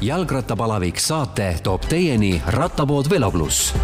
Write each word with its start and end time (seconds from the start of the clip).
jalgrattapalavik 0.00 0.98
saate 0.98 1.56
toob 1.62 1.82
teieni 1.88 2.42
rattapood 2.46 3.10
Velo 3.10 3.30
pluss. 3.30 3.74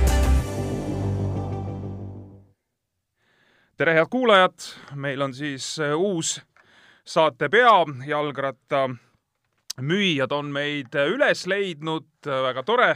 tere, 3.77 3.95
head 3.95 4.07
kuulajad, 4.11 4.55
meil 4.95 5.23
on 5.23 5.35
siis 5.35 5.81
äh, 5.81 5.97
uus 5.99 6.43
saate 7.05 7.49
pea, 7.49 7.85
jalgratta 8.07 8.89
müüjad 9.81 10.33
on 10.33 10.53
meid 10.55 10.95
äh, 10.95 11.11
üles 11.11 11.47
leidnud, 11.51 12.07
väga 12.23 12.63
tore, 12.63 12.91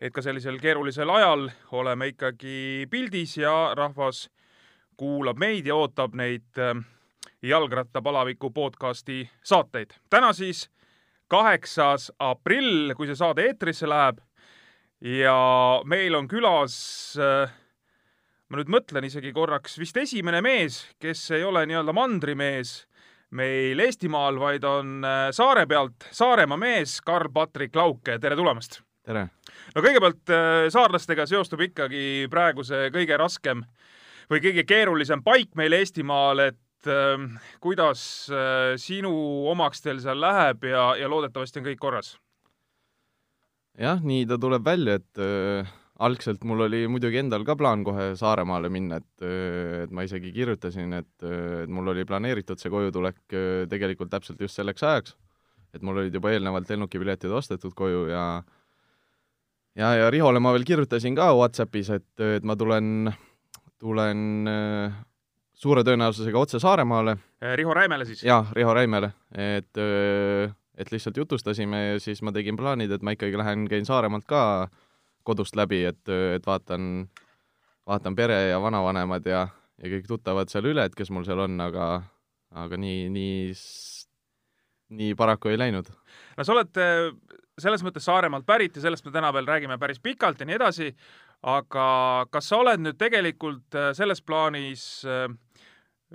et 0.00 0.12
ka 0.12 0.22
sellisel 0.22 0.60
keerulisel 0.60 1.10
ajal 1.10 1.48
oleme 1.72 2.12
ikkagi 2.12 2.86
pildis 2.90 3.38
ja 3.40 3.72
rahvas 3.74 4.28
kuulab 4.96 5.40
meid 5.40 5.66
ja 5.66 5.74
ootab 5.74 6.14
neid 6.14 6.60
äh, 6.60 6.76
jalgrattapalaviku 7.42 8.50
podcasti 8.50 9.30
saateid. 9.42 9.96
täna 10.10 10.32
siis 10.32 10.68
kaheksas 11.28 12.10
aprill, 12.18 12.94
kui 12.96 13.08
see 13.08 13.18
saade 13.18 13.46
eetrisse 13.48 13.88
läheb. 13.88 14.20
ja 15.00 15.34
meil 15.86 16.14
on 16.18 16.26
külas, 16.28 16.74
äh, 17.22 17.52
ma 18.48 18.58
nüüd 18.58 18.72
mõtlen 18.72 19.06
isegi 19.06 19.30
korraks, 19.32 19.76
vist 19.78 19.96
esimene 19.96 20.40
mees, 20.42 20.80
kes 20.98 21.30
ei 21.36 21.44
ole 21.46 21.62
nii-öelda 21.68 21.94
mandrimees 21.94 22.80
meil 23.30 23.78
Eestimaal, 23.84 24.40
vaid 24.40 24.64
on 24.64 25.04
äh, 25.04 25.28
saare 25.36 25.66
pealt 25.70 26.08
Saaremaa 26.10 26.58
mees 26.58 26.98
Karl-Patrik 27.04 27.76
Lauke, 27.76 28.18
tere 28.18 28.36
tulemast! 28.36 28.80
tere! 29.06 29.28
no 29.74 29.84
kõigepealt 29.84 30.32
äh, 30.34 30.66
saarlastega 30.72 31.28
seostub 31.28 31.62
ikkagi 31.68 32.26
praegu 32.32 32.64
see 32.66 32.90
kõige 32.94 33.20
raskem 33.20 33.62
või 34.28 34.42
kõige 34.44 34.64
keerulisem 34.68 35.22
paik 35.24 35.54
meil 35.56 35.76
Eestimaal, 35.78 36.48
et 36.50 36.58
kuidas 37.60 38.02
äh, 38.30 38.76
sinu 38.78 39.10
omakstel 39.50 40.00
seal 40.02 40.20
läheb 40.20 40.64
ja, 40.68 40.92
ja 40.98 41.10
loodetavasti 41.10 41.60
on 41.60 41.68
kõik 41.70 41.80
korras? 41.82 42.16
jah, 43.78 44.00
nii 44.02 44.26
ta 44.26 44.38
tuleb 44.38 44.64
välja, 44.66 44.98
et 44.98 45.22
äh, 45.22 45.70
algselt 46.02 46.44
mul 46.46 46.66
oli 46.66 46.84
muidugi 46.90 47.20
endal 47.20 47.44
ka 47.46 47.56
plaan 47.58 47.84
kohe 47.86 48.10
Saaremaale 48.18 48.70
minna, 48.70 48.98
et 48.98 49.24
äh,, 49.26 49.84
et 49.84 49.94
ma 49.94 50.04
isegi 50.06 50.32
kirjutasin, 50.34 50.92
et, 50.98 51.14
et 51.22 51.70
mul 51.70 51.94
oli 51.94 52.06
planeeritud 52.06 52.58
see 52.58 52.70
kojutulek 52.70 53.38
tegelikult 53.70 54.10
täpselt 54.10 54.40
just 54.42 54.58
selleks 54.58 54.82
ajaks, 54.82 55.16
et 55.74 55.82
mul 55.82 56.02
olid 56.02 56.14
juba 56.14 56.32
eelnevalt 56.34 56.70
lennukipiletid 56.70 57.30
ostetud 57.30 57.74
koju 57.78 58.06
ja 58.10 58.24
ja, 59.78 59.92
ja 59.94 60.10
Rihole 60.10 60.42
ma 60.42 60.54
veel 60.54 60.66
kirjutasin 60.66 61.14
ka 61.18 61.30
Whatsappis, 61.38 61.90
et, 61.94 62.10
et 62.38 62.46
ma 62.46 62.58
tulen, 62.58 63.12
tulen 63.78 64.24
suure 65.58 65.82
tõenäosusega 65.86 66.38
otse 66.38 66.60
Saaremaale. 66.62 67.16
Äh, 67.42 67.56
Riho 67.58 67.74
Räimele 67.74 68.06
siis? 68.08 68.22
jaa, 68.26 68.44
Riho 68.56 68.74
Räimele, 68.74 69.12
et, 69.34 69.80
et 70.78 70.92
lihtsalt 70.92 71.16
jutustasime 71.18 71.84
ja 71.84 72.02
siis 72.02 72.22
ma 72.22 72.32
tegin 72.34 72.56
plaanid, 72.56 72.92
et 72.94 73.02
ma 73.02 73.16
ikkagi 73.16 73.40
lähen, 73.40 73.66
käin 73.70 73.88
Saaremaalt 73.88 74.28
ka 74.28 74.42
kodust 75.28 75.56
läbi, 75.58 75.82
et, 75.90 76.04
et 76.08 76.46
vaatan, 76.46 77.08
vaatan 77.88 78.16
pere 78.16 78.38
ja 78.48 78.60
vanavanemad 78.62 79.26
ja, 79.28 79.46
ja 79.82 79.92
kõik 79.92 80.08
tuttavad 80.08 80.52
seal 80.52 80.70
üle, 80.70 80.86
et 80.88 80.96
kes 80.96 81.12
mul 81.12 81.26
seal 81.28 81.42
on, 81.44 81.58
aga, 81.60 81.88
aga 82.64 82.78
nii, 82.80 83.08
nii, 83.12 83.52
nii 85.00 85.18
paraku 85.18 85.52
ei 85.52 85.60
läinud. 85.60 85.90
no 86.36 86.46
sa 86.46 86.54
oled 86.54 86.80
äh, 86.80 87.10
selles 87.58 87.84
mõttes 87.84 88.06
Saaremaalt 88.08 88.46
pärit 88.48 88.76
ja 88.78 88.84
sellest 88.86 89.06
me 89.06 89.12
täna 89.14 89.32
veel 89.34 89.48
räägime 89.48 89.78
päris 89.80 90.00
pikalt 90.00 90.40
ja 90.40 90.48
nii 90.48 90.56
edasi, 90.56 90.92
aga 91.46 91.88
kas 92.32 92.48
sa 92.50 92.62
oled 92.62 92.82
nüüd 92.82 92.98
tegelikult 93.00 93.76
äh, 93.76 93.90
selles 93.98 94.22
plaanis 94.24 94.88
äh, 95.04 95.26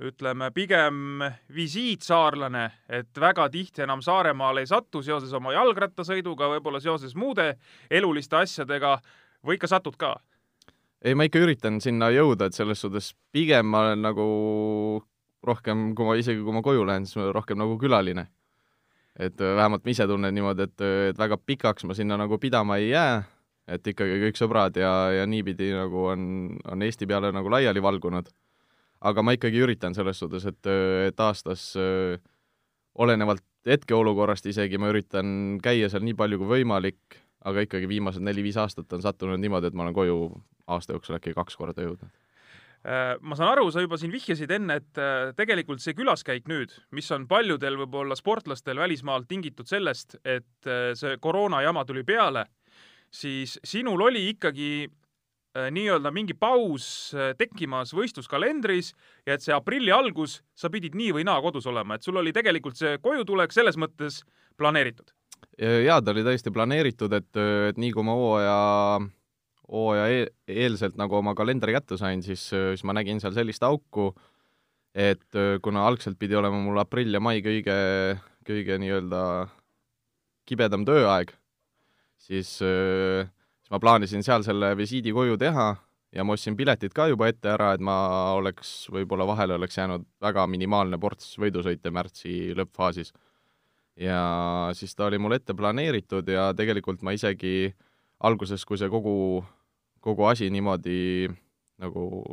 ütleme, 0.02 0.50
pigem 0.54 1.22
visiitsaarlane, 1.54 2.64
et 2.90 3.20
väga 3.20 3.46
tihti 3.54 3.84
enam 3.86 4.02
Saaremaale 4.02 4.64
ei 4.64 4.70
satu 4.70 5.04
seoses 5.06 5.34
oma 5.38 5.54
jalgrattasõiduga, 5.54 6.50
võib-olla 6.56 6.82
seoses 6.82 7.14
muude 7.16 7.54
eluliste 7.92 8.40
asjadega 8.40 8.98
või 9.46 9.60
ikka 9.60 9.70
satud 9.70 9.98
ka? 10.00 10.16
ei, 11.04 11.16
ma 11.20 11.28
ikka 11.28 11.42
üritan 11.44 11.82
sinna 11.84 12.10
jõuda, 12.16 12.48
et 12.48 12.58
selles 12.58 12.80
suhtes 12.80 13.12
pigem 13.36 13.68
ma 13.70 13.84
olen 13.84 14.06
nagu 14.06 14.26
rohkem, 15.44 15.92
kui 15.98 16.08
ma 16.08 16.16
isegi, 16.16 16.42
kui 16.42 16.56
ma 16.56 16.64
koju 16.64 16.86
lähen, 16.88 17.06
siis 17.06 17.20
ma 17.20 17.28
olen 17.28 17.36
rohkem 17.36 17.60
nagu 17.60 17.76
külaline. 17.78 18.28
et 19.20 19.38
vähemalt 19.38 19.84
ma 19.86 19.92
ise 19.92 20.08
tunnen 20.10 20.34
niimoodi, 20.34 20.64
et, 20.64 20.82
et 21.12 21.18
väga 21.20 21.38
pikaks 21.38 21.86
ma 21.86 21.94
sinna 21.94 22.18
nagu 22.18 22.40
pidama 22.42 22.80
ei 22.82 22.90
jää, 22.90 23.20
et 23.68 23.88
ikkagi 23.88 24.18
kõik 24.24 24.40
sõbrad 24.40 24.80
ja, 24.80 24.94
ja 25.20 25.28
niipidi 25.30 25.70
nagu 25.76 26.08
on, 26.16 26.24
on 26.72 26.82
Eesti 26.82 27.06
peale 27.06 27.30
nagu 27.36 27.52
laiali 27.52 27.84
valgunud 27.84 28.32
aga 29.04 29.24
ma 29.26 29.34
ikkagi 29.36 29.60
üritan 29.66 29.96
selles 29.98 30.20
suhtes, 30.22 30.46
et, 30.48 30.70
et 31.10 31.20
aastas 31.20 31.74
olenevalt 32.94 33.44
hetkeolukorrast 33.68 34.48
isegi 34.52 34.80
ma 34.80 34.92
üritan 34.92 35.60
käia 35.64 35.90
seal 35.92 36.04
nii 36.06 36.16
palju 36.20 36.40
kui 36.42 36.52
võimalik, 36.58 37.20
aga 37.48 37.64
ikkagi 37.66 37.88
viimased 37.92 38.24
neli-viis 38.24 38.58
aastat 38.60 38.92
on 38.96 39.04
sattunud 39.04 39.40
niimoodi, 39.42 39.70
et 39.70 39.78
ma 39.78 39.86
olen 39.86 39.96
koju 39.96 40.18
aasta 40.72 40.96
jooksul 40.96 41.18
äkki 41.20 41.36
kaks 41.36 41.58
korda 41.60 41.86
jõudnud. 41.86 42.12
Äh, 42.84 43.14
ma 43.24 43.38
saan 43.40 43.54
aru, 43.54 43.70
sa 43.72 43.80
juba 43.84 43.96
siin 44.00 44.12
vihjasid 44.12 44.52
enne, 44.52 44.82
et 44.82 45.00
äh, 45.00 45.32
tegelikult 45.38 45.80
see 45.84 45.96
külaskäik 45.96 46.50
nüüd, 46.52 46.74
mis 46.92 47.08
on 47.16 47.30
paljudel 47.30 47.78
võib-olla 47.80 48.18
sportlastel 48.20 48.80
välismaalt 48.80 49.30
tingitud 49.30 49.70
sellest, 49.70 50.18
et 50.24 50.68
äh, 50.68 50.92
see 51.00 51.16
koroona 51.24 51.62
jama 51.64 51.86
tuli 51.88 52.04
peale, 52.08 52.50
siis 53.14 53.56
sinul 53.64 54.04
oli 54.10 54.28
ikkagi 54.34 54.74
Äh, 54.84 55.03
nii-öelda 55.54 56.12
mingi 56.14 56.34
paus 56.34 56.86
äh, 57.14 57.34
tekkimas 57.38 57.94
võistluskalendris 57.94 58.94
ja 59.28 59.38
et 59.38 59.46
see 59.46 59.54
aprilli 59.54 59.94
algus, 59.94 60.40
sa 60.58 60.72
pidid 60.74 60.98
nii 60.98 61.12
või 61.20 61.28
naa 61.28 61.42
kodus 61.46 61.68
olema, 61.70 61.98
et 61.98 62.06
sul 62.06 62.18
oli 62.18 62.34
tegelikult 62.34 62.80
see 62.80 62.98
kojutulek 63.04 63.54
selles 63.56 63.78
mõttes 63.80 64.24
planeeritud? 64.58 65.14
jaa, 65.60 66.00
ta 66.02 66.14
oli 66.14 66.24
täiesti 66.26 66.50
planeeritud, 66.54 67.14
et, 67.14 67.30
et 67.70 67.78
nii 67.78 67.92
kui 67.94 68.06
ma 68.08 68.16
hooaja, 68.18 68.60
hooaja 69.70 70.06
eel, 70.10 70.30
eelselt 70.50 70.98
nagu 70.98 71.20
oma 71.20 71.36
kalendri 71.38 71.76
kätte 71.76 72.00
sain, 72.00 72.24
siis, 72.26 72.48
siis 72.50 72.86
ma 72.88 72.96
nägin 72.98 73.22
seal 73.22 73.36
sellist 73.36 73.62
auku, 73.68 74.10
et 74.98 75.38
kuna 75.62 75.84
algselt 75.86 76.18
pidi 76.18 76.40
olema 76.40 76.58
mul 76.64 76.82
aprill 76.82 77.14
ja 77.14 77.22
mai 77.22 77.44
kõige, 77.46 77.76
kõige 78.48 78.80
nii-öelda 78.82 79.22
kibedam 80.50 80.88
tööaeg, 80.88 81.36
siis 82.24 82.56
äh, 82.66 83.30
ma 83.72 83.80
plaanisin 83.80 84.24
seal 84.24 84.44
selle 84.44 84.74
visiidi 84.78 85.14
koju 85.16 85.38
teha 85.38 85.74
ja 86.14 86.24
ma 86.24 86.36
ostsin 86.36 86.58
piletid 86.58 86.94
ka 86.94 87.08
juba 87.10 87.28
ette 87.32 87.50
ära, 87.54 87.74
et 87.74 87.82
ma 87.82 87.96
oleks, 88.38 88.88
võib-olla 88.94 89.26
vahele 89.28 89.58
oleks 89.58 89.78
jäänud 89.78 90.06
väga 90.22 90.46
minimaalne 90.50 91.00
ports 91.02 91.38
võidusõite 91.42 91.92
märtsi 91.94 92.54
lõppfaasis. 92.58 93.14
ja 93.98 94.72
siis 94.74 94.96
ta 94.96 95.06
oli 95.06 95.20
mul 95.22 95.36
ette 95.38 95.54
planeeritud 95.54 96.28
ja 96.30 96.52
tegelikult 96.58 97.02
ma 97.02 97.14
isegi 97.14 97.74
alguses, 98.20 98.66
kui 98.66 98.78
see 98.78 98.90
kogu, 98.90 99.44
kogu 100.02 100.26
asi 100.26 100.50
niimoodi 100.50 101.30
nagu 101.82 102.24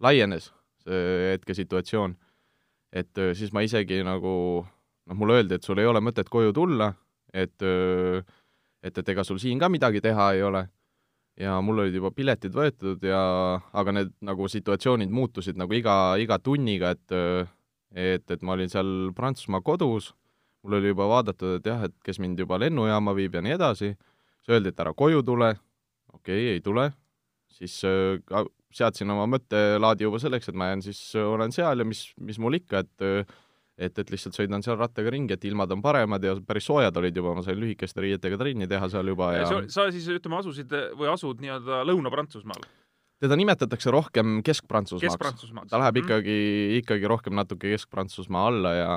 laienes, 0.00 0.50
see 0.84 1.32
hetkesituatsioon, 1.32 2.16
et 2.92 3.20
siis 3.34 3.52
ma 3.52 3.62
isegi 3.64 4.02
nagu 4.04 4.64
noh, 5.08 5.16
mulle 5.16 5.40
öeldi, 5.40 5.56
et 5.56 5.64
sul 5.64 5.80
ei 5.80 5.88
ole 5.88 6.02
mõtet 6.04 6.28
koju 6.28 6.52
tulla, 6.52 6.92
et 7.32 7.62
öö, 7.62 8.20
et, 8.82 8.98
et 8.98 9.08
ega 9.14 9.24
sul 9.24 9.40
siin 9.42 9.60
ka 9.60 9.70
midagi 9.72 10.02
teha 10.04 10.32
ei 10.36 10.42
ole. 10.42 10.66
Ja 11.38 11.60
mul 11.62 11.84
olid 11.84 11.94
juba 11.94 12.10
piletid 12.10 12.54
võetud 12.54 13.04
ja 13.06 13.20
aga 13.78 13.94
need 13.94 14.10
nagu 14.26 14.48
situatsioonid 14.50 15.12
muutusid 15.14 15.58
nagu 15.58 15.74
iga, 15.76 16.16
iga 16.18 16.38
tunniga, 16.42 16.96
et 16.96 17.14
et, 17.94 18.30
et 18.30 18.42
ma 18.42 18.56
olin 18.56 18.68
seal 18.68 19.12
Prantsusmaa 19.16 19.62
kodus, 19.64 20.12
mul 20.62 20.78
oli 20.80 20.90
juba 20.92 21.06
vaadatud, 21.08 21.58
et 21.60 21.70
jah, 21.70 21.86
et 21.88 21.94
kes 22.04 22.18
mind 22.20 22.40
juba 22.42 22.58
lennujaama 22.60 23.14
viib 23.16 23.38
ja 23.38 23.42
nii 23.44 23.54
edasi, 23.56 23.94
siis 23.94 24.52
öeldi, 24.52 24.72
et 24.74 24.82
ära 24.82 24.92
koju 24.96 25.22
tule, 25.24 25.54
okei 26.12 26.42
okay,, 26.42 26.56
ei 26.56 26.64
tule, 26.64 26.90
siis 27.54 27.78
äh, 27.88 28.44
seadsin 28.74 29.10
oma 29.14 29.28
mõttelaadi 29.30 30.04
juba 30.04 30.20
selleks, 30.20 30.50
et 30.50 30.58
ma 30.58 30.72
jään 30.72 30.84
siis, 30.84 31.00
olen 31.22 31.54
seal 31.54 31.80
ja 31.80 31.86
mis, 31.88 32.08
mis 32.20 32.40
mul 32.42 32.58
ikka, 32.60 32.84
et 32.84 33.36
et, 33.78 33.94
et 33.98 34.10
lihtsalt 34.10 34.36
sõidan 34.36 34.64
seal 34.64 34.78
rattaga 34.78 35.12
ringi, 35.14 35.36
et 35.36 35.46
ilmad 35.48 35.70
on 35.74 35.82
paremad 35.84 36.24
ja 36.24 36.34
päris 36.46 36.66
soojad 36.68 36.96
olid 36.98 37.16
juba, 37.16 37.36
ma 37.38 37.44
sain 37.46 37.58
lühikeste 37.60 38.02
riietega 38.02 38.40
trenni 38.40 38.68
teha 38.70 38.90
seal 38.90 39.12
juba 39.12 39.32
ja, 39.36 39.46
ja 39.46 39.62
sa 39.70 39.86
siis, 39.94 40.08
ütleme, 40.10 40.40
asusid 40.40 40.74
või 40.98 41.10
asud 41.12 41.42
nii-öelda 41.44 41.84
Lõuna-Prantsusmaal? 41.88 42.66
teda 43.22 43.38
nimetatakse 43.38 43.90
rohkem 43.94 44.40
Kesk-Prantsusmaaks 44.46 45.32
Kesk. 45.38 45.70
ta 45.70 45.80
läheb 45.82 45.98
mhm. 45.98 46.04
ikkagi 46.04 46.36
mm., 46.36 46.76
ikkagi 46.82 47.10
rohkem 47.10 47.38
natuke 47.38 47.72
Kesk-Prantsusmaa 47.74 48.46
alla 48.50 48.74
ja 48.74 48.90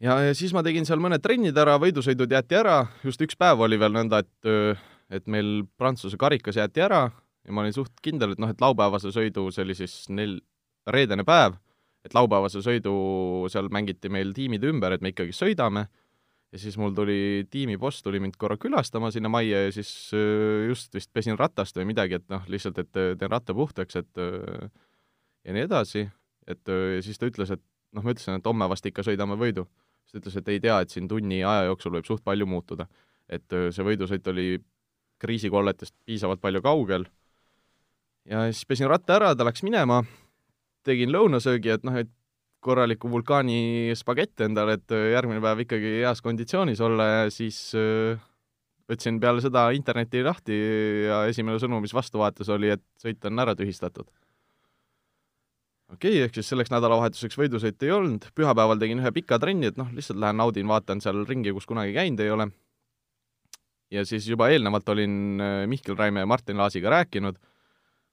ja, 0.00 0.18
ja 0.28 0.34
siis 0.36 0.54
ma 0.54 0.64
tegin 0.66 0.86
seal 0.88 1.02
mõned 1.02 1.22
trennid 1.24 1.56
ära, 1.58 1.78
võidusõidud 1.82 2.34
jäeti 2.36 2.58
ära, 2.58 2.82
just 3.06 3.22
üks 3.22 3.38
päev 3.38 3.62
oli 3.66 3.78
veel 3.80 3.94
nõnda, 3.96 4.22
et 4.24 4.84
et 5.06 5.30
meil 5.30 5.62
Prantsuse 5.78 6.18
karikas 6.18 6.58
jäeti 6.58 6.82
ära 6.82 7.06
ja 7.46 7.54
ma 7.54 7.62
olin 7.62 7.74
suht 7.74 7.94
kindel, 8.02 8.34
et 8.34 8.42
noh, 8.42 8.50
et 8.50 8.62
laupäevase 8.62 9.12
sõidu, 9.14 9.46
see 9.54 9.62
oli 9.62 9.76
siis 9.78 9.94
neil 10.10 10.40
reedene 10.90 11.24
päev, 11.26 11.54
et 12.06 12.14
laupäevase 12.14 12.62
sõidu 12.64 12.96
seal 13.52 13.70
mängiti 13.74 14.10
meil 14.12 14.32
tiimid 14.36 14.64
ümber, 14.66 14.94
et 14.94 15.04
me 15.04 15.12
ikkagi 15.12 15.34
sõidame, 15.36 15.86
ja 16.52 16.60
siis 16.62 16.76
mul 16.80 16.94
tuli 16.96 17.46
tiimiboss, 17.50 18.04
tuli 18.06 18.20
mind 18.22 18.38
korra 18.40 18.56
külastama 18.60 19.10
sinna 19.14 19.30
majja 19.32 19.66
ja 19.66 19.72
siis 19.74 19.90
äh, 20.16 20.68
just 20.70 20.94
vist 20.94 21.10
pesin 21.12 21.38
ratast 21.38 21.76
või 21.78 21.90
midagi, 21.90 22.20
et 22.20 22.28
noh, 22.32 22.44
lihtsalt, 22.50 22.78
et 22.82 23.00
äh, 23.00 23.14
teen 23.18 23.32
ratta 23.32 23.56
puhtaks, 23.56 23.98
et 24.02 24.22
äh, 24.22 24.70
ja 25.46 25.56
nii 25.56 25.66
edasi, 25.66 26.06
et 26.46 26.70
ja 26.70 27.02
siis 27.02 27.18
ta 27.18 27.28
ütles, 27.28 27.50
et 27.52 27.62
noh, 27.96 28.04
ma 28.06 28.14
ütlesin, 28.14 28.38
et 28.38 28.46
homme 28.46 28.68
vast 28.70 28.86
ikka 28.86 29.04
sõidame 29.06 29.38
võidu. 29.38 29.66
siis 30.06 30.14
ta 30.16 30.22
ütles, 30.22 30.38
et 30.38 30.48
ei 30.54 30.62
tea, 30.62 30.80
et 30.80 30.94
siin 30.94 31.08
tunni 31.10 31.42
aja 31.44 31.66
jooksul 31.66 31.98
võib 31.98 32.06
suht 32.06 32.24
palju 32.24 32.46
muutuda. 32.46 32.86
et 33.28 33.50
see 33.50 33.82
võidusõit 33.82 34.28
oli 34.30 34.60
kriisikolletest 35.18 35.94
piisavalt 36.06 36.40
palju 36.40 36.60
kaugel 36.62 37.06
ja 38.30 38.44
siis 38.52 38.66
pesin 38.66 38.86
ratta 38.90 39.16
ära, 39.16 39.32
ta 39.34 39.46
läks 39.46 39.64
minema, 39.66 40.04
tegin 40.86 41.12
lõunasöögi, 41.14 41.74
et 41.74 41.84
noh, 41.86 41.96
et 41.98 42.10
korraliku 42.66 43.10
vulkaani 43.10 43.92
spagett 43.98 44.42
endale, 44.46 44.78
et 44.78 44.94
öö, 44.94 45.10
järgmine 45.12 45.42
päev 45.44 45.62
ikkagi 45.66 45.98
heas 46.00 46.22
konditsioonis 46.24 46.80
olla 46.82 47.06
ja 47.06 47.30
siis 47.30 47.58
öö, 47.78 48.16
võtsin 48.90 49.18
peale 49.22 49.42
seda 49.44 49.68
interneti 49.76 50.22
lahti 50.26 50.56
ja 51.06 51.24
esimene 51.30 51.60
sõnum, 51.62 51.82
mis 51.84 51.94
vastu 51.94 52.20
vaatas, 52.22 52.50
oli, 52.54 52.72
et 52.76 52.84
sõit 53.02 53.22
on 53.28 53.42
ära 53.42 53.54
tühistatud. 53.58 54.06
okei 55.92 56.16
okay,, 56.18 56.26
ehk 56.26 56.38
siis 56.38 56.50
selleks 56.52 56.72
nädalavahetuseks 56.74 57.38
võidusõitu 57.38 57.86
ei 57.86 57.94
olnud, 57.94 58.28
pühapäeval 58.34 58.78
tegin 58.82 59.02
ühe 59.02 59.12
pika 59.14 59.38
trenni, 59.42 59.70
et 59.70 59.78
noh, 59.80 59.90
lihtsalt 59.94 60.18
lähen 60.22 60.38
naudin, 60.42 60.68
vaatan 60.70 61.02
seal 61.02 61.24
ringi, 61.26 61.54
kus 61.54 61.66
kunagi 61.66 61.94
käinud 61.94 62.22
ei 62.22 62.30
ole. 62.30 62.48
ja 63.90 64.02
siis 64.06 64.26
juba 64.26 64.48
eelnevalt 64.50 64.88
olin 64.88 65.40
äh, 65.40 65.66
Mihkel 65.70 65.98
Räime 65.98 66.24
ja 66.24 66.26
Martin 66.26 66.58
Laasiga 66.58 66.90
rääkinud, 66.90 67.38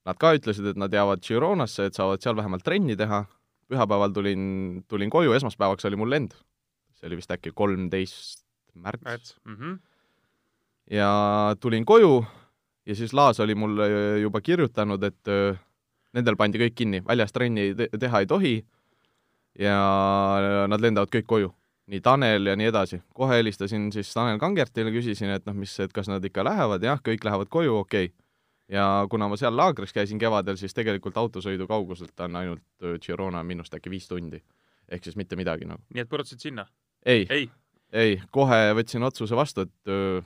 nad 0.07 0.19
ka 0.19 0.33
ütlesid, 0.38 0.67
et 0.73 0.79
nad 0.79 0.94
jäävad 0.94 1.23
Gironasse, 1.23 1.88
et 1.88 1.97
saavad 1.97 2.23
seal 2.23 2.35
vähemalt 2.35 2.65
trenni 2.65 2.97
teha, 3.00 3.23
pühapäeval 3.71 4.13
tulin, 4.15 4.45
tulin 4.91 5.11
koju, 5.13 5.33
esmaspäevaks 5.38 5.85
oli 5.89 6.00
mul 6.00 6.11
lend. 6.11 6.35
see 6.94 7.09
oli 7.09 7.19
vist 7.19 7.31
äkki 7.31 7.51
kolmteist 7.51 8.45
märts, 8.75 9.03
märts 9.03 9.35
mm. 9.45 9.55
-hmm. 9.55 9.79
ja 10.91 11.55
tulin 11.59 11.85
koju 11.85 12.25
ja 12.85 12.95
siis 12.95 13.13
Laas 13.13 13.39
oli 13.39 13.55
mulle 13.55 14.19
juba 14.19 14.41
kirjutanud, 14.41 15.03
et 15.03 15.27
öö, 15.27 15.53
nendel 16.13 16.35
pandi 16.35 16.59
kõik 16.59 16.75
kinni, 16.75 17.01
väljas 17.07 17.31
trenni 17.31 17.73
te 17.75 17.89
teha 17.99 18.19
ei 18.19 18.27
tohi 18.27 18.56
ja 19.59 19.77
nad 20.67 20.81
lendavad 20.81 21.11
kõik 21.13 21.27
koju. 21.27 21.53
nii 21.88 21.99
Tanel 22.01 22.47
ja 22.47 22.56
nii 22.56 22.67
edasi. 22.71 23.01
kohe 23.13 23.35
helistasin 23.38 23.91
siis 23.91 24.13
Tanel 24.13 24.39
Kangertile, 24.39 24.91
küsisin, 24.91 25.29
et 25.29 25.45
noh, 25.45 25.53
mis, 25.53 25.79
et 25.79 25.94
kas 25.94 26.07
nad 26.07 26.23
ikka 26.25 26.44
lähevad, 26.44 26.83
jah, 26.83 26.99
kõik 26.99 27.25
lähevad 27.25 27.49
koju, 27.49 27.75
okei 27.77 28.06
okay. 28.06 28.22
Ja 28.71 29.07
kuna 29.12 29.27
ma 29.27 29.38
seal 29.39 29.56
laagris 29.57 29.94
käisin 29.94 30.19
kevadel, 30.21 30.57
siis 30.60 30.74
tegelikult 30.74 31.18
autosõidu 31.18 31.68
kauguselt 31.68 32.19
on 32.25 32.36
ainult 32.39 32.63
öö, 32.83 33.00
Girona 33.01 33.44
minust 33.44 33.74
äkki 33.74 33.92
viis 33.92 34.07
tundi. 34.07 34.42
ehk 34.89 35.04
siis 35.04 35.15
mitte 35.15 35.36
midagi 35.36 35.65
nagu. 35.65 35.81
nii 35.94 36.04
et 36.06 36.10
põrutasid 36.10 36.39
sinna? 36.39 36.68
ei, 37.06 37.27
ei? 37.30 37.50
ei, 37.92 38.21
kohe 38.31 38.74
võtsin 38.77 39.04
otsuse 39.04 39.36
vastu, 39.36 39.68
et 39.68 39.92
öö, 39.92 40.21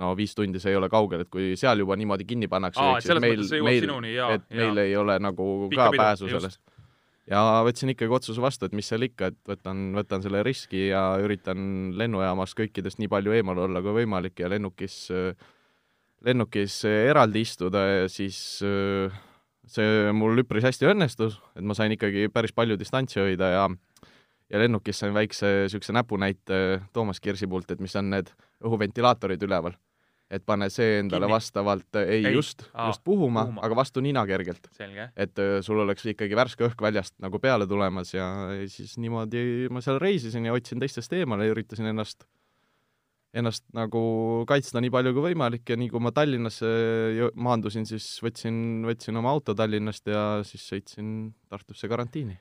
no 0.00 0.12
viis 0.16 0.34
tundi, 0.34 0.60
see 0.62 0.74
ei 0.74 0.78
ole 0.78 0.88
kaugel, 0.92 1.24
et 1.24 1.32
kui 1.32 1.54
seal 1.58 1.82
juba 1.82 1.96
niimoodi 1.98 2.26
kinni 2.28 2.48
pannakse, 2.52 2.82
et 2.98 3.20
meil, 3.20 3.42
meil, 3.64 3.90
et 3.90 4.08
ja 4.12 4.30
meil 4.62 4.82
ei 4.84 4.96
ole 4.96 5.18
nagu 5.22 5.68
Pikka 5.70 5.84
ka 5.84 5.94
pidu, 5.94 6.02
pääsu 6.02 6.28
just. 6.28 6.36
sellest. 6.36 6.60
ja 7.30 7.42
võtsin 7.66 7.92
ikkagi 7.94 8.18
otsuse 8.20 8.42
vastu, 8.42 8.68
et 8.68 8.76
mis 8.76 8.88
seal 8.88 9.08
ikka, 9.08 9.32
et 9.32 9.52
võtan, 9.54 9.88
võtan 9.96 10.24
selle 10.24 10.44
riski 10.46 10.88
ja 10.90 11.02
üritan 11.22 11.92
lennujaamast 11.98 12.58
kõikidest 12.58 13.00
nii 13.02 13.10
palju 13.12 13.36
eemal 13.38 13.64
olla 13.66 13.82
kui 13.84 14.02
võimalik 14.02 14.44
ja 14.44 14.52
lennukis, 14.52 15.06
lennukis 16.24 16.80
eraldi 16.88 17.42
istuda 17.44 17.82
ja 17.86 18.08
siis 18.08 18.38
öö, 18.64 19.10
see 19.68 20.12
mul 20.16 20.42
üpris 20.42 20.64
hästi 20.66 20.88
õnnestus, 20.92 21.40
et 21.58 21.66
ma 21.66 21.74
sain 21.76 21.92
ikkagi 21.94 22.28
päris 22.32 22.54
palju 22.56 22.78
distantsi 22.80 23.20
hoida 23.20 23.50
ja 23.52 23.66
ja 24.50 24.60
lennukis 24.62 25.00
sain 25.02 25.14
väikse 25.14 25.48
niisuguse 25.64 25.94
näpunäite 25.96 26.60
Toomas 26.94 27.20
Kirsi 27.20 27.48
poolt, 27.50 27.70
et 27.74 27.82
mis 27.82 27.96
on 27.98 28.12
need 28.12 28.30
õhuventilaatorid 28.64 29.42
üleval. 29.42 29.74
et 30.30 30.42
pane 30.42 30.66
see 30.74 30.96
endale 30.98 31.22
Kinni? 31.22 31.34
vastavalt, 31.36 31.96
ei, 32.00 32.24
Ei. 32.26 32.32
just, 32.34 32.64
just 32.86 33.02
puhuma, 33.04 33.44
puhuma. 33.44 33.60
aga 33.62 33.76
vastu 33.78 34.00
nina 34.02 34.24
kergelt. 34.26 34.66
et 35.16 35.38
öö, 35.38 35.62
sul 35.62 35.78
oleks 35.78 36.06
ikkagi 36.06 36.34
värske 36.34 36.66
õhk 36.66 36.82
väljast 36.82 37.14
nagu 37.22 37.38
peale 37.38 37.66
tulemas 37.66 38.14
ja, 38.14 38.48
siis 38.66 38.96
niimoodi 38.98 39.68
ma 39.70 39.80
seal 39.80 39.98
reisisin 40.02 40.46
ja 40.46 40.54
hoidsin 40.54 40.82
teistest 40.82 41.12
eemale 41.12 41.46
ja 41.46 41.54
üritasin 41.54 41.86
ennast, 41.86 42.26
ennast 43.36 43.64
nagu 43.76 44.00
kaitsta 44.48 44.80
nii 44.82 44.92
palju 44.92 45.12
kui 45.16 45.28
võimalik 45.30 45.68
ja 45.68 45.76
nii 45.78 45.90
kui 45.92 46.02
ma 46.02 46.12
Tallinnasse 46.14 46.70
maandusin, 47.34 47.86
siis 47.88 48.06
võtsin, 48.24 48.84
võtsin 48.86 49.18
oma 49.20 49.34
auto 49.34 49.54
Tallinnast 49.56 50.08
ja 50.08 50.26
siis 50.46 50.66
sõitsin 50.70 51.32
Tartusse 51.50 51.88
karantiini. 51.90 52.38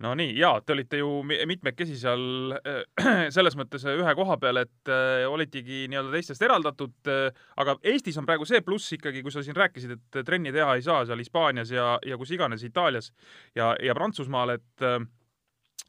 no 0.00 0.14
nii, 0.16 0.32
jaa, 0.38 0.62
te 0.64 0.72
olite 0.72 1.02
ju 1.02 1.20
mi- 1.28 1.42
mitmekesi 1.50 1.98
seal 2.00 2.54
äh, 2.56 2.80
selles 3.36 3.56
mõttes 3.58 3.84
ühe 3.84 4.14
koha 4.16 4.38
peal, 4.40 4.62
et 4.62 4.88
äh, 4.92 5.26
olitegi 5.28 5.84
nii-öelda 5.92 6.14
teistest 6.16 6.46
eraldatud 6.46 7.12
äh,, 7.12 7.28
aga 7.60 7.76
Eestis 7.82 8.16
on 8.16 8.28
praegu 8.28 8.48
see 8.48 8.62
pluss 8.64 8.96
ikkagi, 8.96 9.20
kui 9.22 9.34
sa 9.34 9.44
siin 9.44 9.58
rääkisid, 9.58 9.98
et 9.98 10.24
trenni 10.24 10.54
teha 10.56 10.78
ei 10.78 10.86
saa 10.86 11.04
seal 11.04 11.20
Hispaanias 11.20 11.74
ja, 11.74 11.98
ja 12.06 12.16
kus 12.16 12.32
iganes 12.32 12.64
Itaalias 12.64 13.12
ja, 13.54 13.74
ja 13.76 13.96
Prantsusmaal, 13.98 14.56
et 14.56 14.86
äh, 14.88 15.02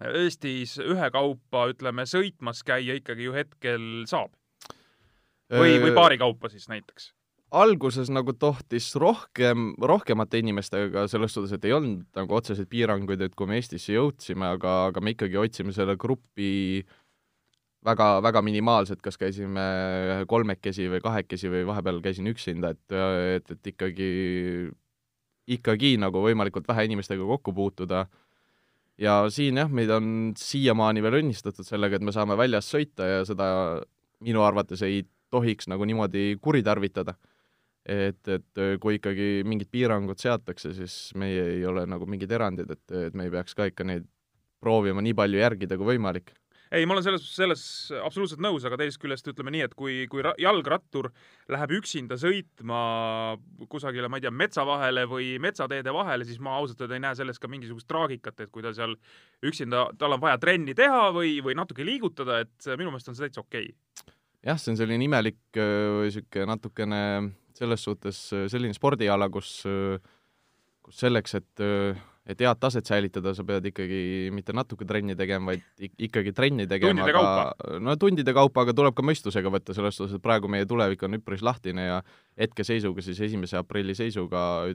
Eestis 0.10 0.78
ühekaupa, 0.82 1.68
ütleme, 1.74 2.08
sõitmas 2.10 2.64
käia 2.66 2.98
ikkagi 3.00 3.28
ju 3.30 3.36
hetkel 3.36 3.90
saab 4.10 4.34
või, 5.52 5.76
või 5.84 5.96
paari 5.98 6.22
kaupa 6.22 6.50
siis 6.50 6.70
näiteks 6.72 7.12
alguses 7.52 8.08
nagu 8.12 8.32
tohtis 8.40 8.88
rohkem, 9.00 9.74
rohkemate 9.76 10.40
inimestega 10.40 11.04
selles 11.12 11.34
suhtes, 11.36 11.52
et 11.58 11.66
ei 11.68 11.76
olnud 11.76 12.06
nagu 12.16 12.36
otseseid 12.38 12.70
piiranguid, 12.72 13.22
et 13.26 13.36
kui 13.36 13.50
me 13.50 13.58
Eestisse 13.60 13.92
jõudsime, 13.92 14.54
aga, 14.56 14.76
aga 14.88 15.04
me 15.04 15.12
ikkagi 15.16 15.40
hoidsime 15.40 15.76
selle 15.76 15.98
grupi 16.00 16.86
väga, 17.86 18.08
väga 18.24 18.44
minimaalselt, 18.46 19.02
kas 19.04 19.20
käisime 19.20 19.66
kolmekesi 20.32 20.88
või 20.92 21.04
kahekesi 21.04 21.52
või 21.52 21.66
vahepeal 21.68 22.00
käisin 22.04 22.32
üksinda, 22.32 22.72
et, 22.76 22.98
et, 23.36 23.54
et 23.58 23.72
ikkagi, 23.74 24.12
ikkagi 25.58 25.96
nagu 26.02 26.24
võimalikult 26.24 26.70
vähe 26.72 26.88
inimestega 26.88 27.28
kokku 27.36 27.54
puutuda. 27.58 28.06
Ja 29.00 29.24
siin 29.32 29.58
jah, 29.62 29.72
meid 29.72 29.92
on 29.94 30.32
siiamaani 30.38 31.04
veel 31.04 31.22
õnnistatud 31.22 31.68
sellega, 31.68 31.98
et 31.98 32.06
me 32.06 32.14
saame 32.16 32.38
väljas 32.40 32.70
sõita 32.74 33.08
ja 33.08 33.26
seda 33.28 33.48
minu 34.22 34.44
arvates 34.46 34.82
ei 34.86 35.04
tohiks 35.32 35.70
nagu 35.72 35.86
niimoodi 35.88 36.36
kuritarvitada 36.44 37.16
et, 37.86 38.22
et 38.28 38.62
kui 38.82 38.98
ikkagi 39.00 39.30
mingid 39.48 39.72
piirangud 39.74 40.20
seatakse, 40.22 40.74
siis 40.78 40.96
meie 41.18 41.46
ei 41.58 41.66
ole 41.66 41.86
nagu 41.90 42.08
mingid 42.10 42.32
erandid, 42.32 42.72
et, 42.72 42.86
et 43.08 43.18
me 43.18 43.28
ei 43.28 43.34
peaks 43.34 43.58
ka 43.58 43.68
ikka 43.72 43.88
neid 43.88 44.06
proovima 44.62 45.02
nii 45.02 45.16
palju 45.18 45.42
järgida 45.42 45.78
kui 45.80 45.96
võimalik. 45.96 46.36
ei, 46.72 46.86
ma 46.88 46.96
olen 46.96 47.04
selles, 47.04 47.26
selles 47.36 47.64
absoluutselt 48.00 48.42
nõus, 48.44 48.64
aga 48.68 48.78
teisest 48.80 49.02
küljest 49.02 49.28
ütleme 49.28 49.52
nii, 49.56 49.64
et 49.68 49.74
kui, 49.78 50.06
kui 50.12 50.24
ra- 50.24 50.36
jalgrattur 50.40 51.10
läheb 51.52 51.74
üksinda 51.82 52.16
sõitma 52.20 52.82
kusagile, 53.72 54.08
ma 54.12 54.20
ei 54.20 54.26
tea, 54.26 54.32
metsa 54.32 54.64
vahele 54.68 55.04
või 55.12 55.34
metsateede 55.44 55.94
vahele, 55.96 56.28
siis 56.28 56.40
ma 56.44 56.56
ausalt 56.60 56.84
öelda 56.86 56.98
ei 56.98 57.04
näe 57.04 57.18
selles 57.20 57.42
ka 57.42 57.52
mingisugust 57.52 57.90
traagikat, 57.92 58.46
et 58.46 58.54
kui 58.54 58.64
ta 58.64 58.72
seal 58.78 58.96
üksinda, 59.48 59.90
tal 60.00 60.16
on 60.16 60.24
vaja 60.24 60.40
trenni 60.42 60.76
teha 60.78 61.10
või, 61.16 61.38
või 61.44 61.58
natuke 61.60 61.86
liigutada, 61.88 62.40
et 62.46 62.72
minu 62.78 62.94
meelest 62.94 63.12
on 63.12 63.20
see 63.20 63.28
täitsa 63.28 63.44
okei 63.44 63.74
okay. 63.74 64.16
jah, 64.48 64.62
see 64.62 64.72
on 64.74 64.80
selline 64.80 65.10
imelik 65.10 65.42
või 65.60 66.08
niisugune 66.08 66.48
natukene 66.54 67.04
selles 67.58 67.84
suhtes 67.84 68.24
öö, 68.34 68.48
selline 68.50 68.74
spordiala, 68.74 69.28
kus, 69.30 69.60
kus 70.82 71.04
selleks, 71.04 71.36
et, 71.42 71.66
et 72.30 72.40
head 72.44 72.60
taset 72.62 72.86
säilitada, 72.86 73.34
sa 73.36 73.44
pead 73.44 73.66
ikkagi 73.72 74.30
mitte 74.32 74.54
natuke 74.54 74.86
trenni 74.86 75.16
tegema, 75.18 75.52
vaid 75.56 75.64
ik- 75.82 75.98
ikkagi 76.10 76.34
trenni 76.38 76.68
tegema, 76.70 77.02
Tundide 77.02 77.18
aga 77.18 77.80
no 77.82 77.96
tundide 77.98 78.34
kaupa, 78.38 78.62
aga 78.62 78.76
tuleb 78.78 78.94
ka 78.96 79.02
mõistusega 79.06 79.50
võtta, 79.52 79.74
selles 79.74 79.98
suhtes, 79.98 80.16
et 80.20 80.22
praegu 80.24 80.48
meie 80.52 80.66
tulevik 80.70 81.02
on 81.08 81.18
üpris 81.18 81.42
lahtine 81.42 81.88
ja 81.88 82.02
hetkeseisuga, 82.40 83.02
siis 83.02 83.20
esimese 83.26 83.58
aprilli 83.58 83.96
seisuga 83.98 84.70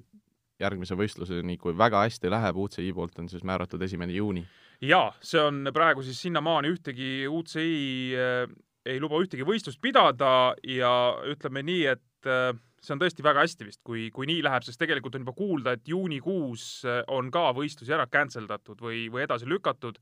järgmise 0.61 0.97
võistluseni, 0.97 1.59
kui 1.61 1.75
väga 1.76 2.03
hästi 2.07 2.31
läheb, 2.33 2.57
UCI 2.57 2.93
poolt 2.97 3.19
on 3.21 3.29
siis 3.29 3.45
määratud 3.45 3.83
esimene 3.83 4.12
juuni. 4.17 4.47
jaa, 4.81 5.12
see 5.25 5.41
on 5.41 5.69
praegu 5.73 6.03
siis 6.03 6.19
sinnamaani 6.21 6.69
ühtegi 6.75 7.26
UCI 7.29 8.15
äh, 8.17 8.50
ei 8.87 9.00
luba 9.00 9.21
ühtegi 9.23 9.45
võistlust 9.47 9.81
pidada 9.83 10.55
ja 10.69 10.91
ütleme 11.31 11.62
nii, 11.62 11.87
et 11.95 12.29
äh, 12.29 12.53
see 12.87 12.95
on 12.95 13.02
tõesti 13.02 13.25
väga 13.26 13.43
hästi 13.45 13.69
vist, 13.69 13.83
kui, 13.87 14.09
kui 14.14 14.28
nii 14.31 14.45
läheb, 14.47 14.64
sest 14.66 14.81
tegelikult 14.81 15.19
on 15.19 15.26
juba 15.26 15.37
kuulda, 15.37 15.76
et 15.76 15.90
juunikuus 15.90 16.64
äh, 16.87 17.02
on 17.12 17.31
ka 17.35 17.49
võistlusi 17.57 17.95
ära 17.95 18.07
cancel 18.11 18.49
datud 18.49 18.81
või, 18.83 19.07
või 19.12 19.26
edasi 19.26 19.49
lükatud 19.50 20.00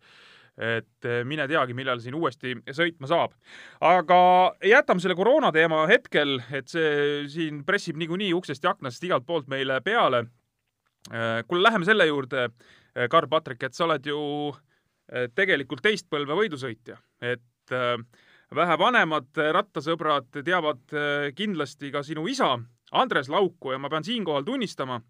et 0.55 1.09
äh, 1.09 1.23
mine 1.27 1.49
teagi, 1.51 1.75
millal 1.75 1.99
siin 2.03 2.15
uuesti 2.15 2.55
sõitma 2.77 3.11
saab. 3.11 3.35
aga 3.83 4.19
jätame 4.63 5.03
selle 5.03 5.17
koroona 5.19 5.51
teema 5.53 5.83
hetkel, 5.91 6.39
et 6.55 6.71
see 6.71 7.25
siin 7.33 7.65
pressib 7.67 7.99
niikuinii 7.99 8.33
uksest 8.37 8.65
ja 8.65 8.75
aknast 8.77 9.03
igalt 9.05 9.27
poolt 9.27 9.51
meile 9.51 9.81
peale. 9.81 10.27
kuule, 11.49 11.63
läheme 11.63 11.85
selle 11.85 12.07
juurde, 12.07 12.47
Karl-Patrik, 13.11 13.67
et 13.67 13.75
sa 13.75 13.85
oled 13.89 14.07
ju 14.07 14.21
äh, 14.55 15.27
tegelikult 15.35 15.83
teist 15.85 16.07
põlve 16.11 16.37
võidusõitja, 16.39 16.97
et 17.21 17.75
äh, 17.75 17.99
vähe 18.55 18.77
vanemad 18.79 19.43
rattasõbrad 19.57 20.31
teavad 20.45 20.95
äh, 20.95 21.33
kindlasti 21.37 21.91
ka 21.95 22.05
sinu 22.07 22.27
isa, 22.31 22.55
Andres 22.95 23.29
Lauku 23.29 23.75
ja 23.75 23.79
ma 23.79 23.91
pean 23.91 24.05
siinkohal 24.07 24.47
tunnistama, 24.47 25.01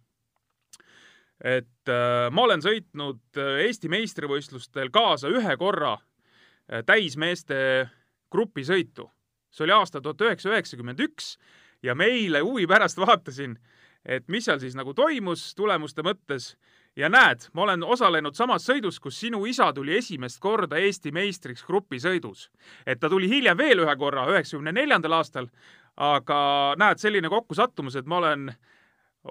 et 1.45 1.91
äh, 1.91 2.31
ma 2.33 2.47
olen 2.47 2.63
sõitnud 2.65 3.41
äh, 3.41 3.65
Eesti 3.67 3.91
meistrivõistlustel 3.93 4.91
kaasa 4.95 5.29
ühe 5.33 5.57
korra 5.61 5.97
äh, 5.99 6.85
täismeeste 6.87 7.91
grupisõitu. 8.33 9.11
see 9.51 9.65
oli 9.65 9.73
aasta 9.73 10.01
tuhat 10.01 10.21
üheksasada 10.21 10.57
üheksakümmend 10.57 11.01
üks 11.01 11.37
ja 11.83 11.95
meile 11.95 12.41
huvi 12.41 12.67
pärast 12.67 12.99
vaatasin, 12.99 13.59
et 14.05 14.29
mis 14.29 14.45
seal 14.45 14.59
siis 14.59 14.75
nagu 14.75 14.95
toimus 14.95 15.53
tulemuste 15.55 16.03
mõttes 16.03 16.55
ja 16.97 17.09
näed, 17.09 17.49
ma 17.53 17.63
olen 17.67 17.83
osalenud 17.83 18.35
samas 18.35 18.67
sõidus, 18.69 19.01
kus 19.03 19.19
sinu 19.21 19.45
isa 19.47 19.73
tuli 19.75 19.97
esimest 19.99 20.41
korda 20.43 20.79
Eesti 20.79 21.13
meistriks 21.13 21.65
grupisõidus. 21.67 22.51
et 22.87 23.01
ta 23.01 23.09
tuli 23.09 23.29
hiljem 23.29 23.59
veel 23.59 23.85
ühe 23.85 23.97
korra, 23.97 24.27
üheksakümne 24.31 24.73
neljandal 24.73 25.13
aastal, 25.21 25.49
aga 25.97 26.39
näed, 26.81 27.01
selline 27.03 27.31
kokkusattumus, 27.31 27.97
et 27.97 28.09
ma 28.11 28.19
olen, 28.19 28.49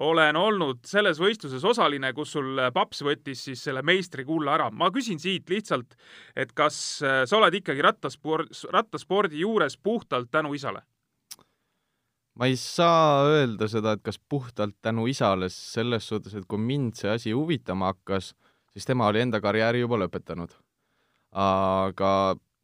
olen 0.06 0.36
olnud 0.36 0.80
selles 0.88 1.20
võistluses 1.20 1.64
osaline, 1.64 2.12
kus 2.16 2.32
sul 2.36 2.60
paps 2.74 3.04
võttis 3.04 3.44
siis 3.48 3.62
selle 3.68 3.82
meistrikulla 3.82 4.54
ära. 4.56 4.70
ma 4.70 4.90
küsin 4.94 5.20
siit 5.20 5.50
lihtsalt, 5.50 5.96
et 6.36 6.52
kas 6.52 7.02
äh, 7.02 7.22
sa 7.28 7.38
oled 7.38 7.60
ikkagi 7.60 7.84
rattasport, 7.84 8.50
rattaspordi 8.72 9.44
juures 9.44 9.76
puhtalt 9.76 10.30
tänu 10.30 10.54
isale? 10.54 10.82
ma 12.34 12.48
ei 12.50 12.56
saa 12.58 13.22
öelda 13.28 13.68
seda, 13.70 13.94
et 13.94 14.02
kas 14.02 14.18
puhtalt 14.18 14.74
tänu 14.82 15.06
isale, 15.06 15.48
selles 15.52 16.08
suhtes, 16.08 16.34
et 16.34 16.48
kui 16.48 16.58
mind 16.58 16.96
see 16.98 17.12
asi 17.12 17.32
huvitama 17.36 17.92
hakkas, 17.92 18.32
siis 18.72 18.88
tema 18.88 19.06
oli 19.06 19.22
enda 19.22 19.40
karjääri 19.40 19.84
juba 19.84 20.00
lõpetanud. 20.02 20.56
aga 21.30 22.10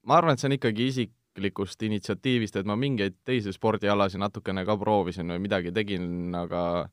ma 0.07 0.17
arvan, 0.17 0.35
et 0.35 0.43
see 0.43 0.49
on 0.49 0.57
ikkagi 0.57 0.89
isiklikust 1.41 1.83
initsiatiivist, 1.83 2.57
et 2.57 2.67
ma 2.67 2.77
mingeid 2.77 3.17
teisi 3.25 3.53
spordialasid 3.53 4.21
natukene 4.21 4.65
ka 4.67 4.77
proovisin 4.77 5.31
või 5.33 5.41
midagi 5.41 5.73
tegin, 5.73 6.35
aga 6.35 6.89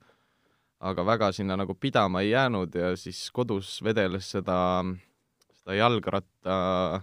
aga 0.80 1.04
väga 1.04 1.32
sinna 1.34 1.58
nagu 1.58 1.74
pidama 1.74 2.22
ei 2.22 2.32
jäänud 2.32 2.76
ja 2.76 2.96
siis 2.96 3.32
kodus 3.34 3.82
vedeles 3.84 4.30
seda, 4.30 4.84
seda 5.52 5.74
jalgratta 5.74 7.02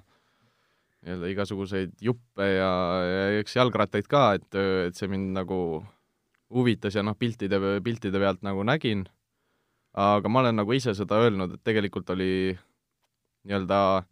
nii-öelda 1.04 1.30
igasuguseid 1.32 1.96
juppe 2.00 2.46
ja, 2.54 2.70
ja 3.02 3.40
eks 3.40 3.56
jalgrattaid 3.56 4.06
ka, 4.06 4.34
et, 4.38 4.48
et 4.86 4.94
see 4.94 5.10
mind 5.10 5.34
nagu 5.34 5.82
huvitas 6.54 6.94
ja 6.94 7.02
noh, 7.02 7.16
piltide, 7.18 7.58
piltide 7.82 8.22
pealt 8.22 8.46
nagu 8.46 8.62
nägin, 8.62 9.04
aga 9.92 10.30
ma 10.30 10.44
olen 10.44 10.62
nagu 10.62 10.72
ise 10.72 10.94
seda 10.94 11.18
öelnud, 11.26 11.58
et 11.58 11.66
tegelikult 11.66 12.08
oli 12.14 12.54
nii-öelda, 13.44 14.06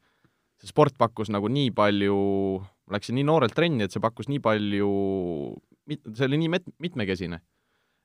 see 0.60 0.74
sport 0.74 0.98
pakkus 0.98 1.30
nagu 1.30 1.48
nii 1.48 1.70
palju, 1.70 2.18
läksin 2.92 3.16
nii 3.18 3.26
noorelt 3.26 3.54
trenni, 3.56 3.86
et 3.86 3.94
see 3.94 4.02
pakkus 4.02 4.28
nii 4.30 4.42
palju, 4.44 4.90
see 5.88 6.28
oli 6.28 6.40
nii 6.44 6.52
met-, 6.52 6.70
mitmekesine. 6.82 7.40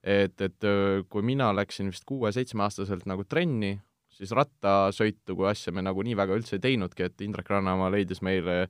et, 0.08 0.40
et 0.42 0.66
kui 1.10 1.26
mina 1.26 1.50
läksin 1.56 1.90
vist 1.92 2.06
kuue-seitsmeaastaselt 2.08 3.08
nagu 3.10 3.26
trenni, 3.28 3.74
siis 4.14 4.32
rattasõitu 4.36 5.36
kui 5.36 5.50
asja 5.50 5.74
me 5.76 5.84
nagu 5.84 6.04
nii 6.06 6.16
väga 6.18 6.38
üldse 6.38 6.58
ei 6.58 6.64
teinudki, 6.64 7.08
et 7.10 7.26
Indrek 7.26 7.50
Rannamaa 7.52 7.90
leidis 7.94 8.22
meile 8.26 8.68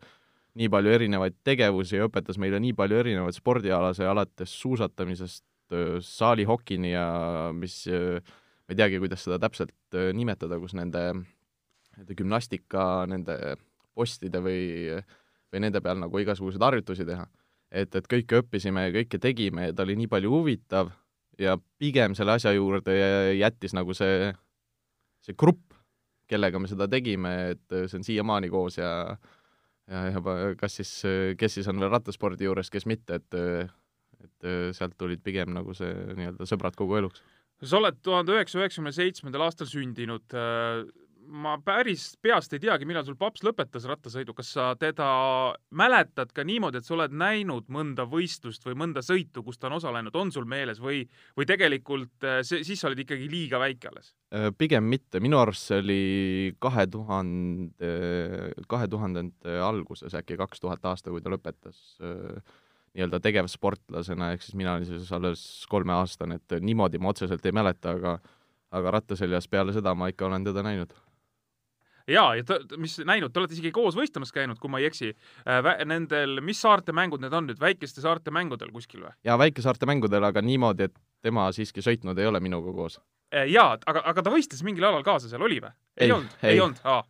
nii 0.57 0.69
palju 0.73 0.93
erinevaid 0.95 1.37
tegevusi 1.45 1.99
ja 1.99 2.07
õpetas 2.07 2.39
meile 2.41 2.59
nii 2.63 2.73
palju 2.77 2.97
erinevaid 3.03 3.37
spordialase, 3.37 4.07
alates 4.07 4.55
suusatamisest 4.63 5.45
saalihokini 6.07 6.93
ja 6.93 7.05
mis, 7.53 7.83
ma 7.91 8.73
ei 8.73 8.79
teagi, 8.79 9.01
kuidas 9.03 9.25
seda 9.27 9.37
täpselt 9.43 9.97
nimetada, 10.15 10.59
kus 10.63 10.73
nende, 10.77 11.03
nende 11.97 12.17
gümnastika, 12.17 13.05
nende 13.11 13.57
postide 13.97 14.41
või, 14.43 14.61
või 15.53 15.63
nende 15.63 15.81
peal 15.83 15.99
nagu 16.01 16.19
igasuguseid 16.21 16.63
harjutusi 16.63 17.05
teha. 17.07 17.27
et, 17.71 17.95
et 17.95 18.07
kõike 18.07 18.41
õppisime 18.41 18.87
ja 18.87 18.95
kõike 18.95 19.19
tegime 19.19 19.69
ja 19.69 19.75
ta 19.75 19.83
oli 19.83 19.97
nii 19.99 20.09
palju 20.11 20.31
huvitav 20.31 20.91
ja 21.39 21.57
pigem 21.79 22.15
selle 22.15 22.37
asja 22.37 22.53
juurde 22.55 22.93
jättis 23.37 23.75
nagu 23.75 23.93
see 23.97 24.31
see 25.25 25.35
grupp, 25.37 25.73
kellega 26.29 26.59
me 26.59 26.69
seda 26.71 26.87
tegime, 26.91 27.33
et 27.55 27.75
see 27.89 27.99
on 27.99 28.05
siiamaani 28.07 28.49
koos 28.53 28.77
ja 28.79 28.91
ja, 29.87 30.03
ja 30.11 30.21
kas 30.59 30.79
siis, 30.79 30.91
kes 31.39 31.59
siis 31.59 31.67
on 31.71 31.79
veel 31.79 31.91
rattaspordi 31.91 32.47
juures, 32.47 32.71
kes 32.71 32.87
mitte, 32.89 33.21
et 33.21 33.41
et 34.17 34.47
sealt 34.73 34.95
tulid 34.97 35.21
pigem 35.23 35.51
nagu 35.53 35.75
see 35.77 35.91
nii-öelda 36.17 36.47
sõbrad 36.49 36.75
kogu 36.77 36.97
eluks. 36.97 37.21
sa 37.63 37.77
oled 37.77 37.99
tuhande 38.03 38.33
üheksasaja 38.33 38.65
üheksakümne 38.65 38.93
seitsmendal 38.95 39.45
aastal 39.45 39.69
sündinud 39.69 40.35
ma 41.27 41.55
päris 41.63 42.11
peast 42.23 42.53
ei 42.55 42.61
teagi, 42.61 42.85
millal 42.87 43.05
sul 43.05 43.17
paps 43.19 43.43
lõpetas 43.45 43.85
rattasõidu, 43.89 44.33
kas 44.37 44.51
sa 44.55 44.67
teda 44.79 45.07
mäletad 45.77 46.31
ka 46.35 46.45
niimoodi, 46.47 46.79
et 46.79 46.87
sa 46.87 46.95
oled 46.95 47.15
näinud 47.15 47.67
mõnda 47.73 48.07
võistlust 48.09 48.65
või 48.67 48.77
mõnda 48.79 49.03
sõitu, 49.05 49.43
kus 49.45 49.59
ta 49.59 49.69
on 49.69 49.77
osalenud, 49.77 50.15
on 50.15 50.31
sul 50.33 50.47
meeles 50.49 50.81
või, 50.83 51.03
või 51.37 51.47
tegelikult 51.49 52.27
äh, 52.27 52.39
see, 52.47 52.63
siis 52.67 52.81
sa 52.81 52.89
olid 52.91 53.03
ikkagi 53.03 53.27
liiga 53.31 53.59
väike 53.61 53.91
alles? 53.91 54.13
Äh, 54.35 54.49
pigem 54.57 54.87
mitte, 54.91 55.21
minu 55.23 55.41
arust 55.41 55.67
see 55.71 55.81
oli 55.83 55.99
kahe 56.63 56.87
tuhande, 56.91 57.91
kahe 58.71 58.87
tuhandete 58.91 59.59
alguses 59.63 60.15
äkki, 60.17 60.39
kaks 60.39 60.63
tuhat 60.63 60.85
aasta, 60.87 61.11
kui 61.13 61.23
ta 61.23 61.33
lõpetas 61.33 61.99
äh, 62.01 62.55
nii-öelda 62.97 63.19
tegevsportlasena, 63.21 64.31
ehk 64.33 64.45
siis 64.45 64.57
mina 64.57 64.77
olin 64.77 64.87
siis 64.89 65.11
alles 65.13 65.43
kolmeaastane, 65.69 66.39
et 66.39 66.57
niimoodi 66.63 67.01
ma 67.01 67.13
otseselt 67.13 67.45
ei 67.45 67.55
mäleta, 67.55 67.93
aga 67.97 68.17
aga 68.77 68.91
rattaseljas 68.97 69.47
peale 69.47 69.71
seda 69.71 69.93
ma 69.95 70.09
ikka 70.11 70.25
olen 70.27 70.43
teda 70.43 70.63
näinud 70.65 70.91
jaa, 72.11 72.35
ja 72.39 72.45
ta, 72.47 72.59
mis 72.79 72.97
näinud, 73.07 73.33
te 73.33 73.41
olete 73.41 73.57
isegi 73.57 73.71
koos 73.75 73.97
võistlemas 73.97 74.31
käinud, 74.35 74.59
kui 74.61 74.71
ma 74.71 74.81
ei 74.81 74.87
eksi 74.89 75.11
äh,. 75.11 75.83
Nendel, 75.87 76.39
mis 76.45 76.61
saarte 76.63 76.95
mängud 76.95 77.23
need 77.23 77.35
on 77.35 77.49
nüüd, 77.49 77.59
väikeste 77.61 78.03
saarte 78.03 78.33
mängudel 78.33 78.71
kuskil 78.75 79.03
või? 79.05 79.13
jaa, 79.27 79.37
väikesaarte 79.39 79.89
mängudel, 79.89 80.23
aga 80.27 80.43
niimoodi, 80.45 80.89
et 80.89 80.97
tema 81.25 81.49
siiski 81.55 81.83
sõitnud 81.85 82.19
ei 82.19 82.29
ole 82.29 82.41
minuga 82.43 82.73
koos 82.75 82.99
äh,. 83.33 83.47
jaa, 83.51 83.75
aga, 83.85 84.05
aga 84.13 84.25
ta 84.25 84.33
võistles 84.33 84.63
mingil 84.67 84.87
alal 84.87 85.05
kaasa 85.07 85.31
seal, 85.31 85.43
oli 85.43 85.61
või? 85.63 85.73
ei 85.99 86.13
olnud, 86.15 86.39
ei 86.47 86.61
olnud, 86.63 86.83
aa. 86.87 87.03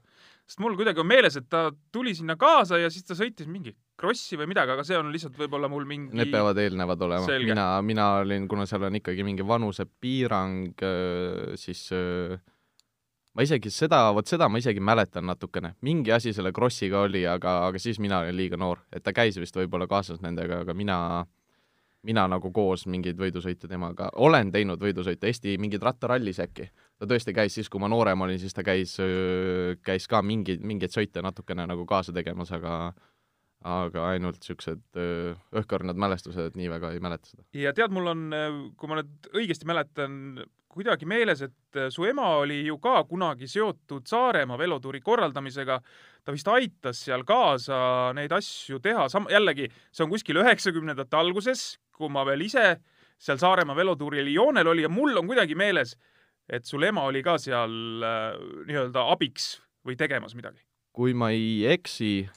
sest 0.48 0.64
mul 0.64 0.78
kuidagi 0.80 1.04
on 1.04 1.10
meeles, 1.10 1.38
et 1.40 1.50
ta 1.50 1.68
tuli 1.94 2.16
sinna 2.18 2.38
kaasa 2.40 2.82
ja 2.82 2.90
siis 2.94 3.06
ta 3.06 3.18
sõitis 3.18 3.50
mingi 3.52 3.76
krossi 3.98 4.38
või 4.38 4.50
midagi, 4.52 4.74
aga 4.74 4.86
see 4.86 4.98
on 4.98 5.10
lihtsalt 5.14 5.38
võib-olla 5.38 5.70
mul 5.72 5.86
mingi 5.90 6.18
Need 6.18 6.34
peavad 6.34 6.58
eelnevad 6.62 7.02
olema. 7.06 7.40
mina, 7.46 7.70
mina 7.86 8.12
olin, 8.22 8.46
kuna 8.50 8.68
seal 8.70 8.90
on 8.90 8.98
ikkagi 9.00 9.26
mingi 9.26 9.46
vanusepiirang, 9.46 10.86
äh, 10.86 11.58
siis 11.58 11.88
äh, 11.94 12.38
ma 13.38 13.46
isegi 13.46 13.70
seda, 13.70 14.00
vot 14.18 14.26
seda 14.30 14.48
ma 14.50 14.58
isegi 14.58 14.82
mäletan 14.82 15.28
natukene, 15.30 15.76
mingi 15.86 16.12
asi 16.14 16.34
selle 16.34 16.50
Krossiga 16.56 17.04
oli, 17.06 17.22
aga, 17.30 17.60
aga 17.68 17.82
siis 17.82 18.00
mina 18.02 18.24
olin 18.24 18.38
liiga 18.38 18.58
noor, 18.58 18.82
et 18.90 19.06
ta 19.06 19.14
käis 19.14 19.38
vist 19.38 19.58
võib-olla 19.60 19.86
kaasas 19.90 20.24
nendega, 20.26 20.64
aga 20.66 20.74
mina, 20.78 20.98
mina 22.08 22.24
nagu 22.34 22.50
koos 22.54 22.88
mingeid 22.90 23.20
võidusõite 23.22 23.70
temaga, 23.70 24.10
olen 24.26 24.50
teinud 24.56 24.82
võidusõite, 24.82 25.30
Eesti 25.30 25.54
mingid 25.62 25.86
rattarallis 25.86 26.42
äkki. 26.48 26.72
ta 26.98 27.06
tõesti 27.06 27.36
käis 27.38 27.54
siis, 27.54 27.70
kui 27.70 27.84
ma 27.84 27.92
noorem 27.94 28.26
olin, 28.26 28.42
siis 28.42 28.58
ta 28.58 28.66
käis, 28.66 28.98
käis 29.86 30.10
ka 30.10 30.24
mingeid, 30.26 30.66
mingeid 30.66 30.98
sõite 30.98 31.22
natukene 31.22 31.70
nagu 31.70 31.86
kaasa 31.86 32.16
tegemas, 32.16 32.52
aga 32.58 32.96
aga 33.68 34.04
ainult 34.14 34.38
niisugused 34.38 34.98
õhkõrnad 35.60 35.98
mälestused, 36.00 36.52
et 36.52 36.58
nii 36.58 36.70
väga 36.72 36.94
ei 36.94 37.02
mäleta 37.04 37.30
seda. 37.30 37.44
ja 37.58 37.74
tead, 37.76 37.94
mul 37.94 38.14
on, 38.14 38.30
kui 38.78 38.90
ma 38.90 39.02
nüüd 39.02 39.30
õigesti 39.34 39.68
mäletan, 39.68 40.46
kuidagi 40.78 41.08
meeles, 41.10 41.42
et 41.42 41.80
su 41.94 42.06
ema 42.08 42.28
oli 42.42 42.62
ju 42.68 42.78
ka 42.82 43.02
kunagi 43.10 43.50
seotud 43.50 44.06
Saaremaa 44.08 44.58
velotuuri 44.58 45.02
korraldamisega. 45.02 45.82
ta 46.28 46.34
vist 46.36 46.48
aitas 46.52 47.00
seal 47.06 47.24
kaasa 47.24 48.12
neid 48.14 48.32
asju 48.36 48.82
teha, 48.84 49.08
sam-, 49.10 49.30
jällegi, 49.32 49.70
see 49.92 50.04
on 50.04 50.10
kuskil 50.12 50.42
üheksakümnendate 50.42 51.16
alguses, 51.16 51.78
kui 51.96 52.10
ma 52.12 52.26
veel 52.28 52.44
ise 52.50 52.78
seal 53.18 53.40
Saaremaa 53.42 53.76
velotuuril 53.76 54.28
joonel 54.34 54.68
oli 54.68 54.86
ja 54.86 54.90
mul 54.90 55.18
on 55.18 55.28
kuidagi 55.28 55.56
meeles, 55.56 55.96
et 56.50 56.66
sul 56.66 56.84
ema 56.84 57.06
oli 57.08 57.24
ka 57.26 57.38
seal 57.42 58.04
äh, 58.04 58.28
nii-öelda 58.68 59.08
abiks 59.14 59.58
või 59.88 59.98
tegemas 60.00 60.36
midagi. 60.38 60.62
kui 60.98 61.14
ma 61.14 61.30
ei 61.30 61.66
eksi, 61.70 62.28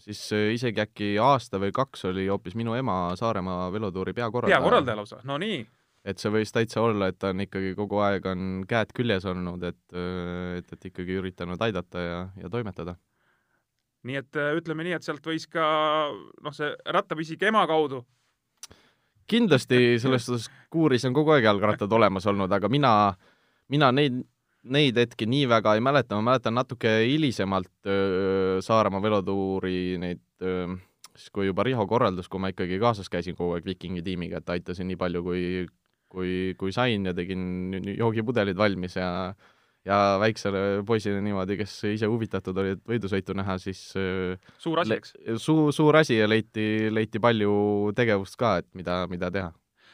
siis 0.00 0.20
äh, 0.32 0.52
isegi 0.56 0.80
äkki 0.84 1.10
aasta 1.22 1.60
või 1.60 1.72
kaks 1.74 2.06
oli 2.10 2.28
hoopis 2.28 2.56
minu 2.56 2.76
ema 2.78 3.16
Saaremaa 3.16 3.72
velotuuri 3.72 4.14
peakorraldaja. 4.16 4.60
peakorraldaja 4.60 4.96
lausa, 4.96 5.20
no 5.24 5.38
nii. 5.38 5.66
Et 6.04 6.20
see 6.20 6.32
võis 6.32 6.52
täitsa 6.54 6.82
olla, 6.84 7.08
et 7.10 7.18
ta 7.18 7.32
on 7.34 7.42
ikkagi 7.44 7.74
kogu 7.78 8.00
aeg 8.04 8.26
on 8.30 8.64
käed 8.68 8.92
küljes 8.96 9.26
olnud, 9.28 9.64
et, 9.66 9.80
et, 10.58 10.72
et 10.72 10.88
ikkagi 10.90 11.18
üritanud 11.20 11.60
aidata 11.62 12.04
ja, 12.04 12.20
ja 12.42 12.50
toimetada. 12.52 12.96
nii 14.08 14.20
et 14.20 14.38
äh, 14.38 14.54
ütleme 14.58 14.86
nii, 14.86 14.94
et 14.98 15.06
sealt 15.06 15.26
võis 15.26 15.48
ka 15.50 15.66
noh, 16.12 16.54
see 16.54 16.70
rattapisik 16.86 17.42
ema 17.42 17.66
kaudu 17.66 18.04
kindlasti 19.28 19.98
selles 20.00 20.24
suhtes 20.24 20.48
kuuris 20.72 21.04
on 21.04 21.14
kogu 21.16 21.34
aeg 21.34 21.44
jalgrattad 21.44 21.92
olemas 21.92 22.26
olnud, 22.26 22.52
aga 22.52 22.70
mina, 22.72 22.92
mina 23.68 23.92
neid 23.92 24.22
neid 24.68 24.98
hetki 24.98 25.26
nii 25.28 25.46
väga 25.48 25.74
ei 25.76 25.82
mäleta, 25.84 26.16
ma 26.18 26.32
mäletan 26.32 26.56
natuke 26.58 26.90
hilisemalt 27.06 27.88
Saaremaa 28.64 29.02
velotuuri 29.02 29.98
neid, 30.02 30.22
siis 31.18 31.32
kui 31.34 31.48
juba 31.48 31.64
Riho 31.66 31.86
korraldas, 31.88 32.28
kui 32.28 32.42
ma 32.42 32.50
ikkagi 32.52 32.80
kaasas 32.82 33.10
käisin 33.12 33.36
kogu 33.38 33.56
aeg 33.56 33.66
Vikingi 33.68 34.02
tiimiga, 34.04 34.42
et 34.42 34.56
aitasin 34.56 34.88
nii 34.90 34.98
palju, 35.00 35.22
kui, 35.26 35.42
kui, 36.08 36.56
kui 36.58 36.74
sain 36.74 37.06
ja 37.08 37.14
tegin 37.16 37.76
joogipudelid 37.94 38.58
valmis 38.58 38.98
ja 38.98 39.08
ja 39.88 40.18
väiksele 40.20 40.82
poisile 40.84 41.20
niimoodi, 41.24 41.56
kes 41.60 41.76
ise 41.94 42.08
huvitatud 42.10 42.56
olid 42.60 42.80
võidusõitu 42.88 43.32
näha, 43.38 43.54
siis 43.62 43.80
suur 44.60 44.82
asi, 44.82 44.98
eks? 44.98 45.14
Su-, 45.40 45.70
suur 45.72 45.96
asi 45.96 46.18
ja 46.18 46.26
leiti, 46.28 46.90
leiti 46.92 47.22
palju 47.22 47.94
tegevust 47.96 48.36
ka, 48.36 48.58
et 48.60 48.68
mida, 48.76 49.04
mida 49.08 49.30
teha 49.32 49.52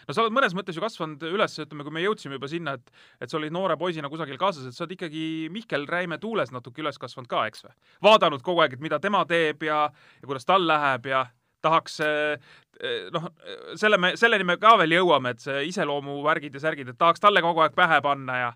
no 0.08 0.16
sa 0.16 0.24
oled 0.24 0.34
mõnes 0.36 0.54
mõttes 0.56 0.76
ju 0.76 0.82
kasvanud 0.84 1.22
üles, 1.28 1.54
ütleme, 1.62 1.84
kui 1.86 1.94
me 1.94 2.02
jõudsime 2.04 2.38
juba 2.38 2.50
sinna, 2.50 2.76
et 2.78 3.24
et 3.24 3.30
sa 3.30 3.38
olid 3.38 3.54
noore 3.54 3.76
poisina 3.80 4.10
kusagil 4.12 4.40
kaasas, 4.40 4.66
et 4.68 4.76
sa 4.76 4.84
oled 4.84 4.96
ikkagi 4.96 5.24
Mihkel 5.54 5.86
Räime 5.90 6.18
tuules 6.22 6.52
natuke 6.54 6.84
üles 6.84 6.98
kasvanud 7.00 7.30
ka, 7.30 7.46
eks 7.50 7.64
või? 7.66 7.74
vaadanud 8.08 8.44
kogu 8.44 8.64
aeg, 8.64 8.76
et 8.76 8.84
mida 8.84 9.00
tema 9.02 9.24
teeb 9.28 9.64
ja, 9.68 9.86
ja 10.20 10.28
kuidas 10.28 10.48
tal 10.48 10.66
läheb 10.68 11.08
ja 11.12 11.26
tahaks 11.64 12.00
eh, 12.04 12.52
noh, 13.14 13.30
selle 13.80 13.98
me, 14.00 14.14
selleni 14.18 14.44
me 14.44 14.58
ka 14.60 14.74
veel 14.80 14.96
jõuame, 14.98 15.34
et 15.34 15.44
see 15.44 15.66
iseloomuvärgid 15.70 16.54
ja 16.58 16.66
särgid, 16.66 16.90
et 16.90 16.98
tahaks 16.98 17.22
talle 17.22 17.42
kogu 17.44 17.62
aeg 17.64 17.76
pähe 17.78 18.00
panna 18.04 18.38
ja 18.40 18.52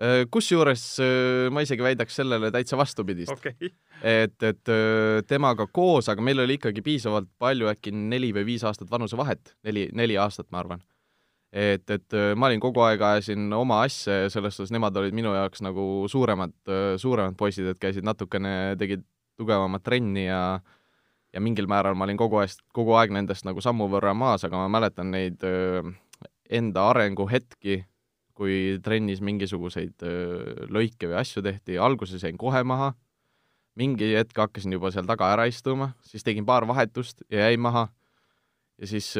Äh, 0.00 0.24
kusjuures 0.32 0.82
äh, 1.04 1.48
ma 1.52 1.62
isegi 1.62 1.84
väidaks 1.84 2.16
sellele 2.16 2.48
täitsa 2.50 2.78
vastupidist 2.80 3.34
okay., 3.34 3.68
et, 4.00 4.34
et 4.40 4.70
äh, 4.72 5.20
temaga 5.28 5.66
koos, 5.68 6.08
aga 6.08 6.24
meil 6.24 6.40
oli 6.42 6.56
ikkagi 6.56 6.82
piisavalt 6.82 7.28
palju, 7.38 7.68
äkki 7.70 7.92
neli 7.92 8.32
või 8.34 8.46
viis 8.48 8.64
aastat 8.66 8.90
vanusevahet, 8.90 9.52
neli, 9.68 9.84
neli 9.94 10.16
aastat, 10.18 10.48
ma 10.50 10.62
arvan. 10.62 10.82
et, 11.52 11.84
et 11.92 12.16
ma 12.34 12.48
olin 12.48 12.62
kogu 12.64 12.80
aeg, 12.82 13.04
ajasin 13.04 13.52
oma 13.52 13.82
asja 13.84 14.22
ja 14.24 14.32
selles 14.32 14.56
suhtes 14.56 14.72
nemad 14.72 14.96
olid 14.96 15.14
minu 15.14 15.34
jaoks 15.36 15.60
nagu 15.62 15.84
suuremad, 16.08 16.56
suuremad 16.96 17.36
poisid, 17.36 17.68
et 17.74 17.82
käisid 17.82 18.08
natukene, 18.08 18.72
tegid 18.80 19.04
tugevamat 19.36 19.84
trenni 19.84 20.24
ja 20.24 20.40
ja 21.32 21.40
mingil 21.40 21.68
määral 21.70 21.96
ma 21.96 22.06
olin 22.06 22.20
kogu 22.20 22.42
aeg, 22.42 22.58
kogu 22.76 22.96
aeg 22.98 23.14
nendest 23.14 23.46
nagu 23.48 23.62
sammu 23.64 23.88
võrra 23.92 24.14
maas, 24.14 24.44
aga 24.44 24.60
ma 24.60 24.68
mäletan 24.72 25.12
neid 25.14 25.44
enda 26.52 26.88
arenguhetki 26.90 27.82
kui 28.36 28.78
trennis 28.84 29.20
mingisuguseid 29.24 30.04
lõike 30.72 31.08
või 31.10 31.18
asju 31.20 31.42
tehti, 31.44 31.78
alguses 31.78 32.22
jäin 32.24 32.38
kohe 32.40 32.62
maha, 32.66 32.92
mingi 33.78 34.12
hetk 34.16 34.36
hakkasin 34.36 34.74
juba 34.76 34.90
seal 34.92 35.08
taga 35.08 35.30
ära 35.34 35.46
istuma, 35.48 35.92
siis 36.04 36.24
tegin 36.24 36.46
paar 36.48 36.66
vahetust 36.68 37.24
ja 37.32 37.46
jäin 37.46 37.62
maha, 37.62 37.86
ja 38.80 38.88
siis 38.88 39.12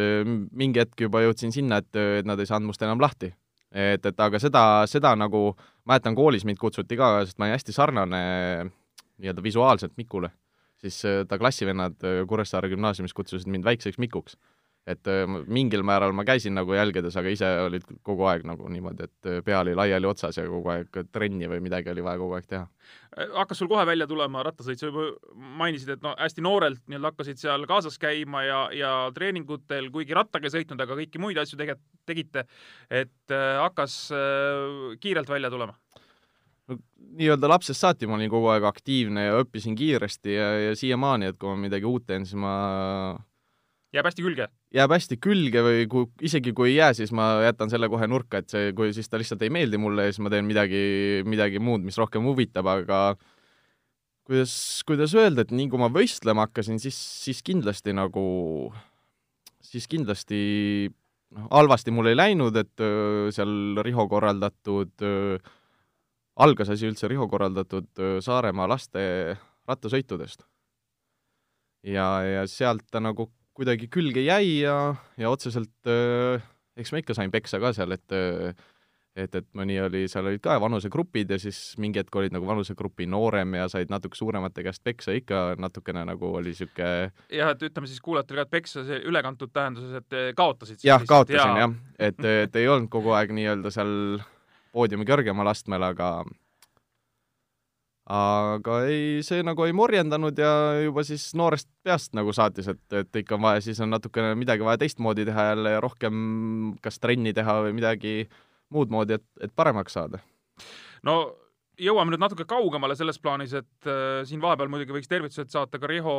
mingi 0.51 0.83
hetk 0.83 1.07
juba 1.07 1.23
jõudsin 1.25 1.55
sinna, 1.55 1.81
et, 1.83 1.93
et 2.21 2.29
nad 2.29 2.41
ei 2.41 2.49
saanud 2.49 2.73
must 2.73 2.83
enam 2.83 3.01
lahti. 3.01 3.33
et, 3.71 4.05
et 4.05 4.21
aga 4.21 4.39
seda, 4.41 4.63
seda 4.91 5.15
nagu, 5.17 5.55
mäletan 5.89 6.17
koolis 6.17 6.45
mind 6.45 6.61
kutsuti 6.61 6.97
ka, 6.97 7.23
sest 7.25 7.39
ma 7.39 7.47
olin 7.47 7.57
hästi 7.57 7.73
sarnane 7.73 8.23
nii-öelda 9.23 9.43
visuaalselt 9.45 9.97
Mikule, 9.97 10.33
siis 10.83 11.03
ta 11.29 11.39
klassivennad 11.39 12.03
Kuressaare 12.29 12.71
gümnaasiumis 12.73 13.15
kutsusid 13.15 13.51
mind 13.51 13.65
väikseks 13.65 14.01
Mikuks 14.03 14.37
et 14.87 15.07
äh, 15.07 15.23
mingil 15.47 15.85
määral 15.87 16.15
ma 16.17 16.25
käisin 16.27 16.57
nagu 16.59 16.75
jälgedes, 16.75 17.15
aga 17.19 17.31
ise 17.31 17.49
olid 17.63 17.85
kogu 18.07 18.27
aeg 18.27 18.47
nagu 18.49 18.67
niimoodi, 18.73 19.07
et 19.07 19.29
äh, 19.31 19.39
pea 19.47 19.61
oli 19.63 19.77
laiali 19.79 20.09
otsas 20.11 20.39
ja 20.41 20.47
kogu 20.49 20.73
aeg 20.75 20.99
trenni 21.15 21.47
või 21.51 21.63
midagi 21.63 21.93
oli 21.93 22.03
vaja 22.03 22.19
kogu 22.19 22.35
aeg 22.39 22.49
teha. 22.51 22.65
Äh, 23.15 23.31
hakkas 23.37 23.63
sul 23.63 23.71
kohe 23.71 23.85
välja 23.87 24.09
tulema 24.11 24.43
rattasõit, 24.47 24.83
sa 24.83 24.91
juba 24.91 25.07
mainisid, 25.61 25.95
et 25.95 26.03
no 26.03 26.17
hästi 26.19 26.45
noorelt 26.45 26.83
nii-öelda 26.89 27.13
hakkasid 27.13 27.43
seal 27.45 27.67
kaasas 27.71 27.99
käima 28.03 28.43
ja, 28.49 28.63
ja 28.75 28.93
treeningutel, 29.15 29.91
kuigi 29.95 30.19
rattaga 30.19 30.51
ei 30.51 30.57
sõitnud, 30.57 30.83
aga 30.83 30.99
kõiki 30.99 31.23
muid 31.23 31.39
asju 31.43 31.61
tege-, 31.61 31.79
tegite, 32.09 32.49
et 32.91 33.37
äh, 33.37 33.55
hakkas 33.63 34.03
äh, 34.17 34.99
kiirelt 35.03 35.31
välja 35.31 35.53
tulema? 35.53 35.79
No 36.71 36.79
nii-öelda 37.19 37.51
lapsest 37.51 37.83
saati 37.83 38.09
ma 38.09 38.17
olin 38.19 38.31
kogu 38.33 38.51
aeg 38.53 38.67
aktiivne 38.69 39.27
ja 39.29 39.43
õppisin 39.43 39.77
kiiresti 39.79 40.37
ja, 40.37 40.49
ja 40.69 40.79
siiamaani, 40.79 41.33
et 41.33 41.39
kui 41.41 41.53
ma 41.53 41.59
midagi 41.67 41.89
uut 41.89 42.07
teen, 42.09 42.27
siis 42.29 42.39
ma 42.41 42.55
jääb 43.93 44.09
hästi 44.09 44.25
külge? 44.25 44.49
jääb 44.73 44.95
hästi 44.95 45.19
külge 45.21 45.63
või 45.67 45.85
kui, 45.91 46.09
isegi 46.25 46.55
kui 46.57 46.71
ei 46.71 46.79
jää, 46.79 46.95
siis 46.97 47.13
ma 47.17 47.35
jätan 47.45 47.73
selle 47.73 47.91
kohe 47.93 48.09
nurka, 48.09 48.41
et 48.41 48.53
see, 48.53 48.73
kui 48.77 48.95
siis 48.97 49.11
ta 49.11 49.21
lihtsalt 49.21 49.45
ei 49.45 49.53
meeldi 49.53 49.81
mulle 49.81 50.09
ja 50.09 50.15
siis 50.15 50.23
ma 50.25 50.33
teen 50.33 50.49
midagi, 50.49 50.83
midagi 51.29 51.61
muud, 51.63 51.85
mis 51.85 51.99
rohkem 52.01 52.25
huvitab, 52.25 52.71
aga 52.73 53.03
kuidas, 54.29 54.55
kuidas 54.89 55.13
öelda, 55.19 55.45
et 55.45 55.53
nii 55.53 55.69
kui 55.73 55.83
ma 55.83 55.91
võistlema 55.93 56.47
hakkasin, 56.47 56.81
siis, 56.83 56.97
siis 56.97 57.43
kindlasti 57.45 57.93
nagu, 57.97 58.25
siis 59.61 59.89
kindlasti 59.91 60.41
noh, 61.37 61.49
halvasti 61.53 61.93
mul 61.95 62.13
ei 62.13 62.19
läinud, 62.19 62.57
et 62.57 62.85
öö, 62.85 63.29
seal 63.35 63.83
Riho 63.85 64.09
korraldatud, 64.09 64.95
algas 66.41 66.73
asi 66.73 66.89
üldse 66.89 67.11
Riho 67.11 67.29
korraldatud 67.29 68.05
Saaremaa 68.25 68.69
laste 68.71 69.03
rattasõitudest. 69.69 70.47
ja, 71.85 72.07
ja 72.23 72.47
sealt 72.47 72.87
ta 72.91 73.01
nagu 73.01 73.31
kuidagi 73.53 73.89
külge 73.93 74.23
jäi 74.25 74.63
ja, 74.63 74.95
ja 75.21 75.31
otseselt 75.31 75.91
äh, 75.91 76.43
eks 76.77 76.93
ma 76.93 77.03
ikka 77.03 77.17
sain 77.17 77.33
peksa 77.33 77.61
ka 77.61 77.73
seal, 77.77 77.93
et 77.97 78.17
äh, 78.17 78.55
et, 79.13 79.35
et 79.37 79.47
mõni 79.57 79.75
oli, 79.83 80.07
seal 80.09 80.25
olid 80.25 80.41
ka 80.41 80.55
vanusegrupid 80.63 81.35
ja 81.35 81.37
siis 81.41 81.75
mingi 81.83 82.01
hetk 82.01 82.15
olid 82.17 82.33
nagu 82.33 82.47
vanusegrupi 82.49 83.05
noorem 83.13 83.59
ja 83.59 83.67
said 83.69 83.93
natuke 83.93 84.17
suuremate 84.17 84.65
käest 84.65 84.81
peksa, 84.85 85.13
ikka 85.19 85.43
natukene 85.61 86.07
nagu 86.09 86.31
oli 86.39 86.55
niisugune 86.55 87.11
jah, 87.29 87.53
et 87.53 87.67
ütleme 87.69 87.91
siis 87.91 88.01
kuulajatele 88.05 88.41
ka, 88.41 88.47
et 88.49 88.55
peksa 88.57 88.87
see 88.89 89.03
ülekantud 89.11 89.53
tähenduses, 89.53 90.01
et 90.01 90.17
kaotasid 90.39 90.87
jah, 90.87 91.05
kaotasin 91.09 91.61
jah, 91.61 91.75
et, 91.99 92.25
et 92.47 92.57
ei 92.57 92.71
olnud 92.73 92.89
kogu 92.93 93.13
aeg 93.19 93.35
nii-öelda 93.37 93.75
seal 93.75 93.93
poodiumi 94.73 95.07
kõrgemal 95.09 95.51
astmel, 95.53 95.85
aga 95.93 96.15
aga 98.13 98.79
ei, 98.91 99.21
see 99.23 99.45
nagu 99.47 99.65
ei 99.67 99.75
morjendanud 99.77 100.39
ja 100.39 100.53
juba 100.83 101.05
siis 101.07 101.29
noorest 101.39 101.69
peast 101.87 102.17
nagu 102.19 102.35
saatis, 102.35 102.73
et, 102.73 102.83
et 102.99 103.21
ikka 103.23 103.37
on 103.39 103.45
vaja, 103.45 103.63
siis 103.63 103.79
on 103.85 103.93
natukene 103.95 104.35
midagi 104.39 104.67
vaja 104.67 104.81
teistmoodi 104.83 105.27
teha 105.29 105.53
jälle 105.53 105.77
ja 105.77 105.85
rohkem 105.85 106.17
kas 106.83 106.99
trenni 106.99 107.35
teha 107.37 107.61
või 107.69 107.77
midagi 107.79 108.17
muud 108.75 108.91
moodi, 108.91 109.21
et, 109.21 109.27
et 109.47 109.55
paremaks 109.55 109.95
saada. 109.95 110.19
no 111.07 111.17
jõuame 111.81 112.13
nüüd 112.13 112.23
natuke 112.23 112.47
kaugemale 112.49 112.97
selles 112.99 113.21
plaanis, 113.23 113.55
et 113.57 113.89
äh, 113.89 114.23
siin 114.29 114.43
vahepeal 114.43 114.71
muidugi 114.73 114.97
võiks 114.97 115.11
tervitused 115.11 115.53
saata 115.53 115.81
ka 115.81 115.91
Riho 115.91 116.17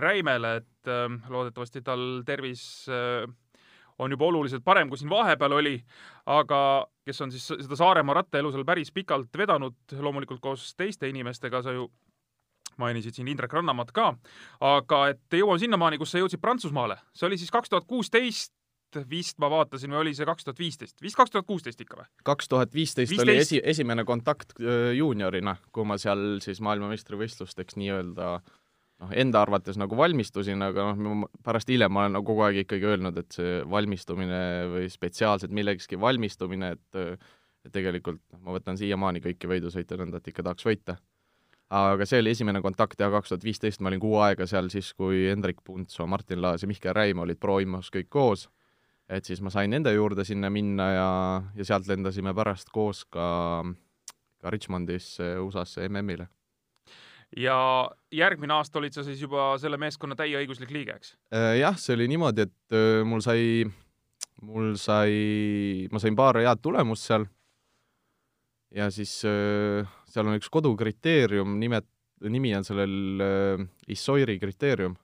Räimele, 0.00 0.56
et 0.62 0.90
äh, 0.90 1.06
loodetavasti 1.32 1.84
tal 1.86 2.06
tervis 2.26 2.64
äh, 2.88 3.26
on 3.98 4.12
juba 4.12 4.28
oluliselt 4.28 4.64
parem, 4.64 4.88
kui 4.88 4.98
siin 5.00 5.10
vahepeal 5.10 5.56
oli, 5.56 5.76
aga 6.26 6.60
kes 7.06 7.22
on 7.24 7.32
siis 7.32 7.46
seda 7.48 7.78
Saaremaa 7.78 8.20
rattaelu 8.20 8.52
seal 8.52 8.66
päris 8.68 8.92
pikalt 8.92 9.38
vedanud, 9.38 9.78
loomulikult 9.98 10.42
koos 10.44 10.68
teiste 10.76 11.08
inimestega, 11.08 11.62
sa 11.62 11.72
ju 11.76 11.88
mainisid 12.80 13.16
siin 13.16 13.28
Indrek 13.32 13.52
Rannamaad 13.56 13.92
ka, 13.96 14.10
aga 14.60 15.06
et 15.14 15.38
jõuame 15.38 15.62
sinnamaani, 15.62 15.98
kus 16.00 16.12
sa 16.12 16.20
jõudsid 16.20 16.42
Prantsusmaale. 16.42 16.98
see 17.14 17.28
oli 17.28 17.38
siis 17.40 17.50
kaks 17.54 17.72
tuhat 17.72 17.88
kuusteist 17.88 18.52
vist 19.10 19.36
ma 19.42 19.48
vaatasin 19.52 19.92
või 19.92 19.98
oli 20.04 20.12
see 20.16 20.24
kaks 20.24 20.44
tuhat 20.46 20.58
viisteist, 20.58 21.00
vist 21.02 21.16
kaks 21.18 21.32
tuhat 21.34 21.46
kuusteist 21.46 21.80
ikka 21.80 21.98
või? 21.98 22.06
kaks 22.24 22.48
tuhat 22.48 22.74
viisteist 22.74 23.18
oli 23.20 23.36
esi, 23.36 23.60
esimene 23.64 24.04
kontakt 24.04 24.54
juuniorina, 24.96 25.56
kui 25.72 25.84
ma 25.84 25.98
seal 26.00 26.38
siis 26.44 26.62
maailmameistrivõistlusteks 26.64 27.76
nii-öelda 27.80 28.30
äh, 28.36 28.54
noh, 29.02 29.12
enda 29.12 29.42
arvates 29.44 29.78
nagu 29.80 29.96
valmistusin, 29.98 30.62
aga 30.64 30.90
noh, 30.98 31.26
pärast 31.44 31.70
hiljem 31.72 31.92
ma 31.92 32.04
olen 32.04 32.16
nagu 32.18 32.28
kogu 32.28 32.46
aeg 32.46 32.62
ikkagi 32.64 32.88
öelnud, 32.92 33.18
et 33.20 33.36
see 33.36 33.58
valmistumine 33.70 34.40
või 34.72 34.86
spetsiaalselt 34.92 35.54
millegski 35.56 36.00
valmistumine, 36.00 36.76
et 36.76 37.18
et 37.66 37.72
tegelikult 37.74 38.20
noh, 38.30 38.40
ma 38.46 38.54
võtan 38.54 38.78
siiamaani 38.78 39.18
kõiki 39.24 39.48
võidusõite 39.50 39.96
nõnda, 39.98 40.20
et 40.20 40.28
ikka 40.30 40.44
tahaks 40.46 40.66
võita. 40.68 41.00
aga 41.66 42.06
see 42.06 42.20
oli 42.22 42.30
esimene 42.30 42.60
kontakt 42.62 43.00
ja 43.00 43.08
kaks 43.10 43.32
tuhat 43.32 43.44
viisteist 43.44 43.80
ma 43.82 43.90
olin 43.90 44.00
kuu 44.00 44.20
aega 44.22 44.46
seal 44.46 44.68
siis, 44.70 44.92
kui 44.94 45.24
Hendrik 45.26 45.64
Puntsoo, 45.64 46.06
Martin 46.06 46.38
Laas 46.42 46.62
ja 46.62 46.68
Mihkel 46.70 46.94
Räim 46.94 47.18
olid 47.18 47.40
Pro-Immos 47.42 47.90
kõik 47.90 48.06
koos, 48.08 48.46
et 49.10 49.26
siis 49.26 49.42
ma 49.42 49.50
sain 49.50 49.70
nende 49.70 49.90
juurde 49.90 50.24
sinna 50.24 50.50
minna 50.50 50.86
ja, 50.92 51.10
ja 51.58 51.66
sealt 51.66 51.90
lendasime 51.90 52.34
pärast 52.34 52.70
koos 52.70 53.02
ka, 53.10 53.64
ka 54.38 54.54
Richmondisse 54.54 55.34
USA-sse 55.42 55.88
MM-ile 55.88 56.28
ja 57.36 57.56
järgmine 58.14 58.56
aasta 58.56 58.80
olid 58.80 58.96
sa 58.96 59.04
siis 59.04 59.20
juba 59.20 59.52
selle 59.60 59.78
meeskonna 59.80 60.16
täieõiguslik 60.18 60.72
liige, 60.72 60.96
eks? 60.96 61.14
Äh, 61.34 61.56
jah, 61.60 61.76
see 61.80 61.96
oli 61.96 62.08
niimoodi, 62.10 62.46
et 62.48 62.76
äh, 62.76 63.02
mul 63.06 63.22
sai, 63.24 63.64
mul 64.46 64.74
sai, 64.80 65.88
ma 65.92 66.02
sain 66.02 66.16
paar 66.18 66.40
head 66.40 66.62
tulemust 66.64 67.08
seal 67.10 67.26
ja 68.76 68.88
siis 68.92 69.18
äh, 69.28 69.86
seal 70.08 70.28
on 70.28 70.40
üks 70.40 70.50
kodukriteerium, 70.52 71.58
nimet-, 71.60 71.90
nimi 72.32 72.54
on 72.56 72.64
sellel 72.64 73.24
Issoiri 73.92 74.38
kriteerium. 74.40 74.96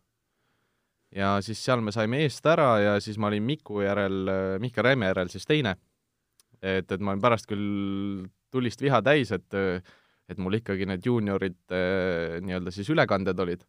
ja 1.13 1.37
siis 1.45 1.61
seal 1.61 1.85
me 1.85 1.93
saime 1.93 2.25
eest 2.25 2.47
ära 2.49 2.79
ja 2.81 3.01
siis 3.01 3.19
ma 3.21 3.29
olin 3.29 3.45
Miku 3.45 3.83
järel, 3.85 4.25
Mihkel 4.61 4.89
Räime 4.89 5.13
järel 5.13 5.29
siis 5.29 5.45
teine. 5.45 5.77
et, 6.63 6.91
et 6.91 7.01
ma 7.01 7.13
olin 7.13 7.21
pärast 7.21 7.47
küll 7.51 8.25
tulist 8.53 8.81
viha 8.81 9.01
täis, 9.05 9.33
et 9.33 9.55
et 10.33 10.41
mul 10.43 10.59
ikkagi 10.59 10.89
need 10.89 11.07
juuniorite 11.07 11.79
nii-öelda 12.45 12.73
siis 12.75 12.91
ülekanded 12.93 13.39
olid. 13.45 13.63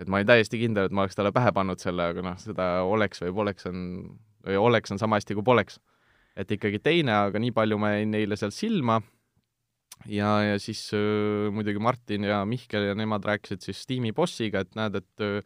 et 0.00 0.08
ma 0.08 0.16
olin 0.16 0.30
täiesti 0.30 0.58
kindel, 0.60 0.88
et 0.88 0.96
ma 0.96 1.04
oleks 1.04 1.18
talle 1.18 1.32
pähe 1.36 1.52
pannud 1.52 1.80
selle, 1.82 2.10
aga 2.12 2.24
noh, 2.24 2.36
seda 2.40 2.68
oleks 2.88 3.20
või 3.20 3.34
poleks 3.36 3.68
on, 3.68 3.80
või 4.46 4.56
oleks 4.56 4.92
on 4.94 5.00
sama 5.02 5.20
hästi 5.20 5.36
kui 5.36 5.46
poleks. 5.46 5.80
et 6.36 6.50
ikkagi 6.50 6.80
teine, 6.82 7.12
aga 7.28 7.38
nii 7.38 7.52
palju 7.52 7.78
ma 7.78 7.94
jäin 7.96 8.14
neile 8.16 8.36
seal 8.40 8.52
silma 8.54 9.00
ja, 10.06 10.30
ja 10.52 10.58
siis 10.58 10.86
äh, 10.96 11.50
muidugi 11.52 11.78
Martin 11.78 12.24
ja 12.24 12.44
Mihkel 12.44 12.90
ja 12.90 12.94
nemad 12.94 13.24
rääkisid 13.24 13.60
siis 13.64 13.84
tiimi 13.86 14.12
bossiga, 14.12 14.64
et 14.64 14.74
näed, 14.78 15.02
et 15.02 15.44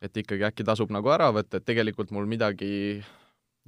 et 0.00 0.16
ikkagi 0.16 0.46
äkki 0.48 0.64
tasub 0.64 0.92
nagu 0.94 1.10
ära 1.12 1.28
võtta, 1.34 1.58
et 1.60 1.66
tegelikult 1.68 2.12
mul 2.14 2.28
midagi 2.28 3.02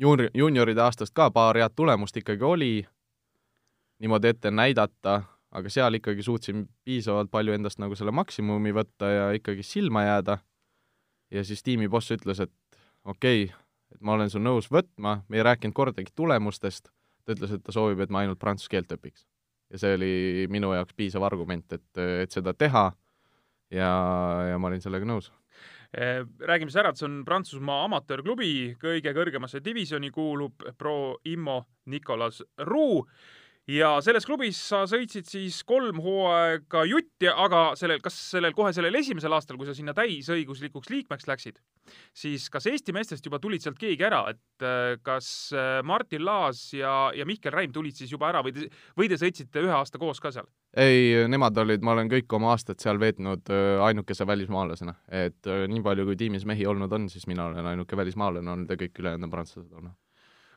juuni-, 0.01 0.31
juunioride 0.35 0.81
aastast 0.81 1.15
ka 1.15 1.29
paar 1.31 1.59
head 1.61 1.75
tulemust 1.77 2.17
ikkagi 2.17 2.45
oli, 2.45 2.73
niimoodi 4.03 4.33
ette 4.33 4.51
näidata, 4.51 5.23
aga 5.53 5.73
seal 5.73 5.99
ikkagi 5.99 6.25
suutsin 6.25 6.65
piisavalt 6.85 7.31
palju 7.33 7.55
endast 7.57 7.81
nagu 7.83 7.97
selle 7.99 8.15
maksimumi 8.15 8.73
võtta 8.77 9.11
ja 9.11 9.27
ikkagi 9.37 9.65
silma 9.67 10.07
jääda. 10.07 10.39
ja 11.31 11.45
siis 11.45 11.63
tiimi 11.63 11.89
boss 11.89 12.13
ütles, 12.13 12.41
et 12.41 12.53
okei 13.05 13.45
okay,, 13.45 13.57
et 13.95 14.01
ma 14.01 14.17
olen 14.17 14.31
su 14.31 14.41
nõus 14.41 14.71
võtma, 14.73 15.23
me 15.29 15.37
ei 15.37 15.45
rääkinud 15.45 15.75
kordagi 15.77 16.13
tulemustest, 16.15 16.89
ta 17.25 17.37
ütles, 17.37 17.53
et 17.53 17.63
ta 17.65 17.73
soovib, 17.73 18.01
et 18.01 18.11
ma 18.11 18.25
ainult 18.25 18.41
prantsuse 18.41 18.73
keelt 18.73 18.93
õpiks. 18.93 19.27
ja 19.73 19.79
see 19.79 19.95
oli 19.97 20.47
minu 20.53 20.73
jaoks 20.73 20.97
piisav 20.97 21.25
argument, 21.25 21.73
et, 21.73 22.03
et 22.25 22.33
seda 22.33 22.55
teha 22.55 22.91
ja, 23.71 23.93
ja 24.51 24.59
ma 24.59 24.69
olin 24.69 24.85
sellega 24.85 25.09
nõus 25.09 25.31
eh, 25.93 26.25
räägime 26.41 26.73
siis 26.73 26.81
ära, 26.81 26.93
et 26.93 27.01
see 27.01 27.09
on 27.09 27.23
Prantsusmaa 27.29 27.85
amatöörklubi, 27.89 28.75
kõige 28.81 29.13
kõrgemasse 29.17 29.61
divisjoni 29.65 30.11
kuulub 30.13 30.65
Pro 30.79 31.19
Immo 31.29 31.63
Nicolas 31.93 32.43
Roux 32.69 33.09
ja 33.71 33.93
selles 34.03 34.27
klubis 34.27 34.59
sa 34.71 34.83
sõitsid 34.91 35.29
siis 35.29 35.61
kolm 35.67 36.01
hooaega 36.03 36.83
jutti, 36.89 37.29
aga 37.31 37.73
sellel, 37.79 38.01
kas 38.03 38.17
sellel 38.33 38.55
kohe 38.57 38.73
sellel 38.75 38.99
esimesel 38.99 39.35
aastal, 39.37 39.59
kui 39.61 39.69
sa 39.69 39.77
sinna 39.77 39.95
täisõiguslikuks 39.95 40.91
liikmeks 40.91 41.29
läksid, 41.31 41.61
siis 42.17 42.49
kas 42.53 42.67
Eesti 42.71 42.95
meestest 42.97 43.27
juba 43.27 43.39
tulid 43.43 43.63
sealt 43.63 43.79
keegi 43.79 44.07
ära, 44.09 44.25
et 44.35 44.67
äh, 44.67 44.97
kas 45.07 45.29
äh, 45.55 45.79
Martin 45.87 46.25
Laas 46.27 46.65
ja, 46.75 47.13
ja 47.15 47.27
Mihkel 47.29 47.55
Räim 47.55 47.75
tulid 47.75 47.99
siis 47.99 48.11
juba 48.13 48.33
ära 48.33 48.43
või 48.43 48.57
te, 48.57 48.69
või 48.99 49.11
te 49.13 49.21
sõitsite 49.21 49.63
ühe 49.63 49.75
aasta 49.77 50.01
koos 50.03 50.21
ka 50.23 50.35
seal? 50.35 50.51
ei, 50.73 51.27
nemad 51.29 51.59
olid, 51.63 51.83
ma 51.85 51.95
olen 51.95 52.11
kõik 52.11 52.33
oma 52.35 52.55
aastad 52.57 52.83
seal 52.83 52.99
veetnud 52.99 53.53
äh, 53.53 53.79
ainukese 53.87 54.27
välismaalasena, 54.27 54.97
et 55.23 55.53
nii 55.71 55.85
palju, 55.85 56.09
kui 56.09 56.19
tiimis 56.19 56.49
mehi 56.49 56.67
olnud 56.67 56.99
on, 56.99 57.11
siis 57.13 57.29
mina 57.31 57.47
olen 57.47 57.75
ainuke 57.75 57.99
välismaalane 57.99 58.57
olnud 58.57 58.73
ja 58.75 58.81
kõik 58.81 59.05
ülejäänud 59.05 59.31
on 59.31 59.37
prantslased 59.37 59.71
olnud 59.71 60.02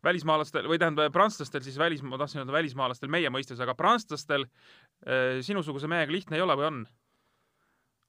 välismaalastel 0.06 0.68
või 0.70 0.80
tähendab 0.82 1.14
prantslastel 1.14 1.64
siis 1.66 1.80
välis, 1.82 2.04
ma 2.06 2.20
tahtsin 2.22 2.44
öelda 2.44 2.56
välismaalastel 2.56 3.12
meie 3.12 3.32
mõistes, 3.34 3.62
aga 3.62 3.76
prantslastel 3.78 4.46
äh, 4.46 5.42
sinusuguse 5.46 5.90
mehega 5.92 6.14
lihtne 6.14 6.40
ei 6.40 6.46
ole 6.46 6.58
või 6.60 6.70
on? 6.70 6.86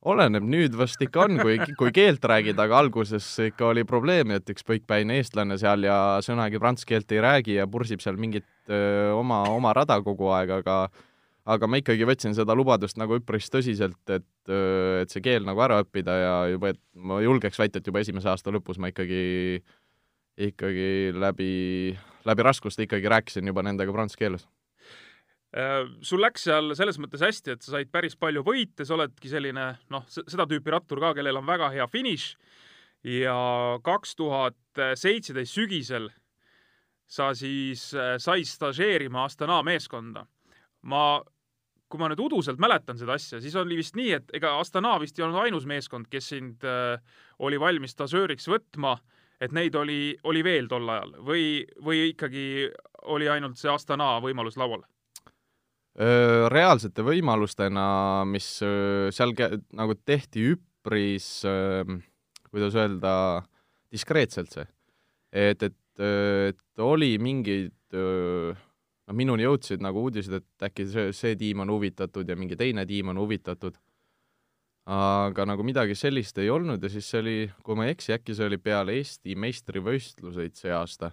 oleneb, 0.07 0.45
nüüd 0.47 0.77
vast 0.79 1.01
ikka 1.03 1.25
on, 1.25 1.41
kui, 1.41 1.57
kui 1.79 1.91
keelt 1.95 2.23
räägida, 2.31 2.67
aga 2.69 2.79
alguses 2.85 3.27
ikka 3.49 3.73
oli 3.73 3.83
probleemi, 3.89 4.37
et 4.39 4.53
üks 4.53 4.63
põikpäine 4.67 5.17
eestlane 5.19 5.57
seal 5.59 5.83
ja 5.89 5.97
sõnagi 6.23 6.61
prantsuse 6.63 6.93
keelt 6.93 7.15
ei 7.17 7.23
räägi 7.25 7.57
ja 7.57 7.67
pursib 7.67 8.05
seal 8.05 8.21
mingit 8.21 8.47
öö, 8.69 9.17
oma, 9.17 9.43
oma 9.51 9.73
rada 9.75 9.99
kogu 10.07 10.31
aeg, 10.37 10.53
aga 10.61 10.77
aga 11.47 11.69
ma 11.71 11.79
ikkagi 11.79 12.07
võtsin 12.09 12.35
seda 12.35 12.55
lubadust 12.59 12.99
nagu 12.99 13.19
üpris 13.21 13.49
tõsiselt, 13.53 14.01
et, 14.11 14.27
et 14.51 15.13
see 15.13 15.23
keel 15.23 15.47
nagu 15.47 15.63
ära 15.63 15.79
õppida 15.85 16.17
ja 16.19 16.37
juba, 16.51 16.73
et 16.75 16.81
ma 16.99 17.21
julgeks 17.23 17.61
väita, 17.63 17.79
et 17.79 17.87
juba 17.87 18.03
esimese 18.03 18.31
aasta 18.33 18.55
lõpus 18.55 18.81
ma 18.83 18.91
ikkagi 18.91 19.63
ikkagi 20.37 21.15
läbi, 21.17 21.97
läbi 22.29 22.45
raskuste 22.45 22.87
ikkagi 22.87 23.09
rääkisin 23.09 23.49
juba 23.49 23.65
nendega 23.67 23.95
prantsuse 23.95 24.21
keeles. 24.21 24.47
Äh, 25.57 25.87
sul 26.05 26.21
läks 26.21 26.45
seal 26.49 26.75
selles 26.77 27.01
mõttes 27.01 27.25
hästi, 27.25 27.57
et 27.57 27.65
sa 27.65 27.77
said 27.77 27.91
päris 27.93 28.19
palju 28.21 28.45
võite, 28.45 28.85
sa 28.85 28.97
oledki 28.99 29.31
selline 29.33 29.71
noh, 29.93 30.05
seda 30.13 30.49
tüüpi 30.49 30.75
rattur 30.75 31.01
ka, 31.01 31.15
kellel 31.17 31.41
on 31.41 31.49
väga 31.49 31.73
hea 31.75 31.89
finiš. 31.89 32.35
Ja 33.07 33.37
kaks 33.87 34.17
tuhat 34.19 34.81
seitseteist 34.99 35.55
sügisel 35.55 36.09
sa 37.07 37.31
siis 37.35 37.89
äh, 37.95 38.17
said 38.19 38.49
stažeerima 38.49 39.25
Astana 39.25 39.63
meeskonda. 39.63 40.27
ma, 40.87 41.23
kui 41.91 41.99
ma 41.99 42.09
nüüd 42.11 42.21
uduselt 42.23 42.61
mäletan 42.63 42.99
seda 42.99 43.17
asja, 43.19 43.41
siis 43.43 43.55
oli 43.59 43.79
vist 43.79 43.97
nii, 43.99 44.11
et 44.15 44.35
ega 44.39 44.53
Astana 44.61 44.93
vist 45.03 45.19
ei 45.19 45.25
olnud 45.27 45.41
ainus 45.43 45.67
meeskond, 45.67 46.07
kes 46.11 46.29
sind 46.35 46.67
äh, 46.67 46.99
oli 47.39 47.59
valmis 47.59 47.95
stažööriks 47.95 48.47
võtma 48.51 48.97
et 49.41 49.55
neid 49.57 49.75
oli, 49.77 50.17
oli 50.25 50.43
veel 50.45 50.69
tol 50.71 50.89
ajal 50.89 51.17
või, 51.25 51.65
või 51.85 52.11
ikkagi 52.13 52.69
oli 53.13 53.29
ainult 53.31 53.59
see 53.61 53.71
Astana 53.73 54.17
võimalus 54.25 54.59
laual? 54.61 54.85
Reaalsete 55.97 57.01
võimalustena, 57.01 57.87
mis 58.29 58.49
seal 58.61 59.31
nagu 59.79 59.95
tehti 60.05 60.43
üpris, 60.53 61.29
kuidas 62.51 62.77
öelda, 62.77 63.13
diskreetselt 63.93 64.53
see. 64.53 64.67
et, 65.33 65.63
et, 65.63 66.03
et 66.03 66.85
oli 66.85 67.15
mingeid, 67.17 67.97
noh, 67.97 69.17
minuni 69.17 69.47
jõudsid 69.47 69.81
nagu 69.81 70.05
uudised, 70.05 70.37
et 70.37 70.69
äkki 70.69 70.85
see, 70.91 71.17
see 71.17 71.39
tiim 71.41 71.65
on 71.65 71.73
huvitatud 71.73 72.29
ja 72.29 72.37
mingi 72.37 72.61
teine 72.61 72.85
tiim 72.85 73.15
on 73.15 73.23
huvitatud 73.25 73.81
aga 74.87 75.47
nagu 75.51 75.65
midagi 75.67 75.97
sellist 75.99 76.37
ei 76.39 76.51
olnud 76.51 76.83
ja 76.83 76.91
siis 76.91 77.09
see 77.11 77.23
oli, 77.23 77.39
kui 77.67 77.79
ma 77.79 77.87
ei 77.87 77.97
eksi, 77.97 78.13
äkki 78.15 78.37
see 78.39 78.47
oli 78.47 78.59
peale 78.63 78.95
Eesti 78.95 79.35
meistrivõistluseid 79.43 80.55
see 80.59 80.75
aasta, 80.75 81.11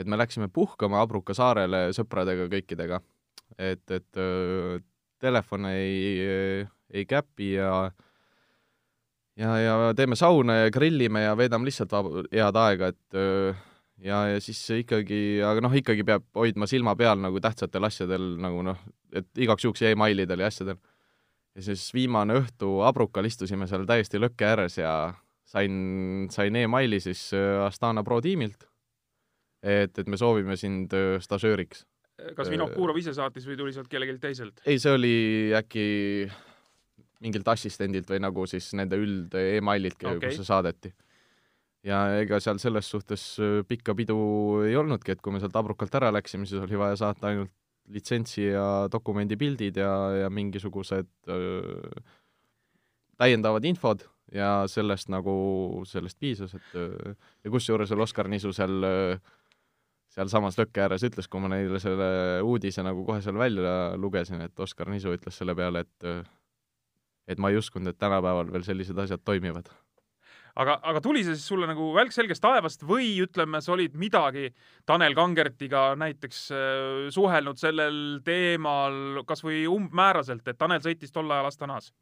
et 0.00 0.08
me 0.08 0.16
läksime 0.16 0.48
puhkama 0.52 1.02
Abruka 1.04 1.36
saarele 1.36 1.90
sõpradega 1.96 2.48
kõikidega, 2.52 3.02
et, 3.58 3.84
et 3.92 4.20
öö, 4.20 4.78
telefon 5.20 5.68
ei, 5.68 6.64
ei 6.88 7.04
käpi 7.08 7.52
ja 7.58 7.90
ja, 9.36 9.52
ja 9.60 9.76
teeme 9.96 10.16
sauna 10.16 10.62
ja 10.62 10.72
grillime 10.72 11.26
ja 11.26 11.36
veedame 11.36 11.68
lihtsalt 11.68 11.92
head 12.32 12.60
aega, 12.64 12.94
et 12.94 13.20
öö, 13.20 13.52
ja, 14.08 14.22
ja 14.32 14.40
siis 14.40 14.62
ikkagi, 14.80 15.42
aga 15.44 15.60
noh, 15.64 15.76
ikkagi 15.76 16.04
peab 16.08 16.24
hoidma 16.40 16.64
silma 16.70 16.96
peal 16.96 17.20
nagu 17.20 17.44
tähtsatel 17.44 17.92
asjadel 17.92 18.38
nagu 18.40 18.64
noh, 18.64 18.80
et 19.12 19.28
igaks 19.36 19.68
juhuks 19.68 19.84
emailidel 19.92 20.46
ja 20.46 20.48
asjadel 20.48 20.80
ja 21.56 21.64
siis 21.64 21.84
viimane 21.94 22.36
õhtu 22.40 22.80
Abrukal 22.86 23.28
istusime 23.28 23.68
seal 23.70 23.84
täiesti 23.88 24.20
lõkke 24.20 24.48
ääres 24.48 24.78
ja 24.80 24.92
sain, 25.48 26.28
sain 26.32 26.56
emaili 26.56 27.00
siis 27.02 27.28
äh, 27.36 27.60
Astana 27.66 28.04
Pro 28.04 28.20
tiimilt, 28.24 28.66
et, 29.62 29.98
et 29.98 30.08
me 30.08 30.20
soovime 30.20 30.56
sind 30.60 30.94
äh, 30.96 31.18
stažööriks. 31.22 31.84
kas 32.36 32.50
Vinokurov 32.52 32.98
ise 33.00 33.14
saatis 33.16 33.46
või 33.48 33.58
tuli 33.58 33.76
sealt 33.76 33.90
kellelgi 33.92 34.18
teiselt? 34.22 34.64
ei, 34.66 34.80
see 34.80 34.96
oli 34.96 35.14
äkki 35.58 35.86
mingilt 37.22 37.48
assistendilt 37.48 38.08
või 38.10 38.20
nagu 38.22 38.46
siis 38.50 38.72
nende 38.78 38.98
üld 38.98 39.34
emaililt 39.38 40.00
okay., 40.00 40.20
kus 40.24 40.40
see 40.40 40.48
saadeti. 40.48 40.92
ja 41.86 42.04
ega 42.22 42.40
seal 42.40 42.60
selles 42.62 42.88
suhtes 42.88 43.26
äh, 43.42 43.60
pikka 43.68 43.96
pidu 43.98 44.18
ei 44.64 44.76
olnudki, 44.78 45.12
et 45.12 45.20
kui 45.20 45.34
me 45.34 45.42
sealt 45.42 45.56
Abrukalt 45.60 46.00
ära 46.00 46.12
läksime, 46.14 46.48
siis 46.48 46.64
oli 46.64 46.80
vaja 46.80 46.96
saata 47.04 47.28
ainult 47.28 47.52
litsentsi 47.90 48.46
ja 48.52 48.88
dokumendi 48.92 49.36
pildid 49.36 49.76
ja, 49.80 49.92
ja 50.22 50.30
mingisugused 50.30 51.08
öö, 51.28 51.90
täiendavad 53.18 53.64
infod 53.68 54.06
ja 54.32 54.62
sellest 54.70 55.10
nagu, 55.12 55.34
sellest 55.88 56.18
piisas, 56.20 56.54
et 56.54 56.76
öö, 56.78 57.14
ja 57.44 57.52
kusjuures 57.52 57.90
veel 57.90 58.04
Oskar 58.06 58.30
Nisu 58.30 58.52
seal 58.56 58.86
sealsamas 60.12 60.58
lõkke 60.60 60.84
ääres 60.84 61.04
ütles, 61.08 61.28
kui 61.28 61.40
ma 61.40 61.50
neile 61.52 61.80
selle 61.80 62.08
uudise 62.44 62.84
nagu 62.84 63.04
kohe 63.08 63.22
seal 63.24 63.38
välja 63.40 63.96
lugesin, 63.96 64.42
et 64.44 64.60
Oskar 64.60 64.90
Nisu 64.92 65.14
ütles 65.16 65.38
selle 65.38 65.56
peale, 65.56 65.86
et 65.86 66.10
et 67.30 67.38
ma 67.38 67.52
ei 67.52 67.56
uskunud, 67.56 67.88
et 67.88 67.98
tänapäeval 68.02 68.50
veel 68.52 68.64
sellised 68.66 68.98
asjad 68.98 69.22
toimivad 69.24 69.70
aga, 70.60 70.76
aga 70.82 71.00
tuli 71.04 71.22
see 71.24 71.36
siis 71.36 71.46
sulle 71.48 71.68
nagu 71.68 71.90
välk 71.96 72.14
selgest 72.14 72.42
taevast 72.44 72.84
või 72.86 73.12
ütleme, 73.24 73.60
sa 73.64 73.74
olid 73.76 73.96
midagi 73.98 74.50
Tanel 74.88 75.16
Kangertiga 75.16 75.92
näiteks 75.98 76.42
äh, 76.52 77.10
suhelnud 77.14 77.60
sellel 77.60 78.20
teemal 78.26 79.22
kas 79.28 79.44
või 79.44 79.64
umbmääraselt, 79.70 80.46
et 80.48 80.58
Tanel 80.60 80.82
sõitis 80.84 81.14
tol 81.14 81.30
ajal 81.30 81.50
Astanas? 81.50 81.92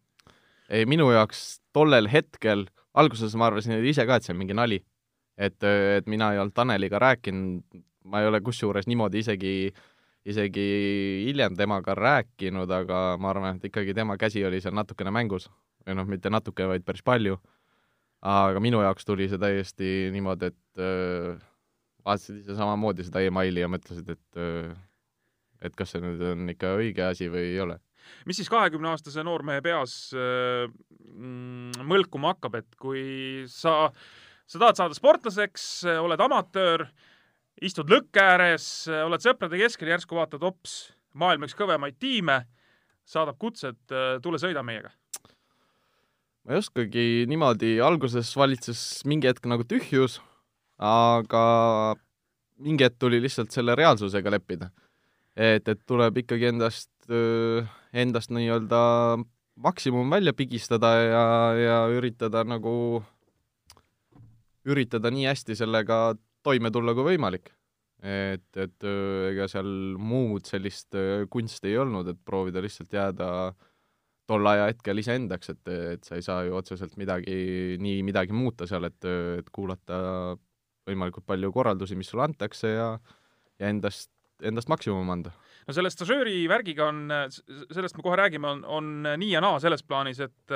ei, 0.71 0.87
minu 0.87 1.11
jaoks 1.11 1.61
tollel 1.75 2.07
hetkel, 2.11 2.69
alguses 2.95 3.35
ma 3.39 3.49
arvasin 3.51 3.85
ise 3.85 4.07
ka, 4.07 4.19
et 4.19 4.27
see 4.27 4.35
on 4.35 4.43
mingi 4.43 4.57
nali. 4.57 4.83
et, 5.39 5.63
et 5.63 6.07
mina 6.11 6.33
ei 6.35 6.43
olnud 6.43 6.55
Taneliga 6.55 6.99
rääkinud, 7.01 7.81
ma 8.11 8.21
ei 8.21 8.29
ole 8.29 8.41
kusjuures 8.45 8.87
niimoodi 8.91 9.23
isegi 9.25 9.55
isegi 10.31 10.65
hiljem 11.25 11.55
temaga 11.57 11.95
rääkinud, 11.97 12.71
aga 12.71 13.17
ma 13.21 13.31
arvan, 13.31 13.57
et 13.57 13.71
ikkagi 13.71 13.95
tema 13.97 14.19
käsi 14.21 14.45
oli 14.45 14.61
seal 14.61 14.75
natukene 14.77 15.11
mängus. 15.11 15.49
või 15.87 15.97
noh, 15.97 16.05
mitte 16.05 16.29
natuke, 16.31 16.67
vaid 16.69 16.85
päris 16.85 17.03
palju 17.03 17.39
aga 18.27 18.61
minu 18.63 18.83
jaoks 18.85 19.07
tuli 19.09 19.29
see 19.31 19.41
täiesti 19.41 19.91
niimoodi, 20.15 20.51
et 20.51 20.83
äh, 20.83 21.41
vaatasid 22.05 22.43
ise 22.43 22.57
samamoodi 22.59 23.07
seda 23.07 23.23
emaili 23.25 23.63
ja 23.63 23.69
mõtlesid, 23.73 24.11
et 24.13 24.41
äh, 24.41 24.73
et 25.61 25.77
kas 25.77 25.93
see 25.93 26.01
nüüd 26.01 26.23
on 26.25 26.49
ikka 26.53 26.75
õige 26.79 27.05
asi 27.11 27.29
või 27.33 27.51
ei 27.53 27.61
ole. 27.61 27.79
mis 28.27 28.41
siis 28.41 28.49
kahekümneaastase 28.53 29.25
noormehe 29.25 29.63
peas 29.65 30.13
äh, 30.17 30.67
mm, 31.13 31.85
mõlkuma 31.89 32.35
hakkab, 32.35 32.61
et 32.61 32.79
kui 32.81 33.45
sa, 33.49 33.91
sa 34.47 34.63
tahad 34.63 34.81
saada 34.81 34.97
sportlaseks, 34.97 35.67
oled 36.01 36.21
amatöör, 36.21 36.87
istud 37.61 37.93
lõkke 37.93 38.25
ääres, 38.25 38.89
oled 38.89 39.25
sõprade 39.25 39.61
keskel, 39.61 39.93
järsku 39.93 40.17
vaatad, 40.17 40.45
ops, 40.49 40.95
maailma 41.13 41.49
üks 41.49 41.57
kõvemaid 41.59 42.01
tiime, 42.01 42.43
saadab 43.05 43.41
kutse, 43.41 43.75
et 43.75 43.97
äh, 43.97 44.17
tule 44.25 44.41
sõida 44.41 44.65
meiega 44.65 44.93
ma 46.45 46.55
ei 46.55 46.61
oskagi 46.61 47.07
niimoodi, 47.31 47.75
alguses 47.85 48.33
valitses 48.39 49.03
mingi 49.09 49.29
hetk 49.29 49.47
nagu 49.51 49.67
tühjus, 49.69 50.19
aga 50.81 51.45
mingi 52.61 52.87
hetk 52.87 53.01
tuli 53.01 53.21
lihtsalt 53.21 53.53
selle 53.53 53.77
reaalsusega 53.79 54.33
leppida. 54.33 54.71
et, 55.37 55.69
et 55.69 55.81
tuleb 55.87 56.17
ikkagi 56.25 56.51
endast, 56.51 56.91
endast 57.93 58.33
nii-öelda 58.35 58.81
maksimum 59.61 60.11
välja 60.11 60.33
pigistada 60.37 60.91
ja, 60.97 61.25
ja 61.57 61.79
üritada 61.93 62.43
nagu, 62.45 63.03
üritada 64.65 65.13
nii 65.13 65.29
hästi 65.29 65.57
sellega 65.57 66.17
toime 66.43 66.73
tulla 66.73 66.95
kui 66.97 67.13
võimalik. 67.13 67.53
et, 68.01 68.49
et 68.57 68.85
ega 69.29 69.45
seal 69.49 69.69
muud 70.01 70.49
sellist 70.49 70.97
kunsti 71.31 71.69
ei 71.69 71.83
olnud, 71.83 72.09
et 72.09 72.21
proovida 72.25 72.63
lihtsalt 72.65 72.97
jääda 72.97 73.29
äh, 73.49 73.70
tol 74.31 74.47
ajahetkel 74.47 75.03
iseendaks, 75.03 75.51
et, 75.55 75.73
et 75.97 76.07
sa 76.07 76.19
ei 76.19 76.23
saa 76.25 76.45
ju 76.47 76.55
otseselt 76.59 76.95
midagi, 77.01 77.35
nii 77.83 78.05
midagi 78.07 78.37
muuta 78.37 78.69
seal, 78.71 78.87
et, 78.87 79.09
et 79.41 79.51
kuulata 79.55 79.99
võimalikult 80.89 81.27
palju 81.27 81.51
korraldusi, 81.55 81.99
mis 81.99 82.09
sulle 82.11 82.29
antakse 82.29 82.75
ja 82.77 82.93
ja 83.61 83.69
endast, 83.69 84.11
endast 84.43 84.71
maksimum 84.73 85.13
anda. 85.13 85.33
no 85.67 85.77
selle 85.77 85.93
stažööri 85.93 86.43
värgiga 86.51 86.89
on, 86.89 87.05
sellest 87.31 87.99
me 87.99 88.05
kohe 88.07 88.19
räägime, 88.19 88.49
on, 88.49 88.65
on 88.65 88.91
nii 89.21 89.35
ja 89.35 89.43
naa 89.45 89.61
selles 89.63 89.85
plaanis, 89.87 90.23
et 90.25 90.55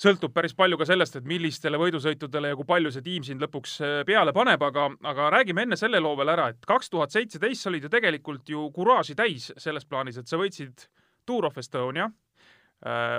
sõltub 0.00 0.34
päris 0.34 0.56
palju 0.58 0.78
ka 0.80 0.88
sellest, 0.88 1.20
et 1.20 1.28
millistele 1.28 1.78
võidusõitudele 1.78 2.50
ja 2.50 2.58
kui 2.58 2.66
palju 2.66 2.90
see 2.90 3.04
tiim 3.06 3.26
sind 3.26 3.44
lõpuks 3.44 3.76
äh, 3.84 3.94
peale 4.08 4.34
paneb, 4.34 4.62
aga, 4.66 4.88
aga 5.06 5.30
räägime 5.36 5.68
enne 5.68 5.78
selle 5.78 6.02
loo 6.02 6.16
veel 6.18 6.34
ära, 6.34 6.50
et 6.50 6.66
kaks 6.66 6.90
tuhat 6.90 7.14
seitseteist 7.14 7.62
sa 7.62 7.70
olid 7.70 7.86
ju 7.86 7.92
tegelikult 7.92 8.50
ju 8.50 8.66
kuraaži 8.74 9.14
täis 9.18 9.52
selles 9.54 9.86
plaanis, 9.86 10.18
et 10.18 10.30
sa 10.30 10.40
võitsid 10.40 10.88
Tour 11.24 11.46
of 11.48 11.62
Estonia 11.62 12.10
äh,, 12.10 12.23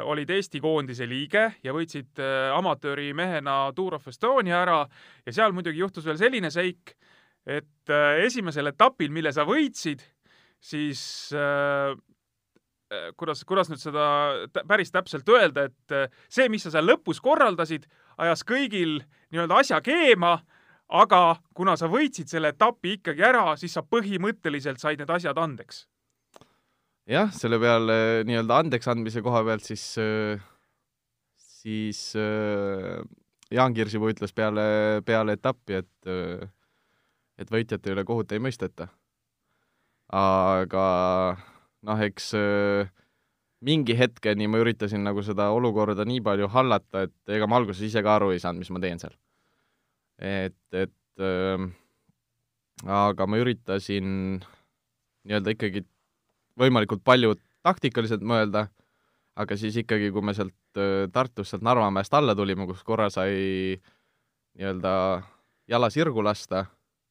olid 0.05 0.29
Eesti 0.29 0.59
koondise 0.61 1.07
liige 1.09 1.47
ja 1.63 1.73
võitsid 1.73 2.19
äh, 2.21 2.51
amatöörimehena 2.53 3.71
Tour 3.75 3.95
of 3.97 4.07
Estonia 4.07 4.59
ära 4.61 4.81
ja 5.25 5.33
seal 5.33 5.55
muidugi 5.57 5.81
juhtus 5.81 6.05
veel 6.05 6.19
selline 6.21 6.51
seik, 6.53 6.95
et 7.45 7.93
äh, 7.93 8.25
esimesel 8.25 8.73
etapil, 8.73 9.09
mille 9.15 9.33
sa 9.33 9.47
võitsid, 9.47 10.03
siis 10.61 11.01
äh, 11.33 11.95
Äh, 12.93 13.13
kuidas, 13.17 13.41
kuidas 13.49 13.69
nüüd 13.71 13.81
seda 13.81 14.03
päris 14.69 14.91
täpselt 14.93 15.29
öelda, 15.33 15.63
et 15.71 15.93
äh, 15.95 16.11
see, 16.29 16.45
mis 16.53 16.61
sa 16.67 16.69
seal 16.75 16.85
lõpus 16.85 17.17
korraldasid, 17.23 17.87
ajas 18.21 18.45
kõigil 18.45 18.99
nii-öelda 19.33 19.57
asja 19.63 19.79
keema, 19.81 20.35
aga 20.93 21.39
kuna 21.57 21.73
sa 21.81 21.89
võitsid 21.89 22.29
selle 22.29 22.51
etapi 22.53 22.99
ikkagi 22.99 23.25
ära, 23.25 23.55
siis 23.57 23.73
sa 23.73 23.81
põhimõtteliselt 23.81 24.83
said 24.83 25.01
need 25.01 25.09
asjad 25.09 25.41
andeks. 25.41 25.87
Jah, 27.09 27.31
selle 27.33 27.59
peale 27.61 27.97
nii-öelda 28.27 28.59
andeks 28.63 28.89
andmise 28.91 29.23
koha 29.25 29.43
pealt 29.47 29.65
siis, 29.65 29.85
siis 31.61 32.01
Jaan 33.53 33.75
Kirsipuu 33.77 34.11
ütles 34.13 34.33
peale, 34.35 35.01
peale 35.05 35.37
etappi, 35.37 35.81
et 35.81 36.51
et 37.35 37.51
võitjate 37.51 37.91
üle 37.91 38.05
kohut 38.07 38.31
ei 38.31 38.39
mõisteta. 38.39 38.87
aga 40.15 40.85
noh, 41.85 42.01
eks 42.05 42.31
mingi 43.65 43.95
hetkeni 43.97 44.47
ma 44.51 44.59
üritasin 44.61 45.03
nagu 45.05 45.23
seda 45.25 45.49
olukorda 45.55 46.05
nii 46.07 46.21
palju 46.25 46.49
hallata, 46.53 47.05
et 47.07 47.35
ega 47.37 47.47
ma 47.49 47.59
alguses 47.59 47.81
ise 47.87 48.03
ka 48.05 48.17
aru 48.19 48.31
ei 48.33 48.41
saanud, 48.41 48.61
mis 48.61 48.71
ma 48.73 48.81
teen 48.83 49.01
seal. 49.01 49.15
et, 50.19 50.57
et 50.71 51.23
äh, 51.23 51.65
aga 52.85 53.27
ma 53.27 53.41
üritasin 53.41 54.07
nii-öelda 55.25 55.55
ikkagi 55.55 55.83
võimalikult 56.59 57.03
palju 57.05 57.35
taktikaliselt 57.65 58.23
mõelda, 58.25 58.67
aga 59.35 59.57
siis 59.59 59.75
ikkagi, 59.81 60.11
kui 60.15 60.23
me 60.23 60.35
sealt 60.37 60.53
Tartust, 61.15 61.51
sealt 61.51 61.63
Narvamäest 61.63 62.13
alla 62.13 62.35
tulime, 62.35 62.67
kus 62.67 62.83
korra 62.83 63.09
sai 63.13 63.75
nii-öelda 64.55 64.93
jala 65.71 65.89
sirgu 65.91 66.23
lasta, 66.23 66.65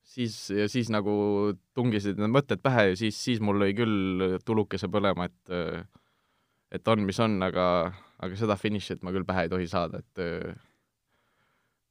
siis, 0.04 0.37
ja 0.52 0.68
siis 0.70 0.90
nagu 0.92 1.14
tungisid 1.76 2.20
need 2.20 2.33
mõtted 2.33 2.62
pähe 2.64 2.90
ja 2.90 2.98
siis, 2.98 3.18
siis 3.20 3.42
mul 3.44 3.61
lõi 3.62 3.72
küll 3.76 4.38
tulukese 4.44 4.88
põlema, 4.92 5.28
et 5.30 5.88
et 6.74 6.88
on, 6.90 7.04
mis 7.07 7.18
on, 7.22 7.37
aga, 7.46 7.66
aga 8.24 8.37
seda 8.38 8.57
finišit 8.59 9.04
ma 9.04 9.12
küll 9.14 9.26
pähe 9.28 9.46
ei 9.46 9.52
tohi 9.52 9.68
saada, 9.70 10.00
et 10.02 10.24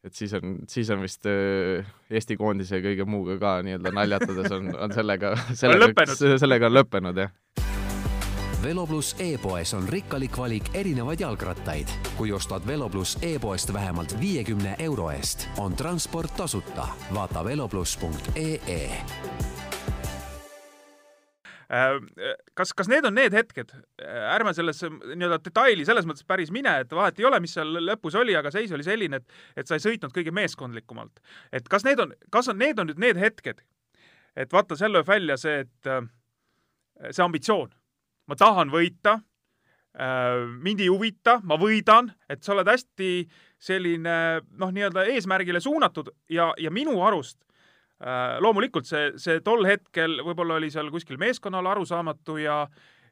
et 0.03 0.13
siis 0.15 0.33
on, 0.35 0.57
siis 0.67 0.89
on 0.91 1.03
vist 1.03 1.27
Eesti 1.27 2.37
koondise 2.39 2.79
ja 2.79 2.83
kõige 2.83 3.07
muuga 3.07 3.37
ka 3.39 3.53
nii-öelda 3.65 3.93
naljatades 3.95 4.51
on, 4.51 4.73
on 4.75 4.95
sellega, 4.95 5.35
sellega, 5.61 6.07
sellega 6.15 6.69
on 6.71 6.77
lõppenud, 6.81 7.23
jah 7.23 7.31
Velo 8.63 8.85
pluss 8.87 9.15
e-poes 9.19 9.73
on 9.75 9.89
rikkalik 9.91 10.37
valik 10.39 10.69
erinevaid 10.73 11.19
jalgrattaid. 11.19 11.87
kui 12.15 12.31
ostad 12.31 12.63
Velo 12.67 12.87
pluss 12.89 13.17
e-poest 13.21 13.73
vähemalt 13.73 14.15
viiekümne 14.19 14.75
euro 14.79 15.09
eest, 15.11 15.47
on 15.57 15.75
transport 15.75 16.31
tasuta. 16.37 16.87
vaata 17.13 17.43
velopluss.ee 17.45 18.55
äh, 18.55 19.62
kas, 22.53 22.73
kas 22.75 22.89
need 22.91 23.05
on 23.07 23.15
need 23.17 23.33
hetked, 23.33 23.71
ärme 24.33 24.53
sellesse 24.55 24.89
nii-öelda 24.91 25.39
detaili 25.45 25.85
selles 25.87 26.05
mõttes 26.09 26.25
päris 26.27 26.51
mine, 26.53 26.75
et 26.83 26.93
vahet 26.93 27.19
ei 27.19 27.27
ole, 27.29 27.39
mis 27.43 27.55
seal 27.55 27.71
lõpus 27.87 28.17
oli, 28.19 28.35
aga 28.37 28.51
seis 28.53 28.71
oli 28.75 28.85
selline, 28.85 29.21
et, 29.21 29.37
et 29.57 29.69
sa 29.69 29.77
ei 29.77 29.85
sõitnud 29.85 30.13
kõige 30.15 30.33
meeskondlikumalt. 30.35 31.21
et 31.51 31.69
kas 31.69 31.85
need 31.87 32.01
on, 32.03 32.13
kas 32.33 32.51
on, 32.51 32.59
need 32.61 32.79
on 32.79 32.91
nüüd 32.91 33.01
need 33.01 33.21
hetked, 33.21 33.63
et 34.35 34.53
vaata, 34.53 34.77
seal 34.77 34.93
lööb 34.93 35.07
välja 35.07 35.37
see, 35.39 35.63
et 35.65 35.89
äh, 35.89 36.03
see 37.09 37.23
ambitsioon. 37.25 37.71
Ma 38.29 38.37
tahan 38.39 38.69
võita, 38.73 39.17
äh, 39.97 40.43
mind 40.63 40.83
ei 40.83 40.91
huvita, 40.91 41.39
ma 41.43 41.57
võidan, 41.59 42.11
et 42.29 42.43
sa 42.43 42.53
oled 42.53 42.69
hästi 42.69 43.15
selline 43.63 44.17
noh, 44.59 44.75
nii-öelda 44.75 45.07
eesmärgile 45.15 45.63
suunatud 45.63 46.11
ja, 46.29 46.51
ja 46.59 46.71
minu 46.71 46.99
arust 47.05 47.39
äh, 47.39 47.52
loomulikult 48.43 48.87
see, 48.89 49.13
see 49.21 49.39
tol 49.45 49.63
hetkel 49.63 50.17
võib-olla 50.25 50.57
oli 50.59 50.67
seal 50.73 50.89
kuskil 50.91 51.15
meeskonnal 51.21 51.69
arusaamatu 51.71 52.37
ja 52.41 52.57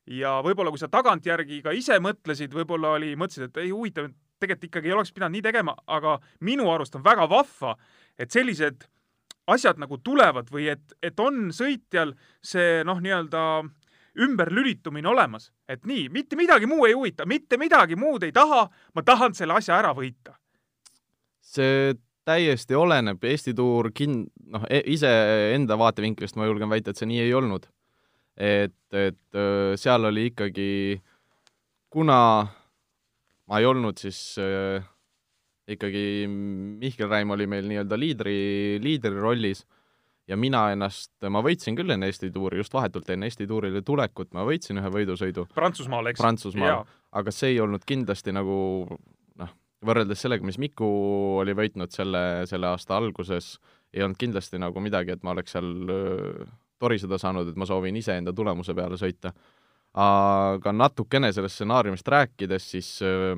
ja 0.09 0.33
võib-olla 0.43 0.73
kui 0.73 0.81
sa 0.81 0.89
tagantjärgi 0.91 1.61
ka 1.63 1.71
ise 1.77 1.99
mõtlesid, 2.01 2.51
võib-olla 2.57 2.95
oli, 2.97 3.13
mõtlesid, 3.15 3.47
et 3.47 3.59
ei 3.61 3.69
huvita, 3.71 4.07
tegelikult 4.41 4.65
ikkagi 4.67 4.89
ei 4.89 4.95
oleks 4.97 5.13
pidanud 5.13 5.37
nii 5.37 5.45
tegema, 5.45 5.75
aga 5.87 6.17
minu 6.43 6.65
arust 6.73 6.97
on 6.97 7.05
väga 7.05 7.27
vahva, 7.29 7.75
et 8.19 8.33
sellised 8.33 8.87
asjad 9.47 9.79
nagu 9.79 9.99
tulevad 10.03 10.49
või 10.51 10.71
et, 10.73 10.97
et 11.05 11.19
on 11.21 11.53
sõitjal 11.55 12.15
see 12.43 12.81
noh, 12.87 12.99
nii-öelda 12.99 13.43
äh, 13.61 13.69
ümberlülitumine 14.19 15.07
olemas, 15.07 15.51
et 15.69 15.85
nii, 15.87 16.09
mitte 16.09 16.35
midagi 16.35 16.67
muu 16.67 16.85
ei 16.85 16.93
huvita, 16.93 17.25
mitte 17.25 17.57
midagi 17.57 17.95
muud 17.95 18.23
ei 18.27 18.33
taha, 18.35 18.65
ma 18.95 19.03
tahan 19.03 19.35
selle 19.37 19.55
asja 19.55 19.77
ära 19.79 19.93
võita. 19.95 20.35
see 21.41 21.93
täiesti 22.27 22.77
oleneb, 22.77 23.23
Eesti 23.23 23.53
Tuur 23.57 23.91
kin-, 23.95 24.25
noh, 24.53 24.65
e-, 24.69 24.83
iseenda 24.93 25.77
vaatevinklist 25.79 26.37
ma 26.37 26.47
julgen 26.49 26.69
väita, 26.71 26.91
et 26.91 27.01
see 27.01 27.09
nii 27.09 27.21
ei 27.25 27.33
olnud. 27.37 27.67
et, 28.41 28.77
et 28.95 29.37
seal 29.77 30.07
oli 30.07 30.29
ikkagi, 30.31 31.01
kuna 31.91 32.17
ma 33.51 33.59
ei 33.59 33.67
olnud 33.67 33.99
siis 33.99 34.21
äh, 34.39 34.85
ikkagi 35.67 36.25
Mihkel 36.27 37.09
Räim 37.11 37.33
oli 37.35 37.47
meil 37.49 37.67
nii-öelda 37.67 37.99
liidri, 37.99 38.35
liidri 38.83 39.13
rollis 39.19 39.65
ja 40.29 40.37
mina 40.39 40.67
ennast, 40.71 41.13
ma 41.29 41.41
võitsin 41.43 41.75
küll 41.77 41.91
enne 41.91 42.09
Eesti 42.11 42.31
tuuri, 42.33 42.61
just 42.61 42.73
vahetult 42.73 43.09
enne 43.11 43.27
Eesti 43.29 43.47
tuurile 43.49 43.83
tulekut 43.85 44.31
ma 44.37 44.45
võitsin 44.47 44.79
ühe 44.79 44.91
võidusõidu. 44.93 45.47
Prantsusmaal, 45.55 46.11
eks? 46.11 46.21
Prantsusmaal, 46.21 46.85
aga 47.11 47.33
see 47.35 47.55
ei 47.55 47.59
olnud 47.63 47.83
kindlasti 47.87 48.33
nagu 48.35 48.55
võrreldes 49.85 50.21
sellega, 50.21 50.45
mis 50.45 50.59
Miku 50.61 50.87
oli 51.41 51.55
võitnud 51.57 51.93
selle, 51.93 52.45
selle 52.49 52.69
aasta 52.69 52.97
alguses, 52.97 53.55
ei 53.93 54.03
olnud 54.05 54.19
kindlasti 54.19 54.59
nagu 54.61 54.83
midagi, 54.83 55.15
et 55.15 55.23
ma 55.25 55.33
oleks 55.33 55.55
seal 55.57 55.71
toriseda 56.81 57.17
saanud, 57.21 57.49
et 57.49 57.57
ma 57.59 57.67
soovin 57.69 57.97
iseenda 57.97 58.33
tulemuse 58.33 58.75
peale 58.77 58.99
sõita. 58.99 59.33
aga 59.93 60.71
natukene 60.71 61.33
sellest 61.35 61.57
stsenaariumist 61.57 62.07
rääkides, 62.07 62.67
siis 62.71 62.89
öö, 63.03 63.35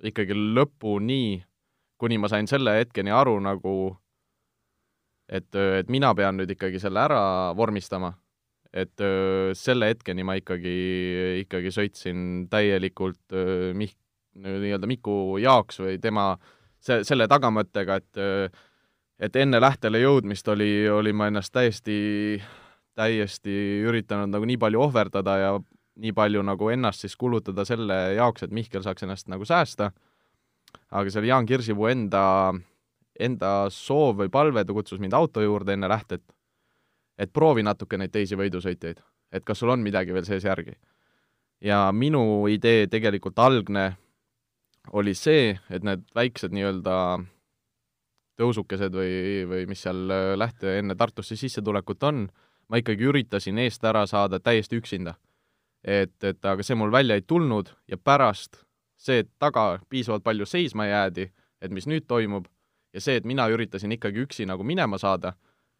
ikkagi 0.00 0.32
lõpuni, 0.32 1.42
kuni 2.00 2.16
ma 2.18 2.30
sain 2.32 2.46
selle 2.48 2.72
hetkeni 2.78 3.12
aru 3.12 3.34
nagu 3.44 3.74
et, 5.28 5.54
et 5.54 5.90
mina 5.92 6.14
pean 6.16 6.38
nüüd 6.38 6.54
ikkagi 6.54 6.80
selle 6.80 7.02
ära 7.04 7.20
vormistama, 7.58 8.14
et 8.72 9.04
selle 9.58 9.90
hetkeni 9.92 10.24
ma 10.24 10.38
ikkagi, 10.40 10.76
ikkagi 11.44 11.72
sõitsin 11.74 12.46
täielikult 12.50 13.36
Mih-, 13.76 13.96
nii-öelda 14.44 14.88
Miku 14.90 15.38
jaoks 15.42 15.80
või 15.82 15.98
tema 16.02 16.30
see, 16.80 17.02
selle 17.04 17.28
tagamõttega, 17.30 17.98
et 17.98 18.22
et 19.18 19.36
enne 19.36 19.58
lähtele 19.58 19.98
jõudmist 19.98 20.46
oli, 20.48 20.88
oli 20.88 21.12
ma 21.12 21.26
ennast 21.26 21.50
täiesti, 21.50 22.38
täiesti 22.94 23.54
üritanud 23.88 24.30
nagu 24.30 24.46
nii 24.46 24.60
palju 24.62 24.84
ohverdada 24.84 25.34
ja 25.38 25.52
nii 25.98 26.12
palju 26.14 26.44
nagu 26.46 26.70
ennast 26.70 27.02
siis 27.02 27.16
kulutada 27.18 27.64
selle 27.66 27.96
jaoks, 28.14 28.46
et 28.46 28.54
Mihkel 28.54 28.84
saaks 28.86 29.02
ennast 29.02 29.26
nagu 29.28 29.46
säästa, 29.48 29.90
aga 30.90 31.10
see 31.10 31.22
oli 31.22 31.32
Jaan 31.32 31.48
Kirsipuu 31.50 31.90
enda 31.90 32.24
enda 33.18 33.52
soov 33.74 34.20
või 34.22 34.30
palve, 34.30 34.64
ta 34.64 34.74
kutsus 34.74 35.00
mind 35.02 35.16
auto 35.18 35.42
juurde 35.42 35.74
enne 35.74 35.88
lähtet, 35.90 36.22
et 37.18 37.32
proovi 37.34 37.64
natuke 37.66 37.98
neid 37.98 38.12
teisi 38.14 38.38
võidusõitjaid, 38.38 39.00
et 39.34 39.44
kas 39.44 39.58
sul 39.58 39.74
on 39.74 39.82
midagi 39.82 40.14
veel 40.14 40.26
sees 40.28 40.46
järgi. 40.46 40.78
ja 41.60 41.90
minu 41.92 42.46
idee 42.46 42.86
tegelikult 42.86 43.38
algne 43.38 43.96
oli 44.92 45.14
see, 45.14 45.58
et 45.70 45.84
need 45.84 46.04
väiksed 46.14 46.54
nii-öelda 46.54 46.94
tõusukesed 48.38 48.94
või, 48.94 49.46
või 49.50 49.66
mis 49.70 49.82
seal 49.82 50.06
lähte 50.38 50.78
enne 50.78 50.94
Tartusse 50.96 51.36
sissetulekut 51.36 52.02
on, 52.06 52.28
ma 52.68 52.78
ikkagi 52.80 53.08
üritasin 53.08 53.58
eest 53.58 53.84
ära 53.84 54.06
saada 54.06 54.40
täiesti 54.40 54.78
üksinda. 54.78 55.14
et, 55.84 56.24
et 56.24 56.44
aga 56.44 56.62
see 56.62 56.74
mul 56.74 56.90
välja 56.92 57.14
ei 57.14 57.22
tulnud 57.22 57.68
ja 57.88 57.96
pärast 57.96 58.64
see, 58.98 59.22
et 59.22 59.28
taga 59.38 59.78
piisavalt 59.88 60.24
palju 60.24 60.46
seisma 60.46 60.86
jäädi, 60.86 61.28
et 61.62 61.70
mis 61.70 61.86
nüüd 61.86 62.06
toimub, 62.10 62.48
ja 62.92 63.00
see, 63.00 63.16
et 63.16 63.24
mina 63.24 63.46
üritasin 63.48 63.94
ikkagi 63.94 64.24
üksi 64.26 64.46
nagu 64.46 64.64
minema 64.66 64.98
saada, 64.98 65.34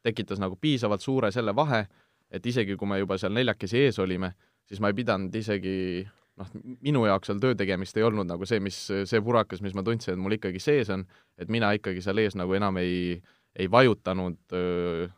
tekitas 0.07 0.39
nagu 0.39 0.57
piisavalt 0.57 1.03
suure 1.03 1.33
selle 1.35 1.55
vahe, 1.57 1.85
et 2.31 2.47
isegi 2.47 2.77
kui 2.77 2.89
me 2.89 3.01
juba 3.01 3.19
seal 3.19 3.35
neljakesi 3.35 3.81
ees 3.87 3.99
olime, 3.99 4.33
siis 4.69 4.81
ma 4.81 4.93
ei 4.93 4.99
pidanud 5.01 5.35
isegi 5.35 6.07
noh, 6.39 6.51
minu 6.85 7.05
jaoks 7.09 7.31
seal 7.31 7.41
töö 7.43 7.57
tegemist 7.59 7.97
ei 7.99 8.07
olnud 8.07 8.29
nagu 8.29 8.47
see, 8.49 8.61
mis, 8.63 8.79
see 8.89 9.23
purakas, 9.25 9.63
mis 9.65 9.77
ma 9.77 9.85
tundsin, 9.87 10.15
et 10.15 10.23
mul 10.23 10.39
ikkagi 10.39 10.63
sees 10.63 10.91
on, 10.95 11.05
et 11.41 11.51
mina 11.53 11.73
ikkagi 11.77 12.03
seal 12.05 12.21
ees 12.23 12.39
nagu 12.39 12.55
enam 12.59 12.79
ei, 12.83 13.17
ei 13.59 13.71
vajutanud 13.71 14.39
öö, 14.55 15.09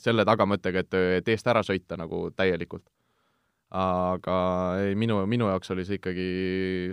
selle 0.00 0.24
tagamõttega, 0.28 0.84
et, 0.84 0.96
et 1.20 1.28
eest 1.34 1.46
ära 1.50 1.62
sõita 1.66 1.98
nagu 2.00 2.28
täielikult. 2.36 2.86
aga 3.70 4.36
ei, 4.82 4.96
minu, 4.98 5.20
minu 5.30 5.46
jaoks 5.46 5.70
oli 5.70 5.84
see 5.86 6.00
ikkagi 6.00 6.24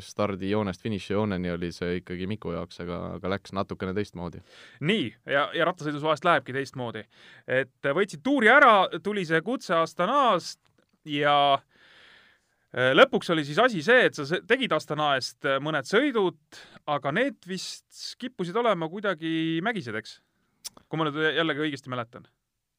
stardijoonest 0.06 0.84
finišijooneni 0.86 1.50
oli 1.50 1.72
see 1.74 1.96
ikkagi 2.04 2.28
Miku 2.30 2.52
jaoks, 2.54 2.84
aga, 2.84 3.00
aga 3.16 3.32
läks 3.34 3.56
natukene 3.58 3.96
teistmoodi. 3.98 4.44
nii, 4.80 5.08
ja, 5.26 5.48
ja 5.58 5.66
rattasõidus 5.66 6.06
vahest 6.06 6.28
lähebki 6.28 6.54
teistmoodi. 6.54 7.08
et 7.48 7.92
võitsid 7.98 8.22
tuuri 8.24 8.52
ära, 8.54 8.86
tuli 9.04 9.26
see 9.26 9.42
kutse 9.42 9.74
Astanast 9.74 10.62
ja 11.06 11.38
äh, 11.56 11.66
lõpuks 12.74 13.32
oli 13.34 13.46
siis 13.48 13.60
asi 13.64 13.84
see, 13.86 14.08
et 14.10 14.18
sa 14.18 14.42
tegid 14.48 14.74
Astana 14.76 15.14
eest 15.16 15.46
äh, 15.48 15.60
mõned 15.64 15.88
sõidud, 15.88 16.40
aga 16.88 17.14
need 17.16 17.38
vist 17.48 18.16
kippusid 18.20 18.58
olema 18.60 18.90
kuidagi 18.92 19.62
mägised, 19.66 19.96
eks? 19.96 20.20
kui 20.88 21.00
ma 21.00 21.08
nüüd 21.08 21.20
jällegi 21.36 21.64
õigesti 21.66 21.92
mäletan. 21.92 22.28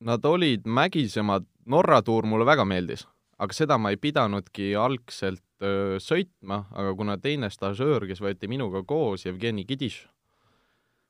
Nad 0.05 0.25
olid 0.25 0.69
mägisemad, 0.69 1.49
Norra 1.69 1.99
tuur 2.07 2.25
mulle 2.29 2.47
väga 2.47 2.65
meeldis 2.69 3.03
aga 3.39 3.55
seda 3.55 3.79
ma 3.79 3.93
ei 3.95 3.99
pidanudki 4.01 4.73
algselt 4.79 5.45
öö, 5.63 5.99
sõitma, 6.03 6.65
aga 6.75 6.95
kuna 6.99 7.17
teine 7.23 7.51
stažöör, 7.55 8.09
kes 8.11 8.23
võeti 8.23 8.51
minuga 8.51 8.83
koos, 8.87 9.25
Jevgeni 9.27 9.65
Kidiš, 9.69 10.01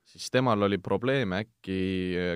siis 0.09 0.29
temal 0.33 0.61
oli 0.65 0.79
probleeme 0.81 1.43
äkki 1.45 1.79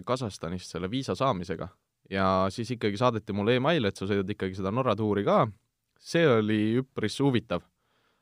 Kasahstanist 0.06 0.74
selle 0.74 0.90
viisa 0.92 1.16
saamisega. 1.18 1.70
ja 2.10 2.48
siis 2.52 2.70
ikkagi 2.72 2.98
saadeti 2.98 3.34
mulle 3.34 3.56
email, 3.56 3.86
et 3.86 3.98
sa 3.98 4.06
sõidad 4.06 4.30
ikkagi 4.30 4.58
seda 4.58 4.72
Norra 4.72 4.96
tuuri 4.96 5.24
ka, 5.26 5.46
see 6.04 6.26
oli 6.28 6.60
üpris 6.82 7.20
huvitav. 7.24 7.64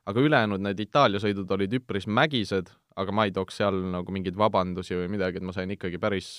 aga 0.06 0.20
ülejäänud 0.20 0.64
need 0.66 0.80
Itaalia 0.82 1.20
sõidud 1.22 1.52
olid 1.54 1.74
üpris 1.78 2.08
mägised, 2.10 2.72
aga 2.98 3.14
ma 3.14 3.28
ei 3.28 3.32
tooks 3.32 3.60
seal 3.62 3.76
nagu 3.94 4.12
mingeid 4.12 4.36
vabandusi 4.38 4.98
või 4.98 5.12
midagi, 5.14 5.38
et 5.38 5.46
ma 5.46 5.54
sain 5.54 5.70
ikkagi 5.72 6.00
päris, 6.02 6.30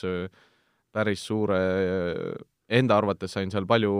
päris 0.92 1.22
suure, 1.22 1.60
enda 2.68 2.98
arvates 2.98 3.32
sain 3.38 3.54
seal 3.54 3.68
palju 3.70 3.92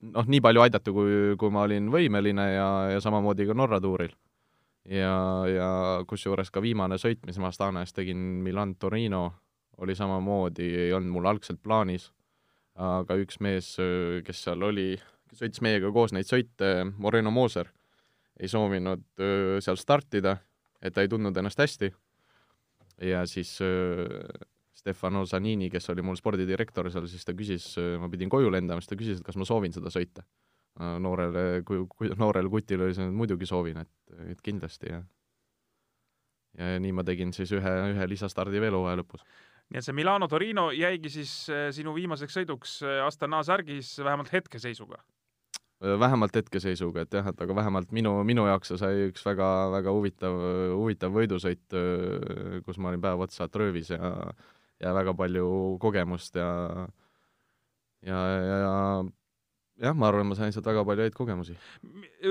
noh, 0.00 0.26
nii 0.26 0.40
palju 0.44 0.64
aidata, 0.64 0.92
kui, 0.94 1.36
kui 1.38 1.52
ma 1.54 1.64
olin 1.68 1.90
võimeline 1.92 2.46
ja, 2.54 2.68
ja 2.96 3.04
samamoodi 3.04 3.46
ka 3.48 3.56
Norra 3.56 3.80
tuuril. 3.80 4.12
ja, 4.90 5.14
ja 5.46 5.70
kusjuures 6.08 6.50
ka 6.50 6.62
viimane 6.64 6.98
sõit, 6.98 7.22
mis 7.26 7.38
ma 7.38 7.50
Astana 7.52 7.84
eest 7.84 7.94
tegin, 7.96 8.18
Milan-Torino, 8.44 9.24
oli 9.80 9.94
samamoodi, 9.96 10.66
ei 10.86 10.92
olnud 10.96 11.14
mul 11.14 11.28
algselt 11.30 11.60
plaanis, 11.62 12.10
aga 12.80 13.16
üks 13.20 13.40
mees, 13.44 13.74
kes 14.26 14.44
seal 14.46 14.62
oli, 14.66 14.94
kes 15.30 15.42
sõitis 15.44 15.62
meiega 15.64 15.92
koos 15.94 16.14
neid 16.16 16.28
sõite, 16.28 16.70
Moreno 16.98 17.32
Mooser, 17.34 17.70
ei 18.40 18.48
soovinud 18.50 19.04
seal 19.62 19.78
startida, 19.78 20.38
et 20.82 20.94
ta 20.96 21.04
ei 21.04 21.10
tundnud 21.12 21.36
ennast 21.36 21.60
hästi 21.60 21.90
ja 23.06 23.24
siis 23.28 23.52
Stefano 24.80 25.26
Zanini, 25.28 25.68
kes 25.70 25.90
oli 25.92 26.02
mul 26.02 26.16
spordidirektor 26.16 26.88
seal, 26.92 27.06
siis 27.10 27.26
ta 27.28 27.34
küsis, 27.36 27.74
ma 28.00 28.08
pidin 28.12 28.32
koju 28.32 28.50
lendama, 28.52 28.80
siis 28.80 28.90
ta 28.90 28.98
küsis, 28.98 29.20
et 29.20 29.26
kas 29.26 29.36
ma 29.36 29.46
soovin 29.48 29.76
seda 29.76 29.92
sõita. 29.92 30.24
noorele, 30.80 31.62
kui, 31.68 31.82
kui 31.90 32.08
noorele 32.16 32.48
kutile 32.48 32.86
oli 32.86 32.94
see, 32.96 33.04
et 33.04 33.12
muidugi 33.12 33.46
soovin, 33.46 33.82
et, 33.82 33.90
et 34.32 34.40
kindlasti 34.40 34.94
ja 34.94 35.02
ja 36.58 36.80
nii 36.82 36.92
ma 36.96 37.04
tegin 37.06 37.32
siis 37.34 37.52
ühe, 37.56 37.72
ühe 37.92 38.08
lisastardi 38.10 38.60
veel 38.62 38.76
hooaja 38.78 39.00
lõpus. 39.00 39.22
nii 39.70 39.80
et 39.80 39.86
see 39.86 39.96
Milano 39.96 40.28
Torino 40.28 40.70
jäigi 40.74 41.12
siis 41.20 41.32
eh, 41.52 41.68
sinu 41.74 41.94
viimaseks 41.94 42.40
sõiduks 42.40 42.80
eh, 42.82 42.98
Astana 43.04 43.42
särgis 43.46 43.96
vähemalt 44.02 44.32
hetkeseisuga? 44.32 45.02
Vähemalt 45.80 46.34
hetkeseisuga, 46.36 47.06
et 47.06 47.14
jah, 47.16 47.26
et 47.30 47.40
aga 47.40 47.54
vähemalt 47.56 47.92
minu, 47.96 48.12
minu 48.28 48.44
jaoks 48.48 48.72
see 48.72 48.80
sai 48.80 49.04
üks 49.08 49.24
väga, 49.24 49.48
väga 49.72 49.94
huvitav, 49.96 50.36
huvitav 50.76 51.14
võidusõit, 51.14 51.76
kus 52.66 52.80
ma 52.80 52.90
olin 52.90 53.04
päev 53.04 53.24
otsa 53.26 53.48
tröövis 53.48 53.94
ja 53.94 54.14
ja 54.80 54.92
väga 54.96 55.14
palju 55.16 55.46
kogemust 55.80 56.36
ja 56.40 56.50
ja, 58.06 58.16
ja, 58.16 58.58
ja 58.64 58.74
jah, 59.80 59.96
ma 59.96 60.08
arvan, 60.08 60.28
ma 60.28 60.36
sain 60.38 60.52
sealt 60.54 60.68
väga 60.68 60.84
palju 60.88 61.06
häid 61.06 61.16
kogemusi. 61.16 61.56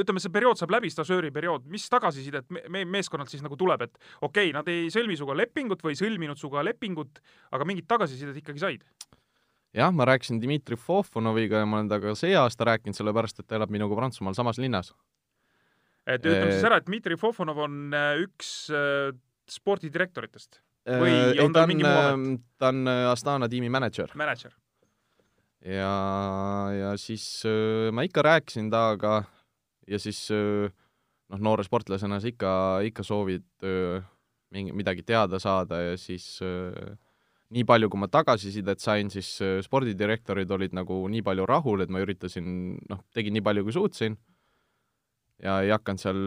ütleme, 0.01 0.21
see 0.21 0.33
periood 0.33 0.61
saab 0.61 0.73
läbi, 0.73 0.91
stažööri 0.93 1.31
periood, 1.33 1.67
mis 1.69 1.85
tagasisidet 1.91 2.49
me 2.49 2.83
meeskonnalt 2.85 3.31
siis 3.31 3.45
nagu 3.45 3.57
tuleb, 3.59 3.85
et 3.85 3.95
okei 4.21 4.49
okay,, 4.49 4.55
nad 4.55 4.69
ei 4.71 4.89
sõlmi 4.93 5.17
sinuga 5.17 5.37
lepingut 5.37 5.85
või 5.85 5.97
sõlminud 5.99 6.41
sinuga 6.41 6.65
lepingut, 6.65 7.21
aga 7.53 7.69
mingit 7.69 7.89
tagasisidet 7.89 8.41
ikkagi 8.41 8.65
said? 8.65 8.85
Jah, 9.75 9.91
ma 9.93 10.07
rääkisin 10.09 10.41
Dmitri 10.41 10.77
Fofonoviga 10.79 11.61
ja 11.61 11.67
ma 11.69 11.79
olen 11.79 11.89
temaga 11.91 12.15
see 12.17 12.35
aasta 12.37 12.67
rääkinud, 12.71 12.97
sellepärast 12.97 13.41
et 13.41 13.47
ta 13.47 13.59
elab 13.59 13.73
minuga 13.73 13.97
Prantsusmaal 13.97 14.37
samas 14.37 14.61
linnas. 14.61 14.93
et 16.07 16.25
ütleme 16.25 16.55
siis 16.55 16.65
ära, 16.65 16.79
et 16.81 16.87
Dmitri 16.87 17.17
Fofonov 17.19 17.61
on 17.67 17.93
äh, 17.93 18.23
üks 18.23 18.69
äh, 18.73 19.11
spordidirektoritest 19.49 20.61
või 20.89 21.13
äh, 21.13 21.43
on 21.43 21.53
tal 21.53 21.69
mingi 21.69 21.85
muu 21.85 21.93
amet? 21.93 22.13
ähm, 22.13 22.41
ta 22.57 22.73
on 22.73 22.87
äh, 22.89 23.05
Astana 23.11 23.49
tiimi 23.51 23.69
mänedžer. 23.69 24.13
mänedžer. 24.17 24.55
ja, 25.65 25.93
ja 26.73 26.93
siis 26.97 27.25
äh, 27.45 27.89
ma 27.93 28.07
ikka 28.07 28.25
rääkisin 28.25 28.71
temaga 28.73 29.23
ja 29.89 29.99
siis 30.01 30.25
äh, 30.33 30.71
noh, 31.29 31.43
noore 31.49 31.65
sportlasena 31.67 32.19
sa 32.21 32.31
ikka, 32.31 32.53
ikka 32.89 33.05
soovid 33.05 33.45
äh, 33.65 34.01
mingi, 34.53 34.73
midagi 34.73 35.05
teada 35.05 35.39
saada 35.41 35.81
ja 35.91 35.97
siis 35.97 36.39
äh, 36.41 36.97
nii 37.55 37.65
palju, 37.65 37.89
kui 37.89 38.01
ma 38.01 38.09
tagasisidet 38.11 38.81
sain, 38.81 39.09
siis 39.13 39.31
äh, 39.41 39.59
spordidirektorid 39.65 40.51
olid 40.53 40.75
nagu 40.77 41.01
nii 41.09 41.23
palju 41.25 41.47
rahul, 41.49 41.81
et 41.83 41.93
ma 41.93 42.01
üritasin, 42.03 42.77
noh, 42.89 43.01
tegin 43.15 43.33
nii 43.37 43.45
palju, 43.45 43.65
kui 43.65 43.75
suutsin 43.75 44.17
ja 45.43 45.59
ei 45.63 45.71
hakanud 45.73 46.03
seal 46.03 46.21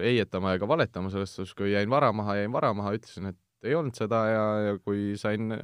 heietama 0.00 0.54
ega 0.56 0.68
valetama, 0.68 1.12
selles 1.12 1.34
suhtes, 1.36 1.54
kui 1.56 1.74
jäin 1.74 1.90
vara 1.92 2.10
maha, 2.16 2.38
jäin 2.40 2.52
vara 2.54 2.72
maha, 2.76 2.94
ütlesin, 2.98 3.30
et 3.30 3.40
ei 3.68 3.76
olnud 3.78 3.96
seda 3.96 4.20
ja, 4.28 4.44
ja 4.68 4.76
kui 4.84 5.14
sain, 5.20 5.54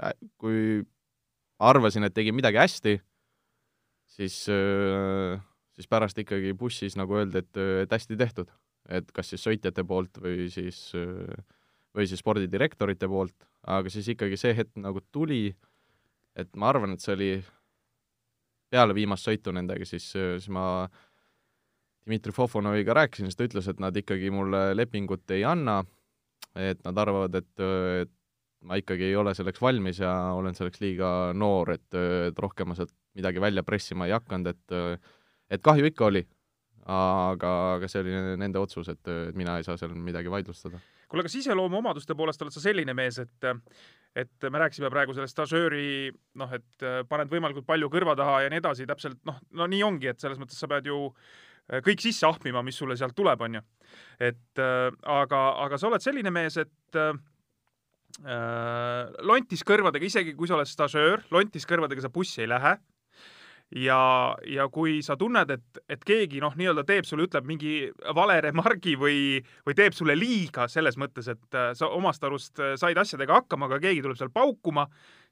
kui 0.41 0.83
arvasin, 1.61 2.07
et 2.07 2.15
tegin 2.17 2.37
midagi 2.37 2.61
hästi, 2.61 2.97
siis, 4.17 4.37
siis 5.77 5.91
pärast 5.91 6.21
ikkagi 6.21 6.55
bussis 6.57 6.97
nagu 7.01 7.19
öeldi, 7.21 7.43
et, 7.43 7.63
et 7.85 7.97
hästi 7.97 8.19
tehtud. 8.21 8.53
et 8.91 9.11
kas 9.15 9.29
siis 9.29 9.43
sõitjate 9.45 9.85
poolt 9.87 10.19
või 10.19 10.49
siis, 10.51 10.91
või 11.95 12.07
siis 12.09 12.21
spordidirektorite 12.23 13.09
poolt, 13.09 13.50
aga 13.69 13.93
siis 13.93 14.09
ikkagi 14.15 14.39
see 14.41 14.55
hetk 14.57 14.77
nagu 14.81 15.03
tuli, 15.13 15.51
et 16.39 16.51
ma 16.57 16.71
arvan, 16.71 16.95
et 16.95 17.05
see 17.05 17.15
oli 17.17 17.31
peale 18.71 18.95
viimast 18.95 19.27
sõitu 19.27 19.53
nendega, 19.53 19.85
siis, 19.85 20.13
siis 20.15 20.49
ma 20.49 20.89
Dmitri 22.07 22.33
Fofonoviga 22.33 22.95
rääkisin, 22.97 23.29
siis 23.29 23.37
ta 23.37 23.47
ütles, 23.47 23.67
et 23.69 23.81
nad 23.83 23.97
ikkagi 23.97 24.31
mulle 24.33 24.71
lepingut 24.77 25.31
ei 25.35 25.45
anna 25.45 25.83
et 26.59 26.81
nad 26.87 26.99
arvavad, 26.99 27.37
et, 27.39 27.63
et 28.03 28.13
ma 28.67 28.79
ikkagi 28.81 29.07
ei 29.09 29.17
ole 29.17 29.33
selleks 29.37 29.63
valmis 29.63 30.01
ja 30.03 30.11
olen 30.37 30.57
selleks 30.57 30.83
liiga 30.83 31.11
noor, 31.37 31.75
et, 31.77 31.89
et 32.31 32.39
rohkem 32.43 32.71
ma 32.71 32.77
sealt 32.79 32.93
midagi 33.17 33.43
välja 33.43 33.65
pressima 33.67 34.09
ei 34.09 34.17
hakanud, 34.17 34.51
et 34.51 35.09
et 35.51 35.63
kahju 35.67 35.89
ikka 35.89 36.07
oli, 36.07 36.23
aga, 36.91 37.51
aga 37.77 37.91
see 37.91 38.03
oli 38.03 38.15
nende 38.41 38.59
otsus, 38.61 38.89
et, 38.93 39.13
mina 39.39 39.59
ei 39.59 39.67
saa 39.67 39.79
seal 39.81 39.93
midagi 39.95 40.33
vaidlustada. 40.33 40.81
kuule, 41.11 41.25
kas 41.27 41.37
iseloomuomaduste 41.41 42.15
poolest 42.19 42.43
oled 42.43 42.55
sa 42.55 42.63
selline 42.65 42.95
mees, 42.95 43.19
et 43.23 43.51
et 44.19 44.49
me 44.51 44.59
rääkisime 44.59 44.91
praegu 44.91 45.15
sellest 45.15 45.37
stažööri, 45.37 46.11
noh, 46.41 46.57
et 46.57 46.89
paned 47.09 47.31
võimalikult 47.31 47.67
palju 47.67 47.91
kõrva 47.93 48.17
taha 48.19 48.41
ja 48.45 48.51
nii 48.51 48.59
edasi, 48.59 48.89
täpselt 48.91 49.21
noh, 49.29 49.39
no 49.55 49.71
nii 49.71 49.85
ongi, 49.87 50.11
et 50.11 50.19
selles 50.23 50.41
mõttes 50.41 50.59
sa 50.59 50.67
pead 50.71 50.91
ju 50.91 51.05
Äh, 51.71 51.83
kõik 51.87 52.03
sisse 52.03 52.27
ahmima, 52.27 52.63
mis 52.67 52.79
sulle 52.81 52.97
sealt 52.99 53.15
tuleb, 53.17 53.43
onju. 53.47 53.63
et 54.19 54.63
äh, 54.63 54.91
aga, 55.07 55.41
aga 55.65 55.79
sa 55.79 55.89
oled 55.89 56.03
selline 56.03 56.33
mees, 56.35 56.57
et 56.59 56.99
äh, 56.99 57.13
lontis 59.27 59.63
kõrvadega, 59.67 60.07
isegi 60.07 60.35
kui 60.39 60.51
sa 60.51 60.57
oled 60.59 60.69
stažöör, 60.69 61.25
lontis 61.31 61.67
kõrvadega 61.71 62.03
sa 62.05 62.11
bussi 62.13 62.43
ei 62.43 62.51
lähe 62.51 62.75
ja, 63.77 64.37
ja 64.47 64.67
kui 64.73 64.99
sa 65.05 65.17
tunned, 65.19 65.51
et, 65.55 65.81
et 65.91 66.03
keegi 66.07 66.41
noh, 66.43 66.55
nii-öelda 66.59 66.83
teeb 66.87 67.07
sulle, 67.07 67.27
ütleb 67.29 67.47
mingi 67.47 67.75
vale 68.17 68.41
remargi 68.43 68.97
või, 68.99 69.39
või 69.67 69.77
teeb 69.79 69.95
sulle 69.97 70.17
liiga 70.19 70.67
selles 70.71 70.99
mõttes, 71.01 71.31
et 71.31 71.59
äh, 71.59 71.71
sa 71.79 71.91
omast 71.95 72.25
arust 72.27 72.59
äh, 72.61 72.75
said 72.81 72.99
asjadega 72.99 73.41
hakkama, 73.41 73.69
aga 73.71 73.81
keegi 73.85 74.03
tuleb 74.05 74.19
seal 74.19 74.33
paukuma, 74.35 74.87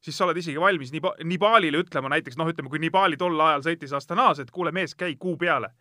siis 0.05 0.17
sa 0.19 0.29
oled 0.29 0.39
isegi 0.39 0.61
valmis 0.63 0.93
Niba-, 0.95 1.17
Nibalile 1.27 1.83
ütlema 1.83 2.13
näiteks, 2.15 2.39
noh, 2.39 2.51
ütleme, 2.51 2.71
kui 2.71 2.83
Nibali 2.83 3.19
tol 3.19 3.39
ajal 3.49 3.67
sõitis 3.67 3.97
Astanas, 3.99 4.43
et 4.43 4.53
kuule, 4.55 4.73
mees, 4.75 4.95
käi 4.99 5.17
kuu 5.19 5.37
peale. 5.41 5.73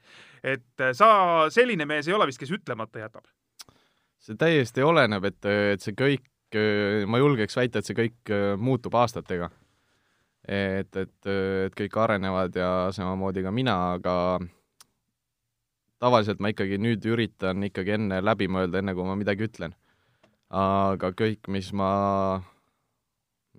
et 0.43 0.81
äh, 0.81 0.95
sa 0.97 1.49
selline 1.53 1.85
mees 1.85 2.07
ei 2.07 2.17
ole 2.17 2.27
vist, 2.29 2.41
kes 2.41 2.55
ütlemata 2.57 3.05
jätab? 3.05 3.27
see 4.27 4.35
täiesti 4.35 4.81
oleneb, 4.83 5.23
et, 5.29 5.45
et 5.45 5.83
see 5.83 5.93
kõik, 5.95 6.25
ma 7.07 7.19
julgeks 7.21 7.55
väita, 7.55 7.79
et 7.79 7.85
see 7.85 7.95
kõik 7.95 8.31
muutub 8.59 8.95
aastatega 8.97 9.51
et, 10.47 10.95
et, 10.95 11.15
et 11.27 11.75
kõik 11.75 11.97
arenevad 11.99 12.55
ja 12.55 12.69
samamoodi 12.95 13.43
ka 13.43 13.51
mina, 13.51 13.75
aga 13.97 14.15
tavaliselt 16.01 16.39
ma 16.39 16.51
ikkagi 16.53 16.79
nüüd 16.81 17.05
üritan 17.09 17.65
ikkagi 17.67 17.97
enne 17.97 18.21
läbi 18.23 18.47
mõelda, 18.51 18.79
enne 18.79 18.95
kui 18.95 19.07
ma 19.07 19.17
midagi 19.19 19.47
ütlen. 19.47 19.75
aga 20.47 21.11
kõik, 21.11 21.49
mis 21.51 21.73
ma, 21.75 22.39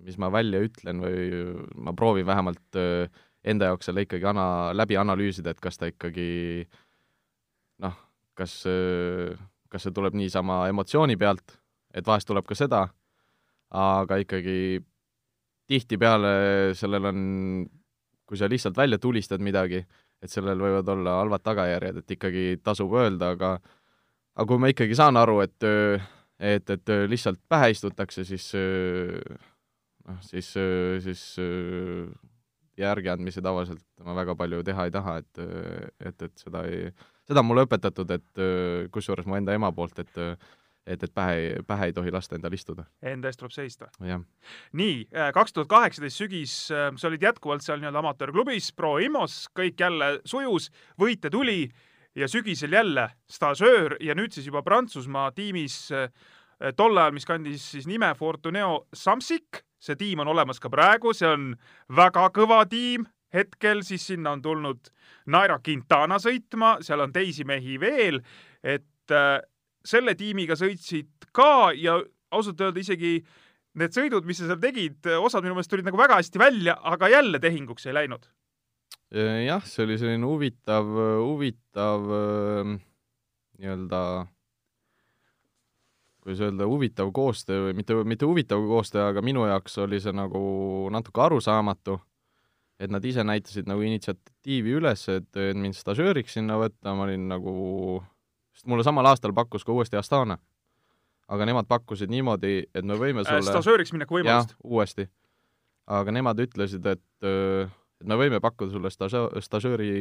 mis 0.01 0.17
ma 0.17 0.31
välja 0.33 0.63
ütlen 0.65 1.03
või 1.03 1.25
ma 1.77 1.93
proovin 1.93 2.25
vähemalt 2.25 2.79
äh, 2.81 3.11
enda 3.45 3.69
jaoks 3.69 3.85
selle 3.89 4.07
ikkagi 4.07 4.25
ana-, 4.25 4.71
läbi 4.73 4.97
analüüsida, 4.97 5.53
et 5.53 5.61
kas 5.61 5.77
ta 5.77 5.91
ikkagi 5.91 6.65
noh, 7.85 7.93
kas, 8.33 8.63
äh, 8.65 9.37
kas 9.69 9.85
see 9.85 9.93
tuleb 9.93 10.17
niisama 10.17 10.63
emotsiooni 10.71 11.19
pealt, 11.19 11.59
et 11.93 12.07
vahest 12.07 12.25
tuleb 12.29 12.49
ka 12.49 12.57
seda, 12.57 12.87
aga 13.69 14.17
ikkagi 14.23 14.81
tihtipeale 15.69 16.31
sellel 16.77 17.09
on, 17.11 17.19
kui 18.27 18.39
sa 18.39 18.49
lihtsalt 18.49 18.77
välja 18.77 18.99
tulistad 19.01 19.43
midagi, 19.43 19.83
et 20.19 20.31
sellel 20.31 20.59
võivad 20.59 20.89
olla 20.91 21.19
halvad 21.21 21.43
tagajärjed, 21.45 22.01
et 22.01 22.15
ikkagi 22.17 22.45
tasub 22.63 22.95
öelda, 22.97 23.33
aga 23.37 23.57
aga 24.39 24.47
kui 24.47 24.61
ma 24.61 24.71
ikkagi 24.71 24.97
saan 24.97 25.19
aru, 25.19 25.39
et 25.45 25.69
et, 26.39 26.69
et 26.71 26.91
lihtsalt 27.11 27.41
pähe 27.51 27.73
istutakse, 27.73 28.23
siis 28.27 28.47
noh, 30.07 30.19
siis, 30.23 30.53
siis 31.03 31.23
järgiandmisi 32.79 33.43
tavaliselt 33.43 33.83
ma 34.05 34.15
väga 34.15 34.35
palju 34.39 34.63
teha 34.63 34.87
ei 34.87 34.93
taha, 34.95 35.17
et, 35.19 35.41
et, 35.99 36.27
et 36.29 36.45
seda 36.45 36.63
ei, 36.69 36.87
seda 37.27 37.43
on 37.43 37.49
mulle 37.49 37.65
õpetatud, 37.67 38.13
et 38.15 38.43
kusjuures 38.95 39.27
mu 39.27 39.35
enda 39.39 39.55
ema 39.57 39.71
poolt, 39.75 39.99
et 39.99 40.21
et, 40.89 41.03
et 41.05 41.13
pähe, 41.13 41.61
pähe 41.67 41.89
ei 41.89 41.93
tohi 41.93 42.11
lasta 42.11 42.35
endal 42.37 42.55
istuda. 42.57 42.85
Enda 43.05 43.29
eest 43.29 43.41
tuleb 43.41 43.53
seista. 43.53 43.89
nii, 44.73 44.95
kaks 45.35 45.53
tuhat 45.53 45.69
kaheksateist 45.71 46.23
sügis, 46.23 46.55
sa 46.69 47.07
olid 47.11 47.23
jätkuvalt 47.23 47.65
seal 47.65 47.79
nii-öelda 47.79 48.01
amatöörklubis 48.03 48.71
Pro 48.75 48.97
Imos, 49.03 49.45
kõik 49.55 49.79
jälle 49.79 50.11
sujus, 50.25 50.69
võite 50.99 51.31
tuli 51.33 51.69
ja 52.17 52.27
sügisel 52.27 52.73
jälle 52.73 53.09
staažöör 53.29 53.99
ja 54.03 54.17
nüüd 54.17 54.33
siis 54.33 54.49
juba 54.49 54.65
Prantsusmaa 54.65 55.31
tiimis 55.31 55.87
tol 56.75 56.97
ajal, 56.97 57.15
mis 57.15 57.27
kandis 57.29 57.71
siis 57.77 57.87
nime 57.87 58.11
Fortuneo 58.17 58.87
Samsic 58.93 59.63
see 59.79 59.95
tiim 59.99 60.23
on 60.23 60.27
olemas 60.27 60.59
ka 60.59 60.69
praegu, 60.71 61.13
see 61.15 61.27
on 61.29 61.53
väga 61.95 62.27
kõva 62.35 62.61
tiim, 62.69 63.07
hetkel 63.33 63.83
siis 63.87 64.05
sinna 64.11 64.35
on 64.35 64.43
tulnud 64.43 64.91
Naira 65.31 65.59
Quintana 65.63 66.19
sõitma, 66.21 66.77
seal 66.85 67.05
on 67.05 67.13
teisi 67.15 67.45
mehi 67.47 67.79
veel, 67.81 68.21
et 68.63 69.15
äh, 69.15 69.39
selle 69.89 70.15
tiimiga 70.17 70.57
sõitsid 70.59 71.29
ka 71.35 71.71
ja 71.77 71.99
ausalt 72.31 72.61
öelda 72.61 72.81
isegi 72.81 73.17
need 73.79 73.95
sõidud, 73.95 74.25
mis 74.27 74.41
sa 74.41 74.49
seal 74.49 74.61
tegid, 74.61 75.05
osad 75.19 75.45
minu 75.45 75.55
meelest 75.57 75.71
tulid 75.71 75.87
nagu 75.87 75.99
väga 75.99 76.19
hästi 76.19 76.41
välja, 76.41 76.75
aga 76.93 77.09
jälle 77.09 77.41
tehinguks 77.41 77.87
ei 77.89 77.95
läinud. 77.97 78.27
jah, 79.45 79.63
see 79.65 79.85
oli 79.85 79.97
selline 79.97 80.25
huvitav, 80.25 80.89
huvitav 81.25 82.11
äh, 82.17 82.75
nii-öelda 83.59 84.01
kuidas 86.29 86.41
öelda, 86.45 86.67
huvitav 86.67 87.11
koostöö 87.15 87.67
või 87.67 87.73
mitte, 87.79 87.95
mitte 88.03 88.27
huvitav 88.27 88.61
koostöö, 88.67 89.07
aga 89.09 89.21
minu 89.25 89.45
jaoks 89.49 89.77
oli 89.81 89.99
see 90.03 90.13
nagu 90.13 90.41
natuke 90.93 91.21
arusaamatu, 91.23 91.97
et 92.79 92.91
nad 92.91 93.05
ise 93.05 93.23
näitasid 93.25 93.69
nagu 93.69 93.81
initsiatiivi 93.81 94.75
üles, 94.79 95.07
et, 95.09 95.39
mind 95.55 95.77
stažööriks 95.77 96.37
sinna 96.37 96.59
võtta, 96.61 96.93
ma 96.93 97.07
olin 97.07 97.27
nagu, 97.31 97.53
sest 98.59 98.67
mulle 98.67 98.83
samal 98.83 99.07
aastal 99.07 99.33
pakkus 99.33 99.63
ka 99.63 99.71
uuesti 99.71 99.97
Astana. 99.97 100.37
aga 101.29 101.45
nemad 101.45 101.67
pakkusid 101.69 102.09
niimoodi, 102.09 102.63
et 102.75 102.85
me 102.85 102.97
võime 102.97 103.23
sulle 103.23 103.39
äh, 103.39 103.47
stažööriks 103.47 103.93
mineku 103.95 104.19
võimalust? 104.19 104.55
uuesti. 104.63 105.07
aga 105.87 106.11
nemad 106.11 106.39
ütlesid, 106.43 106.85
et 106.85 107.29
et 107.99 108.07
me 108.07 108.15
võime 108.15 108.39
pakkuda 108.39 108.71
sulle 108.71 108.89
stažöö, 108.91 109.41
stažööri 109.43 109.91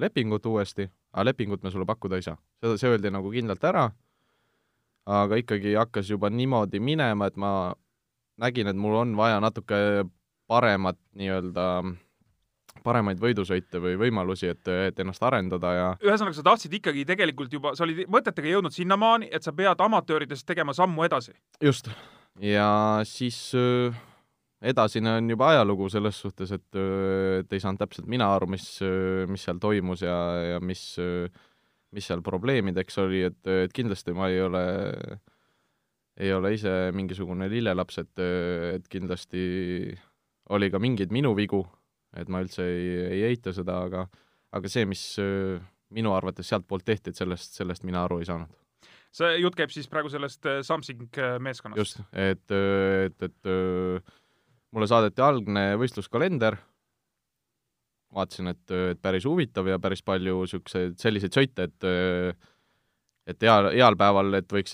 lepingut 0.00 0.46
uuesti, 0.46 0.88
aga 1.12 1.30
lepingut 1.30 1.62
me 1.62 1.70
sulle 1.70 1.86
pakkuda 1.86 2.16
ei 2.16 2.22
saa. 2.22 2.38
seda, 2.62 2.78
see 2.78 2.90
öeldi 2.90 3.10
nagu 3.10 3.30
kindlalt 3.30 3.64
ära 3.64 3.90
aga 5.08 5.38
ikkagi 5.40 5.74
hakkas 5.74 6.10
juba 6.10 6.30
niimoodi 6.30 6.80
minema, 6.80 7.26
et 7.26 7.36
ma 7.36 7.72
nägin, 8.38 8.68
et 8.68 8.76
mul 8.76 8.98
on 9.00 9.16
vaja 9.16 9.40
natuke 9.40 10.04
paremat 10.48 10.98
nii-öelda 11.16 11.64
paremaid 12.84 13.20
võidusõite 13.22 13.80
või 13.82 13.96
võimalusi, 14.00 14.50
et, 14.52 14.68
et 14.90 15.00
ennast 15.02 15.22
arendada 15.26 15.72
ja 15.74 15.88
ühesõnaga, 16.04 16.36
sa 16.36 16.46
tahtsid 16.50 16.78
ikkagi 16.80 17.06
tegelikult 17.08 17.52
juba, 17.52 17.74
sa 17.78 17.86
olid 17.86 18.04
mõtetega 18.10 18.52
jõudnud 18.54 18.74
sinnamaani, 18.74 19.30
et 19.32 19.46
sa 19.46 19.54
pead 19.56 19.80
amatööridest 19.84 20.46
tegema 20.48 20.74
sammu 20.76 21.06
edasi? 21.08 21.34
just. 21.64 21.90
ja 22.42 22.68
siis 23.08 23.40
äh, 23.58 23.96
edasine 24.62 25.18
on 25.18 25.30
juba 25.34 25.52
ajalugu 25.54 25.90
selles 25.92 26.20
suhtes, 26.20 26.54
et, 26.54 26.68
äh, 26.78 27.40
et 27.42 27.52
ei 27.52 27.64
saanud 27.64 27.82
täpselt 27.82 28.08
mina 28.10 28.30
aru, 28.34 28.50
mis, 28.54 28.70
äh, 28.84 29.26
mis 29.30 29.46
seal 29.48 29.60
toimus 29.62 30.06
ja, 30.06 30.18
ja 30.54 30.60
mis 30.60 30.94
mis 31.96 32.04
seal 32.04 32.20
probleemideks 32.24 32.98
oli, 33.00 33.22
et, 33.30 33.40
et 33.48 33.72
kindlasti 33.72 34.12
ma 34.16 34.28
ei 34.28 34.42
ole, 34.44 34.62
ei 36.20 36.32
ole 36.36 36.52
ise 36.56 36.74
mingisugune 36.92 37.48
lillelaps, 37.48 38.02
et, 38.02 38.24
et 38.74 38.88
kindlasti 38.92 39.42
oli 40.54 40.70
ka 40.72 40.80
mingeid 40.82 41.12
minu 41.14 41.34
vigu, 41.36 41.62
et 42.16 42.30
ma 42.32 42.40
üldse 42.44 42.64
ei, 42.64 42.86
ei 43.18 43.26
eita 43.32 43.52
seda, 43.56 43.82
aga 43.88 44.06
aga 44.56 44.70
see, 44.72 44.86
mis 44.88 45.02
minu 45.94 46.14
arvates 46.16 46.48
sealtpoolt 46.48 46.86
tehti, 46.86 47.12
et 47.12 47.20
sellest, 47.20 47.56
sellest 47.58 47.84
mina 47.88 48.04
aru 48.04 48.20
ei 48.22 48.28
saanud. 48.28 48.56
see 49.18 49.38
jutt 49.40 49.56
käib 49.56 49.72
siis 49.72 49.88
praegu 49.88 50.10
sellest 50.12 50.46
äh, 50.46 50.60
Samsung 50.62 51.08
äh, 51.18 51.38
meeskonnast? 51.40 51.78
just, 51.80 52.00
et, 52.12 52.50
et, 52.52 53.22
et 53.22 53.52
mulle 54.72 54.88
saadeti 54.88 55.24
algne 55.24 55.70
võistluskalender 55.80 56.58
vaatasin, 58.14 58.52
et, 58.52 58.76
et 58.92 59.00
päris 59.02 59.26
huvitav 59.28 59.68
ja 59.68 59.78
päris 59.80 60.04
palju 60.04 60.42
niisuguseid, 60.44 60.96
selliseid 61.00 61.34
sõite, 61.34 61.68
et 61.68 61.88
et 63.28 63.44
heal, 63.44 63.68
heal 63.74 63.96
päeval, 64.00 64.32
et 64.38 64.52
võiks 64.52 64.72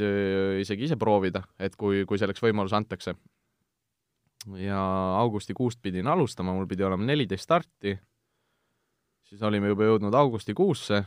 isegi 0.63 0.87
ise 0.87 0.99
proovida, 0.99 1.43
et 1.59 1.75
kui, 1.75 2.05
kui 2.07 2.21
selleks 2.21 2.43
võimalus 2.43 2.75
antakse. 2.77 3.17
Ja 4.61 4.81
augustikuust 5.19 5.81
pidin 5.83 6.07
alustama, 6.07 6.53
mul 6.55 6.69
pidi 6.69 6.85
olema 6.85 7.05
neliteist 7.07 7.47
starti, 7.47 7.95
siis 9.29 9.43
olime 9.43 9.73
juba 9.73 9.89
jõudnud 9.89 10.15
augustikuusse, 10.15 11.01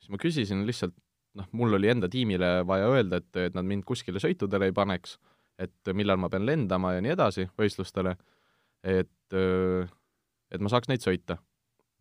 siis 0.00 0.12
ma 0.12 0.20
küsisin 0.20 0.64
lihtsalt, 0.68 0.94
noh, 1.36 1.48
mul 1.56 1.78
oli 1.78 1.90
enda 1.92 2.08
tiimile 2.12 2.60
vaja 2.68 2.90
öelda, 2.92 3.20
et, 3.22 3.32
et 3.48 3.56
nad 3.56 3.66
mind 3.66 3.86
kuskile 3.88 4.20
sõitudele 4.22 4.70
ei 4.70 4.76
paneks, 4.76 5.16
et 5.58 5.92
millal 5.96 6.20
ma 6.20 6.28
pean 6.32 6.46
lendama 6.46 6.92
ja 6.96 7.02
nii 7.04 7.14
edasi 7.16 7.48
võistlustele, 7.58 8.16
et, 8.84 9.36
et 9.36 10.60
ma 10.60 10.72
saaks 10.72 10.92
neid 10.92 11.04
sõita. 11.04 11.38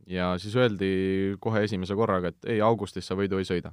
Ja 0.06 0.36
siis 0.38 0.54
öeldi 0.60 1.36
kohe 1.42 1.64
esimese 1.66 1.96
korraga, 1.98 2.30
et 2.30 2.52
ei, 2.52 2.60
augustis 2.62 3.08
sa 3.08 3.16
võidu 3.18 3.40
ei 3.42 3.48
sõida. 3.48 3.72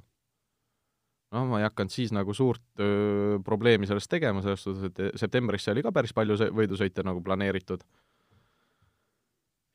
Noh, 1.33 1.45
ma 1.49 1.61
ei 1.61 1.67
hakanud 1.67 1.93
siis 1.93 2.13
nagu 2.15 2.33
suurt 2.37 2.81
öö, 2.81 3.39
probleemi 3.45 3.89
sellest 3.89 4.11
tegema, 4.11 4.43
selles 4.45 4.63
suhtes, 4.63 4.91
et 4.91 5.19
septembrisse 5.19 5.73
oli 5.73 5.83
ka 5.85 5.93
päris 5.95 6.13
palju 6.15 6.37
võidusõite 6.53 7.05
nagu 7.05 7.23
planeeritud. 7.25 7.83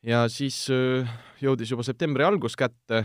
ja 0.07 0.23
siis 0.31 0.61
öö, 0.73 1.03
jõudis 1.43 1.73
juba 1.75 1.85
septembri 1.87 2.23
algus 2.23 2.55
kätte, 2.59 3.03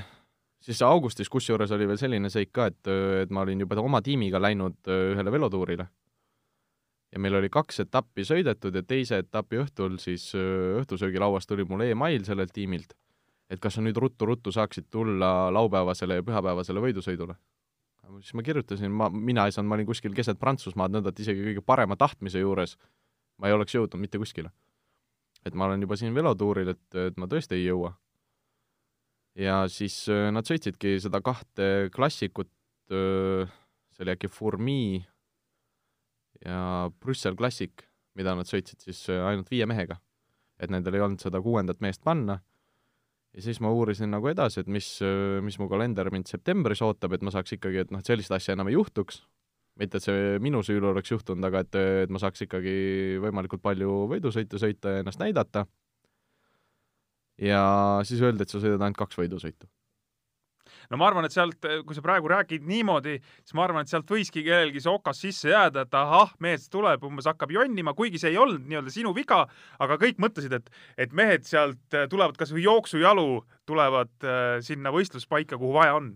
siis 0.63 0.83
augustis 0.83 1.29
kusjuures 1.29 1.75
oli 1.75 1.89
veel 1.91 2.01
selline 2.01 2.31
seik 2.31 2.53
ka, 2.55 2.71
et, 2.71 2.95
et 3.25 3.31
ma 3.35 3.43
olin 3.43 3.67
juba 3.67 3.81
oma 3.83 4.03
tiimiga 4.03 4.41
läinud 4.43 4.79
ühele 4.87 5.33
velotuurile. 5.35 5.89
ja 7.13 7.21
meil 7.23 7.35
oli 7.41 7.51
kaks 7.51 7.81
etappi 7.87 8.27
sõidetud 8.27 8.75
ja 8.75 8.83
teise 8.83 9.19
etapi 9.23 9.65
õhtul 9.67 9.99
siis 10.03 10.31
õhtusöögilauas 10.35 11.47
tuli 11.47 11.65
mulle 11.65 11.91
email 11.91 12.25
sellelt 12.25 12.53
tiimilt 12.53 12.95
et 13.51 13.61
kas 13.61 13.77
sa 13.77 13.85
nüüd 13.85 13.99
ruttu-ruttu 14.01 14.53
saaksid 14.55 14.89
tulla 14.91 15.51
laupäevasele 15.55 16.21
ja 16.21 16.25
pühapäevasele 16.27 16.83
võidusõidule. 16.85 17.37
Siis 18.21 18.35
ma 18.35 18.43
kirjutasin, 18.47 18.93
ma, 18.93 19.09
mina 19.11 19.47
ei 19.47 19.55
saanud, 19.55 19.69
ma 19.69 19.79
olin 19.79 19.89
kuskil 19.89 20.15
keset 20.17 20.39
Prantsusmaad, 20.41 20.93
nõnda 20.95 21.13
et 21.13 21.25
isegi 21.25 21.45
kõige 21.49 21.65
parema 21.65 21.97
tahtmise 22.01 22.43
juures 22.43 22.77
ma 23.39 23.51
ei 23.51 23.57
oleks 23.57 23.75
jõudnud 23.75 24.03
mitte 24.03 24.21
kuskile. 24.21 24.53
et 25.45 25.53
ma 25.55 25.67
olen 25.67 25.83
juba 25.85 25.97
siin 26.01 26.15
velotuuril, 26.17 26.71
et, 26.73 26.85
et 26.97 27.19
ma 27.21 27.29
tõesti 27.29 27.59
ei 27.59 27.67
jõua. 27.67 27.93
ja 29.35 29.65
siis 29.69 30.05
äh, 30.09 30.31
nad 30.33 30.47
sõitsidki 30.47 30.97
seda 31.03 31.21
kahte 31.21 31.91
klassikut, 31.95 32.51
äh, 32.93 33.51
see 33.93 34.07
oli 34.07 34.15
äkki 34.15 34.31
Fourmi 34.31 35.05
ja 36.45 36.91
Brüssel 37.01 37.37
Classic, 37.37 37.85
mida 38.15 38.35
nad 38.35 38.49
sõitsid 38.49 38.81
siis 38.81 39.05
äh, 39.11 39.25
ainult 39.27 39.51
viie 39.51 39.67
mehega. 39.67 40.01
et 40.59 40.71
nendel 40.71 40.95
ei 40.95 41.03
olnud 41.03 41.21
seda 41.21 41.43
kuuendat 41.43 41.81
meest 41.83 42.05
panna 42.05 42.39
ja 43.35 43.43
siis 43.43 43.61
ma 43.63 43.71
uurisin 43.75 44.13
nagu 44.15 44.29
edasi, 44.31 44.63
et 44.63 44.71
mis, 44.71 44.89
mis 45.43 45.59
mu 45.59 45.69
kalender 45.71 46.11
mind 46.15 46.31
septembris 46.31 46.83
ootab, 46.87 47.17
et 47.17 47.25
ma 47.27 47.33
saaks 47.35 47.57
ikkagi, 47.57 47.83
et 47.85 47.95
noh, 47.95 48.03
et 48.03 48.11
sellist 48.11 48.35
asja 48.35 48.55
enam 48.55 48.71
ei 48.71 48.77
juhtuks, 48.77 49.23
mitte 49.81 49.99
et 49.99 50.07
see 50.07 50.37
minu 50.43 50.63
süül 50.67 50.87
oleks 50.93 51.11
juhtunud, 51.11 51.45
aga 51.49 51.65
et, 51.65 51.79
et 52.07 52.13
ma 52.15 52.23
saaks 52.23 52.47
ikkagi 52.47 52.75
võimalikult 53.25 53.63
palju 53.65 54.05
võidusõite 54.13 54.61
sõita 54.63 54.97
ja 54.97 55.05
ennast 55.05 55.23
näidata. 55.23 55.67
ja 57.43 57.63
siis 58.07 58.23
öeldi, 58.23 58.47
et 58.47 58.55
sa 58.55 58.63
sõidad 58.63 58.83
ainult 58.87 59.03
kaks 59.03 59.19
võidusõitu 59.19 59.67
no 60.91 60.99
ma 61.01 61.09
arvan, 61.09 61.29
et 61.29 61.35
sealt, 61.35 61.69
kui 61.87 61.97
sa 61.97 62.03
praegu 62.05 62.31
räägid 62.31 62.65
niimoodi, 62.69 63.17
siis 63.43 63.57
ma 63.57 63.65
arvan, 63.67 63.85
et 63.85 63.93
sealt 63.93 64.11
võiski 64.11 64.45
kellelgi 64.47 64.83
see 64.85 64.93
okas 64.93 65.23
sisse 65.25 65.53
jääda, 65.53 65.87
et 65.87 65.99
ahah, 65.99 66.35
mees 66.45 66.67
tuleb, 66.73 67.05
umbes 67.07 67.29
hakkab 67.31 67.55
jonnima, 67.55 67.95
kuigi 67.97 68.21
see 68.21 68.35
ei 68.35 68.41
olnud 68.41 68.67
nii-öelda 68.69 68.95
sinu 68.95 69.15
viga, 69.17 69.45
aga 69.85 69.99
kõik 70.01 70.21
mõtlesid, 70.23 70.57
et, 70.59 70.71
et 71.07 71.15
mehed 71.17 71.47
sealt 71.49 71.97
äh, 71.97 72.09
tulevad 72.11 72.39
kasvõi 72.41 72.65
jooksujalu, 72.67 73.29
tulevad 73.69 74.13
äh, 74.27 74.59
sinna 74.65 74.93
võistluspaika, 74.95 75.59
kuhu 75.61 75.75
vaja 75.79 75.99
on. 76.01 76.15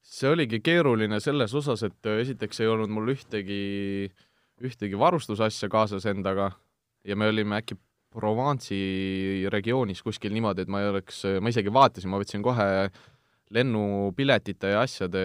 see 0.00 0.30
oligi 0.30 0.62
keeruline 0.64 1.20
selles 1.20 1.54
osas, 1.54 1.84
et 1.86 2.06
esiteks 2.18 2.60
ei 2.60 2.70
olnud 2.70 2.90
mul 2.90 3.12
ühtegi, 3.12 4.10
ühtegi 4.64 4.98
varustusasja 4.98 5.68
kaasas 5.72 6.06
endaga 6.08 6.50
ja 7.04 7.16
me 7.16 7.28
olime 7.28 7.60
äkki 7.60 7.76
Provence'i 8.10 9.46
regioonis 9.52 10.02
kuskil 10.02 10.34
niimoodi, 10.34 10.64
et 10.64 10.70
ma 10.72 10.80
ei 10.82 10.88
oleks, 10.90 11.22
ma 11.38 11.52
isegi 11.52 11.70
vaatasin, 11.70 12.10
ma 12.10 12.18
võtsin 12.18 12.42
kohe 12.42 12.66
lennupiletite 13.50 14.74
ja 14.74 14.84
asjade 14.84 15.22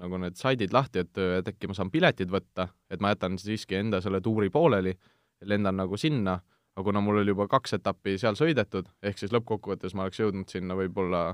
nagu 0.00 0.20
need 0.22 0.38
saidid 0.40 0.72
lahti, 0.72 1.04
et, 1.04 1.18
et 1.40 1.50
äkki 1.52 1.68
ma 1.68 1.76
saan 1.76 1.92
piletid 1.92 2.32
võtta, 2.32 2.70
et 2.90 3.02
ma 3.04 3.12
jätan 3.12 3.36
siiski 3.40 3.76
enda 3.80 4.00
selle 4.04 4.22
tuuri 4.24 4.48
pooleli, 4.50 4.94
lendan 5.48 5.76
nagu 5.82 5.98
sinna, 6.00 6.38
aga 6.72 6.84
kuna 6.86 7.02
mul 7.04 7.20
oli 7.20 7.34
juba 7.34 7.48
kaks 7.52 7.76
etappi 7.78 8.16
seal 8.20 8.38
sõidetud, 8.38 8.88
ehk 9.04 9.20
siis 9.20 9.32
lõppkokkuvõttes 9.34 9.96
ma 9.96 10.06
oleks 10.06 10.22
jõudnud 10.22 10.48
sinna 10.52 10.76
võib-olla 10.78 11.26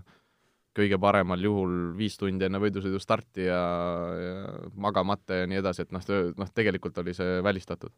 kõige 0.78 0.98
paremal 1.00 1.42
juhul 1.42 1.74
viis 1.98 2.18
tundi 2.18 2.46
enne 2.46 2.60
võidusõidu 2.62 3.00
starti 3.02 3.46
ja, 3.48 3.62
ja 4.18 4.36
magamata 4.78 5.42
ja 5.42 5.48
nii 5.50 5.60
edasi, 5.62 5.86
et 5.86 5.94
noh, 5.94 6.04
noh, 6.38 6.54
tegelikult 6.54 6.98
oli 7.02 7.14
see 7.16 7.38
välistatud. 7.44 7.94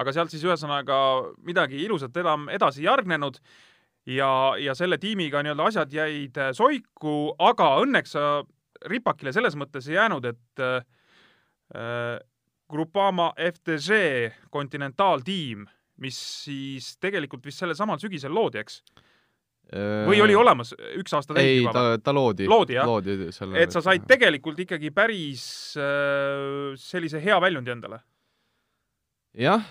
aga 0.00 0.12
sealt 0.12 0.32
siis 0.32 0.44
ühesõnaga 0.46 0.96
midagi 1.44 1.82
ilusat 1.84 2.16
enam 2.16 2.48
edasi 2.48 2.80
ei 2.80 2.86
järgnenud 2.86 3.40
ja, 4.06 4.30
ja 4.60 4.74
selle 4.78 4.98
tiimiga 4.98 5.42
nii-öelda 5.44 5.68
asjad 5.70 5.92
jäid 5.94 6.40
soiku, 6.56 7.34
aga 7.38 7.74
õnneks 7.82 8.16
sa 8.16 8.24
ripakile 8.88 9.32
selles 9.36 9.56
mõttes 9.60 9.88
ei 9.90 9.98
jäänud, 9.98 10.30
et 10.30 10.64
äh, 10.64 12.18
Grupama 12.70 13.32
FTG 13.34 13.98
kontinentaaltiim, 14.54 15.66
mis 16.00 16.18
siis 16.46 16.94
tegelikult 17.02 17.44
vist 17.46 17.60
sellel 17.60 17.76
samal 17.78 18.00
sügisel 18.02 18.32
loodi, 18.34 18.62
eks? 18.62 18.82
või 19.70 20.18
oli 20.18 20.34
olemas 20.34 20.72
üks 20.98 21.12
aasta 21.14 21.36
täis 21.36 21.60
juba? 21.60 21.70
ei, 21.70 21.74
ta, 21.74 21.82
ta 22.02 22.14
loodi. 22.14 22.46
loodi, 22.50 22.74
jah? 22.74 22.88
et 23.60 23.70
sa 23.70 23.82
said 23.84 24.02
tegelikult 24.08 24.58
ikkagi 24.64 24.90
päris 24.94 25.44
äh, 25.78 26.72
sellise 26.80 27.20
hea 27.22 27.36
väljundi 27.42 27.70
endale? 27.70 28.00
jah, 29.38 29.62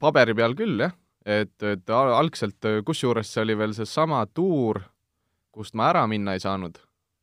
paberi 0.00 0.36
peal 0.38 0.56
küll, 0.56 0.86
jah. 0.86 0.96
Et, 1.24 1.62
et 1.62 1.90
algselt, 1.90 2.70
kusjuures 2.84 3.32
see 3.32 3.42
oli 3.44 3.56
veel 3.58 3.74
seesama 3.76 4.22
tuur, 4.34 4.80
kust 5.52 5.74
ma 5.74 5.90
ära 5.90 6.06
minna 6.10 6.34
ei 6.36 6.40
saanud. 6.40 6.78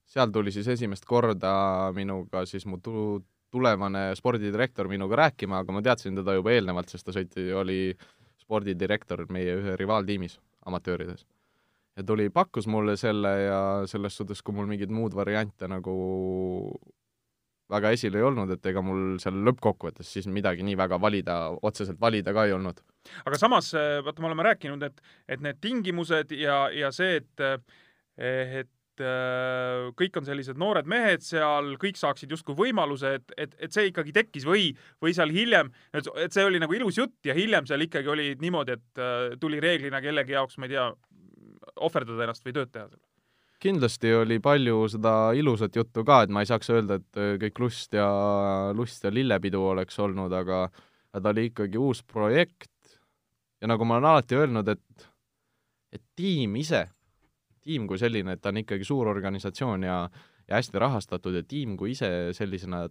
seal 0.07 0.31
tuli 0.31 0.51
siis 0.55 0.67
esimest 0.71 1.05
korda 1.05 1.91
minuga 1.95 2.45
siis 2.45 2.65
mu 2.65 2.77
tu-, 2.79 3.23
tulevane 3.51 4.15
spordidirektor 4.15 4.87
minuga 4.87 5.15
rääkima, 5.15 5.63
aga 5.63 5.73
ma 5.73 5.81
teadsin 5.81 6.15
teda 6.15 6.35
juba 6.37 6.53
eelnevalt, 6.55 6.89
sest 6.89 7.07
ta 7.07 7.15
sõiti, 7.15 7.49
oli 7.55 7.95
spordidirektor 8.41 9.25
meie 9.33 9.57
ühe 9.59 9.75
rivaaltiimis 9.79 10.39
amatöörides. 10.67 11.25
ja 11.97 12.03
tuli, 12.03 12.29
pakkus 12.29 12.67
mulle 12.67 12.97
selle 12.97 13.31
ja 13.41 13.61
selles 13.89 14.17
suhtes, 14.17 14.41
kui 14.41 14.55
mul 14.55 14.67
mingeid 14.69 14.91
muud 14.93 15.15
variante 15.15 15.67
nagu 15.67 15.95
väga 17.69 17.91
esil 17.95 18.15
ei 18.15 18.23
olnud, 18.23 18.51
et 18.53 18.65
ega 18.65 18.81
mul 18.85 19.17
seal 19.19 19.39
lõppkokkuvõttes 19.47 20.11
siis 20.13 20.27
midagi 20.31 20.63
nii 20.63 20.77
väga 20.77 20.99
valida, 21.01 21.37
otseselt 21.61 21.99
valida 22.01 22.33
ka 22.33 22.45
ei 22.47 22.53
olnud. 22.55 22.79
Aga 23.25 23.39
samas, 23.39 23.73
vaata, 23.73 24.21
me 24.23 24.31
oleme 24.31 24.47
rääkinud, 24.49 24.87
et, 24.87 25.03
et 25.27 25.43
need 25.43 25.61
tingimused 25.63 26.33
ja, 26.37 26.65
ja 26.73 26.93
see, 26.95 27.21
et 27.21 27.45
et 28.17 28.71
Äh, 28.97 29.89
kõik 29.97 30.15
on 30.17 30.25
sellised 30.25 30.57
noored 30.57 30.87
mehed 30.89 31.21
seal, 31.25 31.75
kõik 31.81 31.99
saaksid 31.99 32.31
justkui 32.33 32.55
võimaluse, 32.57 33.17
et, 33.19 33.33
et, 33.37 33.51
et 33.67 33.73
see 33.73 33.91
ikkagi 33.91 34.13
tekkis 34.15 34.47
või, 34.47 34.71
või 35.03 35.13
seal 35.13 35.33
hiljem, 35.33 35.69
et 35.93 36.33
see 36.33 36.45
oli 36.45 36.61
nagu 36.61 36.73
ilus 36.73 36.97
jutt 36.97 37.27
ja 37.27 37.35
hiljem 37.37 37.67
seal 37.69 37.85
ikkagi 37.85 38.09
oli 38.09 38.31
niimoodi, 38.41 38.77
et 38.77 39.01
äh, 39.01 39.35
tuli 39.41 39.61
reeglina 39.63 40.01
kellegi 40.01 40.33
jaoks, 40.33 40.57
ma 40.57 40.69
ei 40.69 40.73
tea, 40.73 40.87
ohverdada 41.85 42.25
ennast 42.25 42.45
või 42.47 42.57
tööd 42.57 42.73
teha 42.73 42.87
seal. 42.89 43.03
Kindlasti 43.61 44.13
oli 44.13 44.37
palju 44.41 44.83
seda 44.93 45.13
ilusat 45.37 45.77
juttu 45.77 46.03
ka, 46.05 46.23
et 46.25 46.33
ma 46.33 46.41
ei 46.41 46.49
saaks 46.49 46.73
öelda, 46.73 46.97
et 47.01 47.21
äh, 47.21 47.35
kõik 47.45 47.61
lust 47.67 47.93
ja, 47.97 48.09
lust 48.77 49.05
ja 49.05 49.13
lillepidu 49.13 49.61
oleks 49.75 49.99
olnud, 50.01 50.33
aga 50.33 50.67
ta 51.17 51.33
oli 51.33 51.51
ikkagi 51.51 51.77
uus 51.81 52.01
projekt 52.05 52.71
ja 53.61 53.67
nagu 53.67 53.85
ma 53.85 53.97
olen 53.97 54.09
alati 54.11 54.37
öelnud, 54.37 54.67
et, 54.67 55.09
et 55.91 56.03
tiim 56.15 56.55
ise 56.59 56.85
tiim 57.67 57.87
kui 57.89 57.99
selline, 57.99 58.35
et 58.35 58.43
ta 58.43 58.53
on 58.53 58.61
ikkagi 58.63 58.87
suur 58.87 59.09
organisatsioon 59.11 59.85
ja, 59.87 60.01
ja 60.47 60.59
hästi 60.59 60.81
rahastatud 60.81 61.35
ja 61.35 61.43
tiim 61.43 61.75
kui 61.79 61.93
ise 61.95 62.09
sellisena 62.37 62.85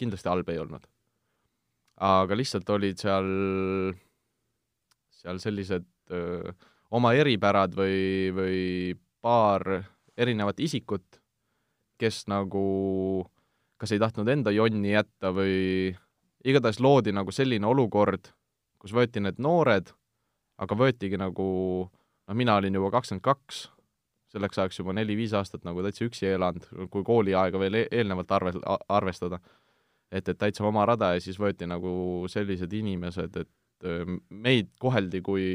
kindlasti 0.00 0.30
halb 0.32 0.50
ei 0.52 0.60
olnud. 0.62 0.86
aga 2.06 2.36
lihtsalt 2.36 2.68
olid 2.74 2.98
seal, 3.00 3.28
seal 5.16 5.38
sellised 5.40 5.86
öö, 6.12 6.52
oma 6.92 7.14
eripärad 7.16 7.72
või, 7.78 8.00
või 8.36 8.58
paar 9.24 9.64
erinevat 10.16 10.60
isikut, 10.60 11.22
kes 11.96 12.26
nagu 12.28 12.66
kas 13.80 13.92
ei 13.92 14.00
tahtnud 14.02 14.28
enda 14.28 14.52
jonni 14.52 14.92
jätta 14.92 15.32
või 15.32 15.94
igatahes 16.44 16.80
loodi 16.84 17.14
nagu 17.16 17.32
selline 17.32 17.66
olukord, 17.68 18.28
kus 18.76 18.92
võeti 18.92 19.22
need 19.24 19.40
noored, 19.40 19.88
aga 20.62 20.78
võetigi 20.78 21.18
nagu, 21.20 21.46
noh, 21.90 22.36
mina 22.36 22.56
olin 22.60 22.78
juba 22.78 22.92
kakskümmend 22.94 23.24
kaks 23.24 23.66
selleks 24.36 24.58
ajaks 24.58 24.80
juba 24.80 24.94
neli-viis 24.96 25.34
aastat 25.38 25.64
nagu 25.64 25.82
täitsa 25.84 26.06
üksi 26.06 26.28
elanud, 26.28 26.66
kui 26.92 27.04
kooliaega 27.06 27.60
veel 27.62 27.80
e-, 27.80 27.86
eelnevalt 28.00 28.32
arve, 28.36 28.52
arvestada. 28.92 29.40
et, 30.10 30.28
et 30.28 30.38
täitsa 30.38 30.64
oma 30.66 30.84
rada 30.86 31.14
ja 31.14 31.22
siis 31.22 31.38
võeti 31.40 31.66
nagu 31.68 32.26
sellised 32.30 32.72
inimesed, 32.72 33.40
et 33.42 33.88
meid 34.30 34.70
koheldi 34.80 35.20
kui, 35.24 35.46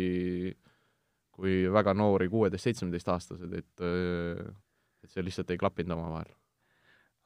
kui 1.34 1.64
väga 1.74 1.94
noori 1.98 2.30
kuueteist-seitsmeteistaastased, 2.30 3.54
et 3.58 3.88
et 5.02 5.10
see 5.10 5.24
lihtsalt 5.26 5.50
ei 5.50 5.58
klappinud 5.58 5.96
omavahel. 5.98 6.30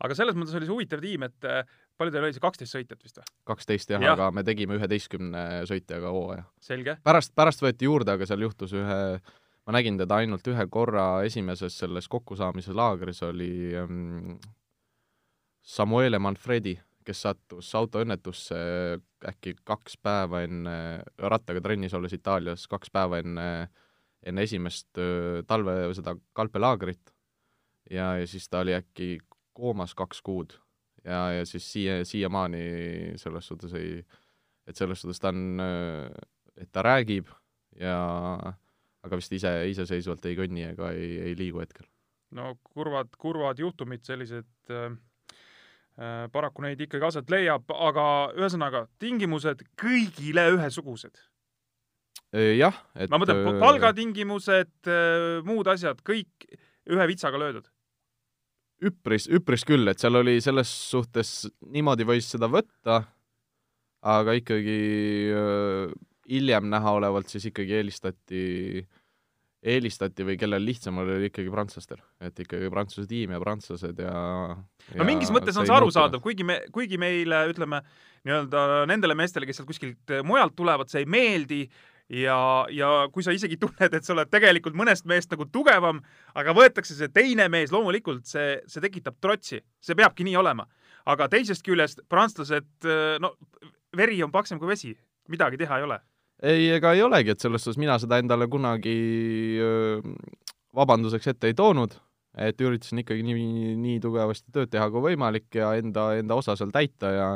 Aga 0.04 0.18
selles 0.18 0.36
mõttes 0.36 0.58
oli 0.58 0.68
see 0.68 0.76
huvitav 0.76 1.04
tiim, 1.04 1.24
et 1.28 1.50
palju 1.96 2.12
teil 2.12 2.28
oli 2.28 2.36
see, 2.36 2.44
kaksteist 2.44 2.76
sõitjat 2.76 3.02
vist 3.04 3.22
või? 3.22 3.32
kaksteist 3.54 3.96
jah 3.96 4.04
ja., 4.04 4.14
aga 4.18 4.30
me 4.36 4.44
tegime 4.48 4.78
üheteistkümne 4.80 5.64
sõitjaga 5.70 6.12
hooaja. 6.12 6.46
selge. 6.60 6.98
pärast, 7.04 7.36
pärast 7.36 7.64
võeti 7.64 7.88
juurde, 7.88 8.18
aga 8.18 8.28
seal 8.28 8.44
juhtus 8.46 8.76
ühe 8.76 9.00
ma 9.66 9.74
nägin 9.78 9.98
teda 10.00 10.20
ainult 10.22 10.46
ühe 10.52 10.68
korra 10.72 11.08
esimeses 11.26 11.78
selles 11.82 12.10
kokkusaamise 12.12 12.76
laagris, 12.76 13.24
oli 13.26 13.74
ähm, 13.80 14.36
Samuele 15.66 16.20
Manfredi, 16.22 16.76
kes 17.06 17.24
sattus 17.26 17.72
autoõnnetusse 17.78 18.58
äkki 19.26 19.56
kaks 19.66 19.98
päeva 20.02 20.44
enne, 20.46 20.78
rattaga 21.18 21.62
trennis 21.66 21.94
olles 21.98 22.14
Itaalias, 22.14 22.68
kaks 22.70 22.94
päeva 22.94 23.22
enne, 23.22 23.48
enne 24.26 24.46
esimest 24.46 24.98
öö, 25.02 25.42
talve, 25.48 25.76
seda 25.98 26.16
kalpelaagrit. 26.38 27.14
ja, 27.90 28.16
ja 28.20 28.28
siis 28.28 28.50
ta 28.50 28.62
oli 28.66 28.74
äkki 28.78 29.18
koomas 29.56 29.96
kaks 29.98 30.22
kuud 30.26 30.54
ja, 31.06 31.32
ja 31.40 31.48
siis 31.48 31.66
siia, 31.72 32.04
siiamaani 32.06 33.16
selles 33.22 33.48
suhtes 33.48 33.74
ei, 33.78 34.04
et 34.68 34.78
selles 34.78 35.02
suhtes 35.02 35.22
ta 35.22 35.32
on, 35.34 35.62
et 36.60 36.72
ta 36.72 36.84
räägib 36.86 37.32
ja 37.80 37.98
aga 39.06 39.20
vist 39.20 39.36
ise, 39.38 39.52
iseseisvalt 39.72 40.26
ei 40.30 40.38
kõnni 40.38 40.66
ega 40.72 40.92
ei, 40.96 41.12
ei 41.30 41.36
liigu 41.38 41.62
hetkel. 41.62 41.86
no 42.36 42.56
kurvad, 42.64 43.14
kurvad 43.22 43.62
juhtumid, 43.62 44.04
sellised 44.08 44.74
äh, 44.74 44.90
äh, 46.00 46.26
paraku 46.34 46.66
neid 46.66 46.82
ikkagi 46.82 47.08
aset 47.08 47.32
leiab, 47.32 47.70
aga 47.70 48.08
ühesõnaga, 48.36 48.86
tingimused 49.00 49.64
kõigile 49.82 50.50
ühesugused. 50.56 51.22
jah, 52.34 52.82
et 52.98 53.12
ma 53.14 53.22
mõtlen, 53.22 53.46
äh, 53.46 53.62
palgatingimused, 53.62 54.76
äh, 54.90 55.46
muud 55.48 55.70
asjad, 55.72 56.02
kõik 56.06 56.50
ühe 56.86 57.08
vitsaga 57.10 57.40
löödud 57.42 57.70
üpris, 58.84 59.30
üpris 59.32 59.64
küll, 59.68 59.88
et 59.92 60.02
seal 60.02 60.20
oli 60.20 60.40
selles 60.44 60.72
suhtes, 60.92 61.46
niimoodi 61.72 62.08
võis 62.08 62.28
seda 62.32 62.50
võtta, 62.52 63.04
aga 64.06 64.36
ikkagi 64.38 64.80
hiljem 66.30 66.70
näha 66.70 66.94
olevalt 66.98 67.32
siis 67.32 67.48
ikkagi 67.50 67.78
eelistati, 67.80 68.44
eelistati 69.66 70.26
või 70.28 70.38
kellel 70.42 70.66
lihtsam 70.66 71.00
oli, 71.02 71.16
oli 71.20 71.30
ikkagi 71.32 71.52
prantslastel, 71.54 72.02
et 72.22 72.44
ikkagi 72.44 72.70
Prantsuse 72.74 73.08
tiim 73.10 73.34
ja 73.34 73.42
prantslased 73.42 74.02
ja 74.02 74.14
no 74.14 75.00
ja 75.00 75.08
mingis 75.08 75.32
mõttes 75.34 75.58
on 75.58 75.68
see 75.68 75.76
arusaadav, 75.76 76.22
kuigi 76.24 76.46
me, 76.46 76.60
kuigi 76.74 77.00
meile, 77.02 77.46
ütleme, 77.52 77.82
nii-öelda 78.28 78.86
nendele 78.90 79.18
meestele, 79.18 79.50
kes 79.50 79.62
sealt 79.62 79.70
kuskilt 79.70 80.16
mujalt 80.26 80.58
tulevad, 80.58 80.92
see 80.92 81.06
ei 81.06 81.10
meeldi 81.10 81.64
ja, 82.10 82.38
ja 82.72 82.90
kui 83.14 83.26
sa 83.26 83.34
isegi 83.36 83.58
tunned, 83.64 83.94
et 83.94 84.06
sa 84.06 84.14
oled 84.16 84.32
tegelikult 84.32 84.78
mõnest 84.78 85.08
meest 85.10 85.32
nagu 85.34 85.48
tugevam, 85.52 86.02
aga 86.38 86.56
võetakse 86.58 86.98
see 86.98 87.12
teine 87.14 87.48
mees, 87.52 87.74
loomulikult 87.74 88.26
see, 88.30 88.60
see 88.70 88.84
tekitab 88.84 89.20
trotsi, 89.22 89.62
see 89.82 89.98
peabki 89.98 90.28
nii 90.28 90.38
olema. 90.42 90.68
aga 91.06 91.28
teisest 91.30 91.62
küljest 91.62 92.00
prantslased, 92.10 92.88
no 93.22 93.36
veri 93.96 94.24
on 94.26 94.32
paksem 94.34 94.58
kui 94.58 94.72
vesi, 94.72 94.96
midagi 95.30 95.60
teha 95.62 95.78
ei 95.78 95.84
ole. 95.86 96.00
Ei, 96.42 96.64
ega 96.74 96.94
ei 96.94 97.04
olegi, 97.06 97.32
et 97.32 97.40
selles 97.40 97.62
suhtes 97.64 97.78
mina 97.80 98.00
seda 98.02 98.18
endale 98.20 98.48
kunagi 98.52 98.96
vabanduseks 100.76 101.30
ette 101.32 101.52
ei 101.52 101.56
toonud, 101.56 101.94
et 102.42 102.60
üritasin 102.62 103.04
ikkagi 103.04 103.24
nii, 103.24 103.76
nii 103.80 104.00
tugevasti 104.04 104.52
tööd 104.56 104.72
teha 104.74 104.90
kui 104.92 105.06
võimalik 105.12 105.48
ja 105.56 105.72
enda, 105.80 106.10
enda 106.20 106.36
osa 106.42 106.58
seal 106.60 106.74
täita 106.76 107.12
ja 107.14 107.30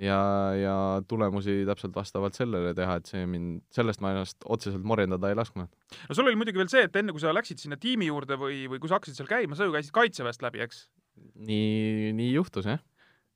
ja, 0.00 0.18
ja 0.56 0.74
tulemusi 1.08 1.62
täpselt 1.68 1.94
vastavalt 1.96 2.36
sellele 2.38 2.74
teha, 2.76 2.98
et 3.00 3.10
see 3.10 3.24
mind, 3.30 3.62
sellest 3.74 4.02
ma 4.04 4.12
ennast 4.14 4.44
otseselt 4.44 4.84
morjendada 4.84 5.30
ei 5.30 5.38
lasknud. 5.38 5.70
no 6.08 6.18
sul 6.18 6.28
oli 6.28 6.38
muidugi 6.38 6.60
veel 6.60 6.72
see, 6.72 6.84
et 6.88 6.98
enne 7.00 7.14
kui 7.16 7.22
sa 7.22 7.34
läksid 7.36 7.62
sinna 7.62 7.80
tiimi 7.80 8.10
juurde 8.10 8.38
või, 8.40 8.64
või 8.70 8.82
kui 8.82 8.92
sa 8.92 8.98
hakkasid 8.98 9.18
seal 9.18 9.30
käima, 9.30 9.56
sa 9.56 9.68
ju 9.68 9.74
käisid 9.74 9.94
Kaitseväest 9.96 10.44
läbi, 10.44 10.64
eks? 10.66 10.86
nii, 11.16 12.12
nii 12.16 12.34
juhtus, 12.34 12.68
jah 12.68 12.82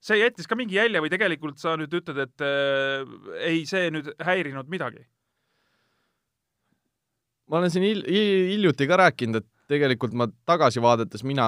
see 0.01 0.21
jättis 0.21 0.49
ka 0.49 0.57
mingi 0.57 0.79
jälje 0.79 1.01
või 1.05 1.13
tegelikult 1.13 1.61
sa 1.61 1.75
nüüd 1.77 1.93
ütled, 1.93 2.21
et 2.25 2.45
äh, 2.45 3.11
ei, 3.45 3.65
see 3.69 3.91
nüüd 3.93 4.13
häirinud 4.25 4.71
midagi? 4.73 5.05
ma 7.51 7.59
olen 7.59 7.73
siin 7.73 7.85
hil-, 7.85 8.07
hiljuti 8.07 8.87
ka 8.87 9.01
rääkinud, 9.01 9.43
et 9.43 9.49
tegelikult 9.71 10.15
ma 10.17 10.29
tagasi 10.49 10.83
vaadates 10.83 11.25
mina, 11.27 11.47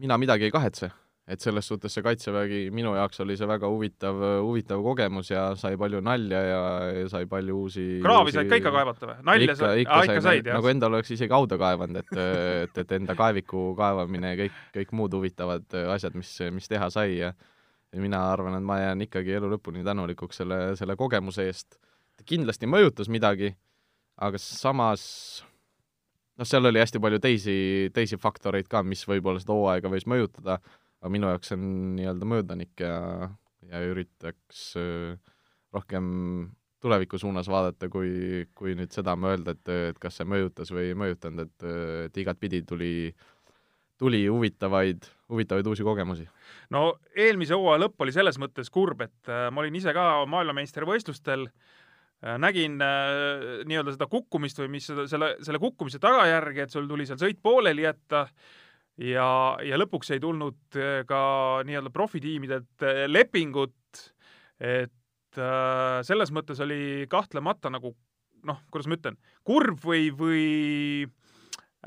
mina 0.00 0.16
midagi 0.20 0.48
ei 0.48 0.54
kahetse. 0.54 0.88
Et 1.30 1.40
selles 1.40 1.68
suhtes 1.68 1.94
see 1.94 2.02
Kaitsevägi, 2.02 2.62
minu 2.74 2.96
jaoks 2.96 3.22
oli 3.22 3.36
see 3.38 3.46
väga 3.46 3.68
huvitav, 3.70 4.18
huvitav 4.42 4.82
kogemus 4.82 5.30
ja 5.30 5.44
sai 5.58 5.76
palju 5.78 6.00
nalja 6.02 6.40
ja, 6.42 6.62
ja 6.96 7.04
sai 7.12 7.28
palju 7.30 7.60
uusi 7.60 7.84
kraavi 8.02 8.34
said 8.34 8.50
ka 8.50 8.58
ikka 8.58 8.72
kaevata 8.74 9.06
või? 9.06 9.16
nalja 9.28 9.54
ikka, 9.54 9.54
ikka, 9.62 9.76
ikka, 9.84 10.00
ikka 10.08 10.24
said, 10.26 10.50
jah? 10.50 10.58
nagu 10.58 10.72
endal 10.72 10.98
oleks 10.98 11.14
isegi 11.14 11.34
hauda 11.34 11.58
kaevanud, 11.62 12.02
et, 12.02 12.20
et, 12.66 12.82
et 12.82 12.96
enda 12.98 13.16
kaeviku 13.18 13.70
kaevamine 13.78 14.34
ja 14.34 14.40
kõik, 14.42 14.58
kõik 14.80 14.94
muud 14.98 15.14
huvitavad 15.20 15.78
asjad, 15.94 16.18
mis, 16.18 16.34
mis 16.54 16.70
teha 16.70 16.90
sai 16.94 17.20
ja 17.20 17.32
ja 17.92 18.00
mina 18.00 18.22
arvan, 18.32 18.56
et 18.56 18.64
ma 18.64 18.78
jään 18.80 19.04
ikkagi 19.04 19.34
elu 19.36 19.50
lõpuni 19.52 19.84
tänulikuks 19.84 20.42
selle, 20.42 20.60
selle 20.80 20.96
kogemuse 20.96 21.44
eest. 21.48 21.76
kindlasti 22.24 22.68
mõjutas 22.70 23.10
midagi, 23.12 23.52
aga 24.16 24.38
samas 24.40 25.02
noh, 26.38 26.48
seal 26.48 26.66
oli 26.70 26.80
hästi 26.80 27.00
palju 27.02 27.20
teisi, 27.22 27.56
teisi 27.94 28.18
faktoreid 28.20 28.68
ka, 28.70 28.82
mis 28.86 29.04
võib-olla 29.08 29.42
seda 29.42 29.56
hooaega 29.56 29.92
võis 29.92 30.06
mõjutada 30.08 30.58
aga 31.02 31.10
minu 31.10 31.30
jaoks 31.32 31.52
on 31.56 31.62
nii-öelda 31.98 32.26
möödanik 32.30 32.78
ja, 32.80 32.94
ja 33.66 33.80
üritaks 33.90 34.72
äh, 34.78 35.16
rohkem 35.74 36.06
tuleviku 36.82 37.18
suunas 37.18 37.48
vaadata, 37.50 37.88
kui, 37.90 38.46
kui 38.58 38.76
nüüd 38.78 38.94
seda 38.94 39.14
mõelda, 39.18 39.54
et, 39.54 39.70
et 39.90 39.98
kas 40.02 40.18
see 40.18 40.26
mõjutas 40.28 40.70
või 40.74 40.88
ei 40.90 40.96
mõjutanud, 40.98 41.46
et, 41.46 41.66
et 42.08 42.22
igatpidi 42.22 42.62
tuli, 42.66 42.94
tuli 43.98 44.24
huvitavaid, 44.26 45.06
huvitavaid 45.30 45.70
uusi 45.70 45.86
kogemusi. 45.86 46.26
no 46.74 46.84
eelmise 47.14 47.58
hooaja 47.58 47.84
lõpp 47.84 48.06
oli 48.06 48.14
selles 48.14 48.38
mõttes 48.42 48.70
kurb, 48.70 49.02
et 49.02 49.30
äh, 49.30 49.48
ma 49.50 49.62
olin 49.62 49.78
ise 49.78 49.94
ka 49.94 50.06
maailmameistrivõistlustel 50.30 51.48
äh,, 51.50 52.38
nägin 52.38 52.78
äh, 52.82 53.62
nii-öelda 53.66 53.98
seda 53.98 54.10
kukkumist 54.10 54.62
või 54.62 54.74
mis 54.78 54.90
seda, 54.90 55.10
selle, 55.10 55.36
selle 55.42 55.62
kukkumise 55.62 56.02
tagajärgi, 56.02 56.66
et 56.66 56.74
sul 56.74 56.90
tuli 56.90 57.10
seal 57.10 57.22
sõit 57.22 57.42
pooleli 57.42 57.86
jätta 57.90 58.26
äh, 58.26 58.61
ja, 59.00 59.28
ja 59.64 59.78
lõpuks 59.80 60.12
ei 60.14 60.22
tulnud 60.22 60.78
äh, 60.78 61.02
ka 61.08 61.22
nii-öelda 61.66 61.92
profitiimidelt 61.94 62.86
äh, 62.86 63.04
lepingut, 63.08 64.02
et 64.60 65.38
äh, 65.38 66.00
selles 66.06 66.32
mõttes 66.34 66.60
oli 66.64 67.06
kahtlemata 67.10 67.72
nagu 67.72 67.94
noh, 68.42 68.58
kuidas 68.74 68.90
ma 68.90 68.98
ütlen, 68.98 69.20
kurb 69.46 69.78
või, 69.86 70.10
või 70.18 71.06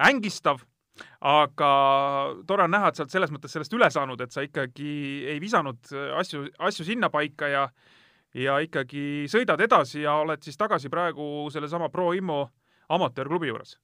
ängistav, 0.08 0.64
aga 1.20 1.72
tore 2.48 2.64
on 2.64 2.72
näha, 2.72 2.90
et 2.90 2.98
sa 2.98 3.04
oled 3.04 3.12
selles 3.12 3.34
mõttes 3.34 3.52
sellest 3.52 3.76
üle 3.76 3.90
saanud, 3.92 4.22
et 4.24 4.32
sa 4.32 4.46
ikkagi 4.46 4.94
ei 5.34 5.42
visanud 5.44 5.92
asju, 6.16 6.46
asju 6.64 6.88
sinnapaika 6.88 7.52
ja 7.52 7.68
ja 8.36 8.58
ikkagi 8.60 9.30
sõidad 9.32 9.62
edasi 9.64 10.02
ja 10.04 10.18
oled 10.20 10.42
siis 10.44 10.58
tagasi 10.60 10.90
praegu 10.92 11.48
sellesama 11.54 11.88
Pro 11.92 12.10
Immo 12.16 12.42
amatöörklubi 12.92 13.48
juures. 13.48 13.78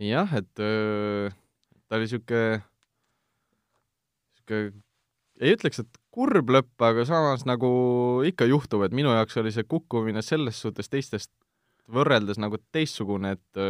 jah, 0.00 0.32
et 0.36 0.60
öö 0.60 1.28
ta 1.88 1.98
oli 1.98 2.06
niisugune, 2.06 2.60
niisugune, 4.34 4.82
ei 5.40 5.56
ütleks, 5.56 5.82
et 5.82 5.98
kurb 6.16 6.50
lõpp, 6.50 6.74
aga 6.80 7.04
samas 7.08 7.44
nagu 7.48 7.70
ikka 8.26 8.48
juhtub, 8.48 8.86
et 8.86 8.94
minu 8.96 9.12
jaoks 9.12 9.36
oli 9.42 9.52
see 9.52 9.66
kukkumine 9.68 10.22
selles 10.24 10.60
suhtes 10.62 10.88
teistest 10.92 11.32
võrreldes 11.92 12.40
nagu 12.42 12.58
teistsugune, 12.74 13.36
et 13.36 13.60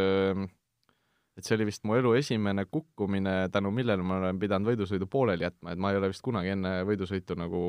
et 1.37 1.45
see 1.45 1.53
oli 1.53 1.67
vist 1.69 1.83
mu 1.85 1.93
elu 1.93 2.15
esimene 2.17 2.65
kukkumine, 2.65 3.33
tänu 3.53 3.69
millele 3.73 4.01
ma 4.01 4.17
olen 4.17 4.39
pidanud 4.41 4.71
võidusõidu 4.71 5.05
pooleli 5.11 5.45
jätma, 5.45 5.73
et 5.73 5.81
ma 5.81 5.91
ei 5.91 5.99
ole 5.99 6.09
vist 6.09 6.23
kunagi 6.25 6.55
enne 6.55 6.79
võidusõitu 6.87 7.37
nagu 7.37 7.59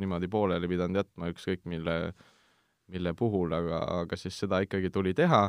niimoodi 0.00 0.30
pooleli 0.32 0.70
pidanud 0.70 1.04
jätma, 1.04 1.30
ükskõik 1.30 1.62
mille, 1.70 1.94
mille 2.90 3.14
puhul, 3.14 3.54
aga, 3.54 3.84
aga 4.00 4.18
siis 4.18 4.38
seda 4.42 4.58
ikkagi 4.64 4.90
tuli 4.90 5.14
teha. 5.14 5.44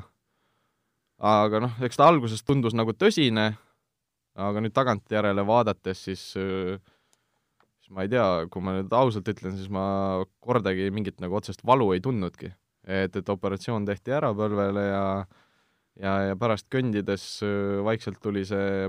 aga 1.17 1.63
noh, 1.63 1.79
eks 1.81 1.97
ta 1.97 2.05
alguses 2.05 2.43
tundus 2.45 2.77
nagu 2.77 2.93
tõsine, 2.93 3.55
aga 4.37 4.61
nüüd 4.61 4.75
tagantjärele 4.75 5.43
vaadates, 5.47 6.03
siis 6.07 6.23
siis 7.87 7.93
ma 7.95 8.03
ei 8.05 8.11
tea, 8.11 8.27
kui 8.51 8.63
ma 8.63 8.75
nüüd 8.75 8.93
ausalt 8.93 9.27
ütlen, 9.31 9.55
siis 9.57 9.71
ma 9.73 10.23
kordagi 10.43 10.89
mingit 10.93 11.21
nagu 11.23 11.39
otsest 11.39 11.63
valu 11.65 11.93
ei 11.95 12.03
tundnudki. 12.03 12.53
et, 12.87 13.15
et 13.19 13.29
operatsioon 13.29 13.85
tehti 13.85 14.13
ära 14.15 14.31
põlvele 14.35 14.83
ja 14.87 15.03
ja, 15.99 16.13
ja 16.29 16.35
pärast 16.39 16.69
kõndides 16.71 17.25
vaikselt 17.83 18.21
tuli 18.23 18.45
see 18.47 18.87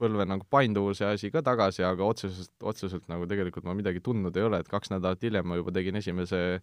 põlve 0.00 0.24
nagu 0.28 0.46
painduvuse 0.48 1.08
asi 1.08 1.30
ka 1.32 1.42
tagasi, 1.44 1.82
aga 1.84 2.06
otseselt, 2.06 2.52
otseselt 2.62 3.08
nagu 3.10 3.26
tegelikult 3.28 3.66
ma 3.68 3.74
midagi 3.76 4.00
tundnud 4.04 4.36
ei 4.36 4.46
ole, 4.46 4.60
et 4.62 4.70
kaks 4.70 4.92
nädalat 4.94 5.22
hiljem 5.26 5.48
ma 5.48 5.58
juba 5.60 5.74
tegin 5.76 5.98
esimese, 6.00 6.60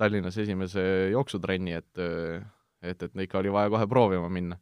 Tallinnas 0.00 0.38
esimese 0.40 0.82
jooksutrenni, 1.12 1.76
et 1.78 2.02
et, 2.82 3.02
et 3.02 3.20
ikka 3.26 3.38
oli 3.38 3.52
vaja 3.54 3.70
kohe 3.70 3.86
proovima 3.86 4.30
minna 4.32 4.56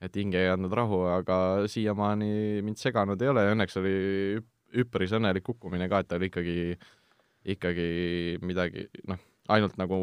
et 0.00 0.16
hinge 0.16 0.40
ei 0.40 0.48
andnud 0.52 0.72
rahu, 0.76 1.02
aga 1.12 1.36
siiamaani 1.68 2.62
mind 2.64 2.80
seganud 2.80 3.20
ei 3.20 3.32
ole 3.32 3.44
ja 3.44 3.54
õnneks 3.54 3.76
oli 3.80 3.94
üpris 4.80 5.12
õnnelik 5.16 5.44
kukkumine 5.44 5.88
ka, 5.90 6.00
et 6.00 6.08
ta 6.08 6.16
oli 6.16 6.30
ikkagi, 6.30 6.56
ikkagi 7.56 7.90
midagi, 8.46 8.86
noh, 9.10 9.20
ainult 9.52 9.76
nagu 9.80 10.00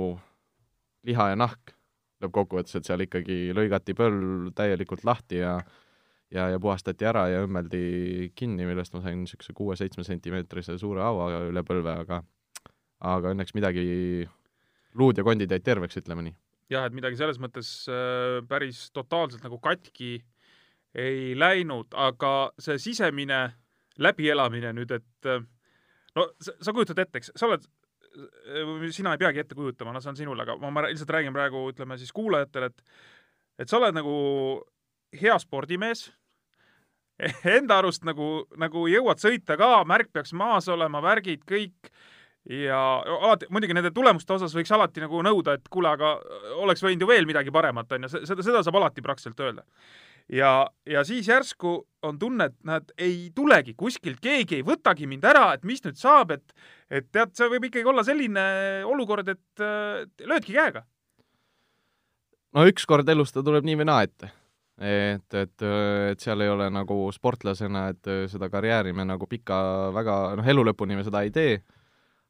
liha 1.08 1.32
ja 1.32 1.40
nahk 1.40 1.74
lõppkokkuvõttes, 2.24 2.78
et 2.78 2.88
seal 2.88 3.06
ikkagi 3.06 3.52
lõigati 3.58 3.96
põlv 3.98 4.52
täielikult 4.58 5.06
lahti 5.08 5.42
ja 5.42 5.58
ja, 6.34 6.50
ja 6.52 6.60
puhastati 6.60 7.06
ära 7.08 7.28
ja 7.32 7.44
õmmeldi 7.46 8.34
kinni, 8.36 8.66
millest 8.68 8.96
ma 8.96 9.02
sain 9.04 9.22
niisuguse 9.22 9.54
kuue-seitsme 9.56 10.04
sentimeetrise 10.04 10.76
suure 10.82 11.06
haava 11.06 11.46
üle 11.48 11.64
põlve, 11.64 11.94
aga 12.04 12.22
aga 13.08 13.32
õnneks 13.32 13.54
midagi, 13.54 13.86
luud 14.98 15.18
ja 15.18 15.24
kondid 15.24 15.52
jäid 15.54 15.64
terveks, 15.64 16.00
ütleme 16.02 16.26
nii 16.26 16.36
jah, 16.72 16.88
et 16.88 16.96
midagi 16.96 17.20
selles 17.20 17.40
mõttes 17.42 17.70
äh, 17.92 18.40
päris 18.48 18.88
totaalselt 18.96 19.46
nagu 19.46 19.60
katki 19.64 20.18
ei 20.98 21.34
läinud, 21.38 21.94
aga 21.94 22.52
see 22.62 22.80
sisemine 22.82 23.42
läbielamine 24.02 24.74
nüüd, 24.78 24.94
et 24.98 25.30
äh, 25.30 25.44
no 26.18 26.30
sa, 26.44 26.56
sa 26.62 26.76
kujutad 26.76 27.00
ette, 27.04 27.22
eks, 27.22 27.32
sa 27.38 27.50
oled, 27.50 27.66
äh, 28.18 28.88
sina 28.96 29.16
ei 29.16 29.22
peagi 29.22 29.44
ette 29.44 29.58
kujutama, 29.58 29.94
no 29.96 30.04
see 30.04 30.12
on 30.14 30.20
sinul, 30.20 30.44
aga 30.44 30.58
ma, 30.62 30.72
ma 30.74 30.88
lihtsalt 30.88 31.14
räägin 31.18 31.36
praegu, 31.36 31.68
ütleme 31.72 32.00
siis 32.00 32.14
kuulajatele, 32.16 32.72
et 32.72 33.64
et 33.64 33.72
sa 33.72 33.80
oled 33.80 33.96
nagu 33.98 34.18
hea 35.18 35.38
spordimees, 35.42 36.08
enda 37.58 37.80
arust 37.82 38.04
nagu, 38.06 38.46
nagu 38.60 38.86
jõuad 38.92 39.22
sõita 39.22 39.58
ka, 39.58 39.72
märk 39.90 40.12
peaks 40.14 40.36
maas 40.38 40.68
olema, 40.70 41.02
värgid 41.02 41.48
kõik 41.48 41.90
ja 42.50 42.80
alati, 43.04 43.48
muidugi 43.52 43.76
nende 43.76 43.92
tulemuste 43.96 44.36
osas 44.38 44.56
võiks 44.56 44.72
alati 44.76 45.04
nagu 45.04 45.20
nõuda, 45.26 45.58
et 45.58 45.68
kuule, 45.72 45.92
aga 45.92 46.16
oleks 46.64 46.84
võinud 46.84 47.04
ju 47.04 47.10
veel 47.10 47.28
midagi 47.28 47.52
paremat, 47.54 47.92
on 47.92 48.08
ju, 48.08 48.12
seda, 48.30 48.46
seda 48.46 48.64
saab 48.64 48.80
alati 48.80 49.04
praktiliselt 49.04 49.44
öelda. 49.44 49.66
ja, 50.32 50.52
ja 50.88 51.04
siis 51.08 51.28
järsku 51.28 51.78
on 52.08 52.20
tunne, 52.20 52.50
et 52.52 52.58
näed, 52.68 52.92
ei 52.98 53.30
tulegi 53.36 53.76
kuskilt, 53.78 54.22
keegi 54.24 54.62
ei 54.62 54.66
võtagi 54.68 55.08
mind 55.08 55.28
ära, 55.28 55.52
et 55.54 55.64
mis 55.68 55.84
nüüd 55.84 56.00
saab, 56.00 56.32
et 56.32 56.56
et 56.90 57.12
tead, 57.12 57.34
see 57.36 57.50
võib 57.52 57.68
ikkagi 57.68 57.90
olla 57.90 58.04
selline 58.08 58.44
olukord, 58.88 59.28
et 59.28 59.64
äh, 59.64 60.08
löödki 60.24 60.56
käega. 60.56 60.86
no 62.56 62.68
ükskord 62.68 63.10
elus 63.10 63.36
ta 63.36 63.44
tuleb 63.44 63.68
nii 63.68 63.82
või 63.84 63.92
naa 63.92 64.04
ette 64.08 64.32
et, 64.78 65.34
et, 65.34 65.64
et 66.12 66.22
seal 66.22 66.42
ei 66.46 66.50
ole 66.54 66.70
nagu 66.70 67.08
sportlasena, 67.12 67.90
et 67.90 68.10
seda 68.32 68.48
karjääri 68.54 68.94
me 68.94 69.04
nagu 69.10 69.28
pika 69.28 69.90
väga, 69.92 70.20
noh, 70.38 70.48
elu 70.48 70.64
lõpuni 70.70 70.96
me 70.96 71.04
seda 71.04 71.26
ei 71.26 71.34
tee 71.34 71.58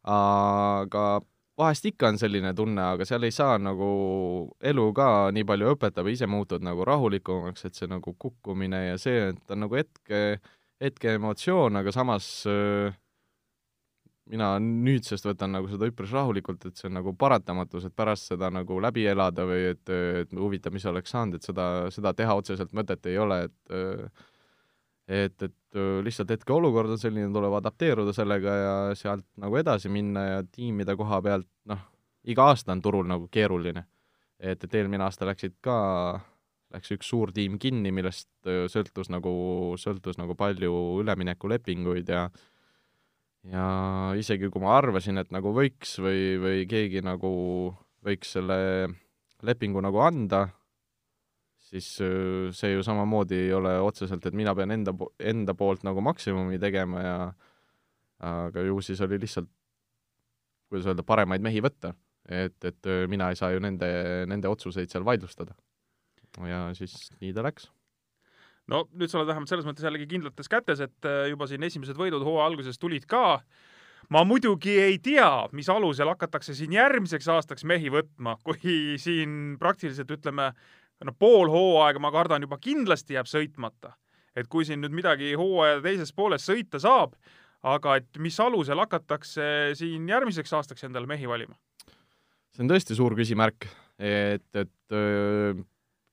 aga 0.08 1.05
vahest 1.58 1.88
ikka 1.89 2.12
on 2.12 2.20
selline 2.22 2.53
tunne, 2.58 2.84
aga 2.93 3.05
seal 3.08 3.26
ei 3.28 3.34
saa 3.34 3.58
nagu 3.62 3.88
elu 4.72 4.86
ka 4.97 5.08
nii 5.34 5.47
palju 5.47 5.74
õpetada 5.74 6.05
või 6.05 6.14
ise 6.18 6.30
muutud 6.30 6.64
nagu 6.66 6.86
rahulikumaks, 6.88 7.66
et 7.68 7.80
see 7.80 7.89
nagu 7.89 8.14
kukkumine 8.14 8.84
ja 8.91 9.01
see, 9.01 9.32
et 9.34 9.53
on 9.55 9.66
nagu 9.66 9.80
hetke, 9.80 10.22
hetke 10.84 11.18
emotsioon, 11.18 11.82
aga 11.82 11.93
samas 11.95 12.30
äh, 12.51 12.93
mina 14.32 14.53
nüüdsest 14.62 15.26
võtan 15.28 15.53
nagu 15.55 15.70
seda 15.72 15.88
üpris 15.89 16.14
rahulikult, 16.14 16.68
et 16.68 16.80
see 16.80 16.89
on 16.89 16.97
nagu 16.99 17.14
paratamatus, 17.18 17.88
et 17.88 17.95
pärast 17.95 18.32
seda 18.34 18.51
nagu 18.53 18.80
läbi 18.84 19.05
elada 19.10 19.47
või 19.47 19.72
et, 19.72 19.84
et 19.89 20.34
huvitav, 20.36 20.76
mis 20.76 20.86
oleks 20.89 21.14
saanud, 21.16 21.39
et 21.39 21.47
seda, 21.47 21.68
seda 21.93 22.14
teha 22.18 22.36
otseselt 22.38 22.74
mõtet 22.78 23.08
ei 23.10 23.18
ole, 23.22 23.43
et 23.47 23.74
äh, 23.74 24.26
et, 25.08 25.43
et 25.43 25.82
lihtsalt 26.03 26.32
hetkeolukord 26.36 26.91
on 26.95 26.99
selline, 26.99 27.30
tuleb 27.34 27.53
adapteeruda 27.60 28.14
sellega 28.16 28.55
ja 28.60 28.74
sealt 28.97 29.26
nagu 29.41 29.60
edasi 29.60 29.91
minna 29.93 30.26
ja 30.26 30.41
tiimide 30.43 30.97
koha 30.99 31.22
pealt, 31.24 31.49
noh, 31.72 31.86
iga 32.28 32.49
aasta 32.51 32.74
on 32.76 32.82
turul 32.84 33.08
nagu 33.08 33.30
keeruline. 33.32 33.86
et, 34.39 34.64
et 34.64 34.76
eelmine 34.76 35.03
aasta 35.03 35.26
läksid 35.26 35.55
ka, 35.66 35.78
läks 36.76 36.91
üks 36.93 37.08
suur 37.10 37.32
tiim 37.34 37.58
kinni, 37.58 37.91
millest 37.95 38.30
sõltus 38.70 39.10
nagu, 39.10 39.32
sõltus 39.82 40.20
nagu 40.20 40.36
palju 40.38 41.01
üleminekulepinguid 41.01 42.10
ja 42.14 42.28
ja 43.47 43.66
isegi 44.20 44.49
kui 44.51 44.62
ma 44.62 44.76
arvasin, 44.78 45.18
et 45.22 45.32
nagu 45.32 45.53
võiks 45.55 45.97
või, 46.03 46.36
või 46.41 46.66
keegi 46.70 47.01
nagu 47.05 47.32
võiks 48.05 48.34
selle 48.36 48.58
lepingu 49.45 49.82
nagu 49.84 50.01
anda, 50.03 50.47
siis 51.68 51.88
see 52.55 52.72
ju 52.72 52.84
samamoodi 52.86 53.41
ei 53.47 53.53
ole 53.55 53.74
otseselt, 53.84 54.26
et 54.26 54.36
mina 54.38 54.53
pean 54.55 54.72
enda, 54.72 54.93
enda 55.20 55.55
poolt 55.57 55.84
nagu 55.88 56.01
maksimumi 56.05 56.59
tegema 56.61 57.03
ja 57.03 57.18
aga 58.24 58.63
ju 58.65 58.82
siis 58.82 59.01
oli 59.05 59.20
lihtsalt, 59.22 59.49
kuidas 60.72 60.89
öelda, 60.89 61.05
paremaid 61.05 61.43
mehi 61.43 61.61
võtta. 61.63 61.93
et, 62.28 62.57
et 62.65 62.88
mina 63.07 63.30
ei 63.32 63.38
saa 63.39 63.53
ju 63.53 63.61
nende, 63.63 63.88
nende 64.28 64.49
otsuseid 64.51 64.91
seal 64.91 65.05
vaidlustada. 65.07 65.55
ja 66.47 66.68
siis 66.76 67.11
nii 67.22 67.34
ta 67.34 67.43
läks. 67.45 67.72
no 68.68 68.88
nüüd 68.93 69.11
sa 69.11 69.20
oled 69.20 69.30
vähemalt 69.30 69.49
selles 69.49 69.65
mõttes 69.65 69.86
jällegi 69.86 70.07
kindlates 70.07 70.49
kätes, 70.49 70.80
et 70.80 71.05
äh, 71.05 71.30
juba 71.32 71.47
siin 71.47 71.63
esimesed 71.63 71.95
võidud 71.95 72.24
hooaja 72.24 72.47
alguses 72.49 72.80
tulid 72.80 73.05
ka. 73.05 73.41
ma 74.09 74.24
muidugi 74.24 74.80
ei 74.80 74.99
tea, 74.99 75.47
mis 75.51 75.70
alusel 75.70 76.09
hakatakse 76.09 76.55
siin 76.55 76.74
järgmiseks 76.74 77.28
aastaks 77.28 77.63
mehi 77.63 77.89
võtma, 77.93 78.38
kui 78.43 78.97
siin 78.97 79.57
praktiliselt 79.59 80.11
ütleme, 80.11 80.53
no 81.06 81.14
pool 81.20 81.52
hooaega, 81.54 82.02
ma 82.02 82.12
kardan, 82.14 82.45
juba 82.48 82.60
kindlasti 82.62 83.18
jääb 83.18 83.30
sõitmata. 83.30 83.95
et 84.38 84.48
kui 84.48 84.66
siin 84.66 84.84
nüüd 84.84 84.93
midagi 84.93 85.34
hooaja 85.34 85.82
teises 85.82 86.14
pooles 86.14 86.43
sõita 86.45 86.80
saab, 86.80 87.16
aga 87.66 87.95
et 87.98 88.20
mis 88.22 88.38
alusel 88.39 88.78
hakatakse 88.78 89.74
siin 89.78 90.06
järgmiseks 90.10 90.54
aastaks 90.54 90.84
endale 90.86 91.10
mehi 91.10 91.28
valima? 91.30 91.58
see 92.54 92.64
on 92.66 92.70
tõesti 92.70 92.98
suur 92.98 93.16
küsimärk, 93.18 93.68
et, 93.98 94.48
et 94.56 94.98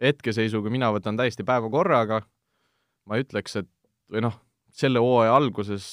hetkeseisuga 0.00 0.72
mina 0.72 0.90
võtan 0.92 1.16
täiesti 1.16 1.44
päeva 1.46 1.70
korraga, 1.72 2.22
ma 3.08 3.20
ütleks, 3.20 3.60
et 3.60 3.70
või 4.12 4.24
noh, 4.24 4.36
selle 4.74 5.00
hooaja 5.02 5.36
alguses 5.36 5.86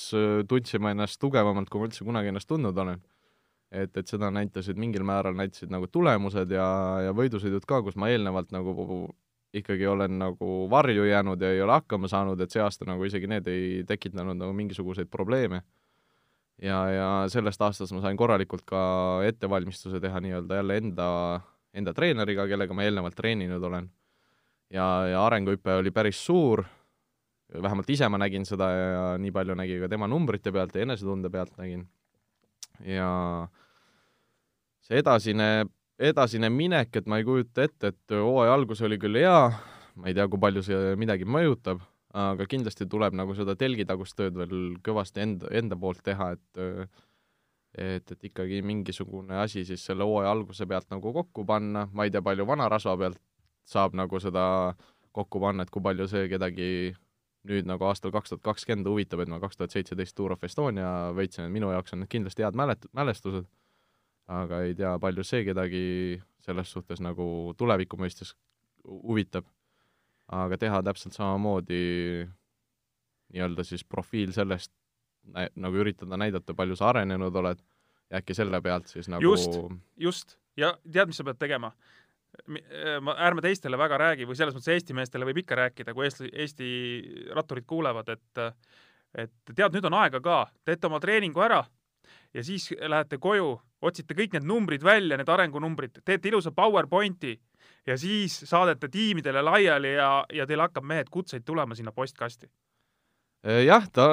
tundsin 0.50 0.84
ma 0.84 0.92
ennast 0.96 1.20
tugevamalt, 1.22 1.70
kui 1.70 1.82
ma 1.82 1.90
üldse 1.90 2.06
kunagi 2.08 2.32
ennast 2.32 2.50
tundnud 2.50 2.78
olen. 2.84 3.02
Et, 3.72 3.98
et 3.98 4.08
seda 4.08 4.30
näitasid 4.34 4.80
mingil 4.80 5.04
määral, 5.08 5.36
näitasid 5.38 5.72
nagu 5.72 5.88
tulemused 5.88 6.52
ja, 6.52 6.68
ja 7.08 7.14
võidusõidud 7.16 7.66
ka, 7.68 7.82
kus 7.86 7.96
ma 8.00 8.12
eelnevalt 8.12 8.52
nagu 8.52 9.10
ikkagi 9.54 9.88
olen 9.88 10.20
nagu 10.20 10.68
varju 10.72 11.06
jäänud 11.06 11.42
ja 11.42 11.52
ei 11.52 11.62
ole 11.62 11.76
hakkama 11.76 12.08
saanud, 12.08 12.40
et 12.40 12.52
see 12.52 12.62
aasta 12.64 12.88
nagu 12.88 13.04
isegi 13.04 13.28
need 13.28 13.48
ei 13.52 13.84
tekitanud 13.88 14.38
nagu 14.40 14.54
mingisuguseid 14.56 15.12
probleeme. 15.12 15.62
ja, 16.62 16.80
ja 16.90 17.08
sellest 17.32 17.62
aastast 17.62 17.92
ma 17.92 18.02
sain 18.02 18.18
korralikult 18.18 18.64
ka 18.66 18.82
ettevalmistuse 19.28 20.00
teha 20.00 20.20
nii-öelda 20.22 20.56
jälle 20.56 20.78
enda, 20.78 21.08
enda 21.74 21.94
treeneriga, 21.94 22.48
kellega 22.48 22.74
ma 22.74 22.84
eelnevalt 22.84 23.16
treeninud 23.16 23.64
olen. 23.64 23.90
ja, 24.70 25.08
ja 25.08 25.26
arenguhüpe 25.26 25.80
oli 25.80 25.92
päris 25.92 26.26
suur 26.26 26.64
vähemalt 27.62 27.90
ise 27.90 28.08
ma 28.10 28.18
nägin 28.18 28.46
seda 28.48 28.70
ja, 28.72 29.18
nii 29.20 29.32
palju 29.32 29.56
nägi 29.56 29.80
ka 29.82 29.90
tema 29.92 30.08
numbrite 30.08 30.52
pealt 30.52 30.76
ja 30.76 30.86
enesetunde 30.86 31.30
pealt 31.30 31.58
nägin. 31.58 31.90
ja 32.86 33.48
see 34.88 35.00
edasine, 35.02 35.50
edasine 36.02 36.50
minek, 36.54 36.96
et 36.98 37.08
ma 37.10 37.20
ei 37.22 37.28
kujuta 37.28 37.66
ette, 37.68 37.94
et 37.94 38.16
hooaja 38.18 38.54
algus 38.58 38.82
oli 38.86 38.98
küll 39.02 39.20
hea, 39.22 39.38
ma 39.96 40.10
ei 40.10 40.18
tea, 40.18 40.28
kui 40.32 40.42
palju 40.42 40.64
see 40.66 40.96
midagi 41.00 41.28
mõjutab, 41.28 41.84
aga 42.18 42.48
kindlasti 42.50 42.88
tuleb 42.92 43.16
nagu 43.16 43.36
seda 43.38 43.56
telgitagust 43.60 44.18
tööd 44.20 44.36
veel 44.40 44.58
kõvasti 44.84 45.24
enda, 45.24 45.52
enda 45.62 45.78
poolt 45.80 46.04
teha, 46.06 46.34
et 46.36 46.64
et, 47.72 48.12
et 48.12 48.26
ikkagi 48.28 48.60
mingisugune 48.68 49.38
asi 49.40 49.64
siis 49.64 49.86
selle 49.88 50.04
hooaja 50.04 50.32
alguse 50.34 50.66
pealt 50.68 50.90
nagu 50.92 51.14
kokku 51.16 51.46
panna, 51.48 51.86
ma 51.94 52.04
ei 52.04 52.12
tea, 52.12 52.24
palju 52.24 52.44
vanarasva 52.48 52.98
pealt 53.00 53.22
saab 53.68 53.96
nagu 53.96 54.20
seda 54.20 54.44
kokku 55.16 55.40
panna, 55.40 55.64
et 55.64 55.72
kui 55.72 55.84
palju 55.84 56.08
see 56.12 56.28
kedagi 56.32 56.68
nüüd 57.48 57.66
nagu 57.70 57.88
aastal 57.88 58.12
kaks 58.14 58.34
tuhat 58.34 58.44
kakskümmend 58.46 58.88
huvitab, 58.90 59.24
et 59.24 59.32
ma 59.32 59.40
kaks 59.42 59.58
tuhat 59.58 59.74
seitseteist 59.74 60.16
Tour 60.18 60.36
of 60.36 60.44
Estonia 60.46 61.12
võitsin, 61.16 61.48
et 61.48 61.54
minu 61.54 61.72
jaoks 61.74 61.96
on 61.96 62.04
need 62.04 62.12
kindlasti 62.12 62.46
head 62.46 62.58
mälet-, 62.60 62.90
mälestused, 62.98 63.48
aga 64.28 64.62
ei 64.66 64.76
tea, 64.78 64.94
palju 65.00 65.24
see 65.28 65.46
kedagi 65.48 65.84
selles 66.42 66.72
suhtes 66.74 67.02
nagu 67.04 67.54
tuleviku 67.58 67.98
mõistes 67.98 68.36
huvitab. 68.86 69.46
aga 70.32 70.58
teha 70.58 70.80
täpselt 70.84 71.14
samamoodi 71.14 72.28
nii-öelda 73.34 73.64
siis 73.68 73.84
profiil 73.84 74.32
sellest, 74.32 74.72
nagu 75.56 75.82
üritada 75.84 76.18
näidata, 76.18 76.56
palju 76.56 76.76
sa 76.80 76.90
arenenud 76.92 77.36
oled, 77.36 77.60
ja 78.10 78.22
äkki 78.22 78.36
selle 78.36 78.62
pealt 78.62 78.88
siis 78.88 79.10
nagu 79.12 79.24
just, 79.24 79.58
just, 80.00 80.38
ja 80.60 80.74
tead, 80.88 81.12
mis 81.12 81.20
sa 81.20 81.28
pead 81.28 81.40
tegema? 81.42 81.72
ma, 83.04 83.16
ärme 83.28 83.44
teistele 83.44 83.78
väga 83.78 83.98
räägi 84.00 84.28
või 84.28 84.38
selles 84.40 84.56
mõttes 84.56 84.72
Eesti 84.72 84.96
meestele 84.96 85.28
võib 85.28 85.42
ikka 85.44 85.58
rääkida, 85.60 85.94
kui 85.94 86.08
Eesti, 86.08 86.32
Eesti 86.32 86.70
ratturid 87.36 87.68
kuulevad, 87.68 88.10
et 88.16 88.46
et 89.12 89.52
tead, 89.52 89.74
nüüd 89.76 89.86
on 89.90 89.98
aega 90.00 90.22
ka, 90.24 90.46
teete 90.64 90.88
oma 90.88 91.02
treeningu 91.04 91.44
ära 91.44 91.66
ja 92.34 92.44
siis 92.44 92.70
lähete 92.80 93.18
koju, 93.22 93.54
otsite 93.82 94.16
kõik 94.18 94.36
need 94.36 94.48
numbrid 94.48 94.84
välja, 94.86 95.18
need 95.20 95.30
arengunumbrid, 95.30 96.02
teete 96.06 96.30
ilusa 96.30 96.52
PowerPointi 96.56 97.36
ja 97.88 97.98
siis 97.98 98.38
saadete 98.50 98.90
tiimidele 98.92 99.42
laiali 99.42 99.96
ja, 99.96 100.12
ja 100.34 100.48
teil 100.48 100.64
hakkab, 100.64 100.86
mehed, 100.88 101.10
kutseid 101.12 101.46
tulema 101.46 101.76
sinna 101.76 101.92
postkasti. 101.92 102.50
jah, 103.66 103.88
ta 103.94 104.08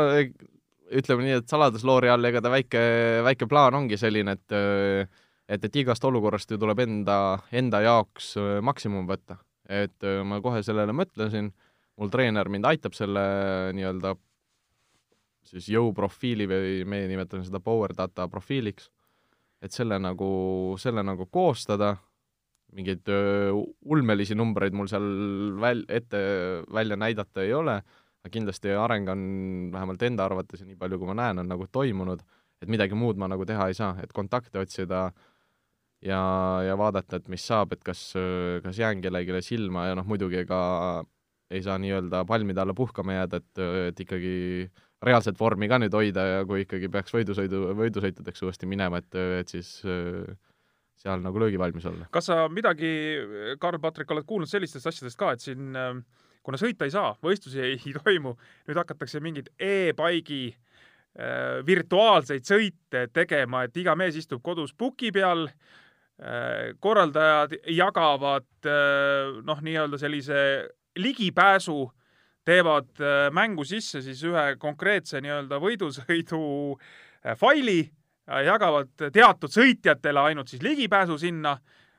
ütleme 0.89 1.25
nii, 1.27 1.39
et 1.43 1.49
saladusloori 1.49 2.09
all, 2.09 2.25
ega 2.25 2.41
ta 2.41 2.51
väike, 2.53 2.83
väike 3.25 3.49
plaan 3.49 3.77
ongi 3.83 3.99
selline, 4.01 4.39
et 4.39 4.59
et, 5.49 5.65
et 5.65 5.77
igast 5.81 6.05
olukorrast 6.05 6.51
ju 6.53 6.59
tuleb 6.61 6.83
enda, 6.85 7.39
enda 7.53 7.81
jaoks 7.85 8.35
maksimum 8.63 9.07
võtta. 9.09 9.39
et 9.69 10.05
ma 10.25 10.41
kohe 10.41 10.63
sellele 10.65 10.95
mõtlesin, 10.97 11.51
mul 12.01 12.09
treener 12.09 12.49
mind 12.49 12.65
aitab 12.65 12.95
selle 12.97 13.21
nii-öelda 13.77 14.15
siis 15.47 15.69
jõuprofiili 15.73 16.49
või 16.51 16.83
meie 16.89 17.09
nimetame 17.11 17.47
seda 17.47 17.61
power 17.65 17.95
data 17.97 18.29
profiiliks, 18.29 18.91
et 19.63 19.75
selle 19.75 19.99
nagu, 19.99 20.31
selle 20.79 21.03
nagu 21.07 21.27
koostada, 21.31 21.97
mingeid 22.77 23.09
ulmelisi 23.89 24.37
numbreid 24.37 24.77
mul 24.77 24.91
seal 24.91 25.07
väl-, 25.61 25.87
ette 25.89 26.19
välja 26.73 26.99
näidata 27.01 27.43
ei 27.43 27.55
ole, 27.57 27.79
aga 28.21 28.33
kindlasti 28.33 28.75
areng 28.77 29.09
on 29.09 29.23
vähemalt 29.73 30.03
enda 30.05 30.27
arvates 30.29 30.61
ja 30.61 30.69
nii 30.69 30.77
palju, 30.77 31.01
kui 31.01 31.09
ma 31.09 31.17
näen, 31.17 31.41
on 31.41 31.49
nagu 31.49 31.67
toimunud, 31.73 32.21
et 32.61 32.69
midagi 32.69 32.99
muud 32.99 33.17
ma 33.17 33.31
nagu 33.31 33.47
teha 33.49 33.71
ei 33.71 33.79
saa, 33.79 33.95
et 34.03 34.13
kontakte 34.13 34.61
otsida 34.61 35.07
äh, 35.07 35.27
ja, 36.05 36.21
ja 36.67 36.77
vaadata, 36.79 37.19
et 37.19 37.29
mis 37.33 37.45
saab, 37.47 37.75
et 37.75 37.85
kas, 37.87 38.03
kas 38.65 38.79
jään 38.79 39.03
kellelegi 39.05 39.43
silma 39.45 39.89
ja 39.89 39.97
noh, 39.99 40.07
muidugi 40.09 40.43
ega 40.45 40.61
ei 41.51 41.63
saa 41.65 41.79
nii-öelda 41.81 42.25
palmide 42.29 42.61
alla 42.63 42.75
puhkama 42.77 43.17
jääda, 43.17 43.41
et, 43.41 43.63
et 43.89 44.01
ikkagi 44.05 44.35
reaalset 45.05 45.39
vormi 45.39 45.69
ka 45.71 45.79
nüüd 45.79 45.95
hoida 45.95 46.27
ja 46.27 46.45
kui 46.49 46.65
ikkagi 46.65 46.91
peaks 46.93 47.15
võidusõidu, 47.15 47.69
võidusõitudeks 47.79 48.45
uuesti 48.47 48.69
minema, 48.71 49.03
et, 49.03 49.19
et 49.41 49.53
siis 49.53 49.77
seal 50.99 51.23
nagu 51.23 51.39
löögivalmis 51.39 51.87
olla. 51.87 52.09
kas 52.11 52.31
sa 52.31 52.47
midagi, 52.51 52.91
Karl-Patrik, 53.63 54.11
oled 54.11 54.27
kuulnud 54.27 54.51
sellistest 54.51 54.91
asjadest 54.91 55.19
ka, 55.19 55.33
et 55.37 55.45
siin 55.45 55.77
kuna 56.43 56.59
sõita 56.59 56.89
ei 56.89 56.95
saa, 56.95 57.13
võistlusi 57.23 57.63
ei, 57.63 57.79
toimu, 58.03 58.35
nüüd 58.67 58.81
hakatakse 58.81 59.23
mingeid 59.23 59.53
e-paigi 59.55 60.49
äh, 60.51 61.61
virtuaalseid 61.67 62.49
sõite 62.49 63.07
tegema, 63.15 63.69
et 63.69 63.77
iga 63.79 63.95
mees 63.99 64.19
istub 64.19 64.43
kodus 64.43 64.75
puki 64.75 65.15
peal 65.15 65.47
äh,, 65.47 65.77
Äh, 66.19 66.75
korraldajad 66.83 67.53
jagavad 67.71 68.67
äh, 68.67 69.37
noh, 69.47 69.61
nii-öelda 69.63 70.01
sellise 70.03 70.41
ligipääsu, 70.99 71.93
teevad 72.49 73.03
äh, 73.03 73.29
mängu 73.35 73.67
sisse 73.69 74.03
siis 74.05 74.23
ühe 74.27 74.55
konkreetse 74.61 75.23
nii-öelda 75.25 75.61
võidusõidu 75.63 76.41
faili, 77.39 77.83
jagavad 78.47 79.11
teatud 79.13 79.53
sõitjatele 79.53 80.23
ainult 80.31 80.53
siis 80.53 80.63
ligipääsu 80.63 81.17
sinna, 81.19 81.57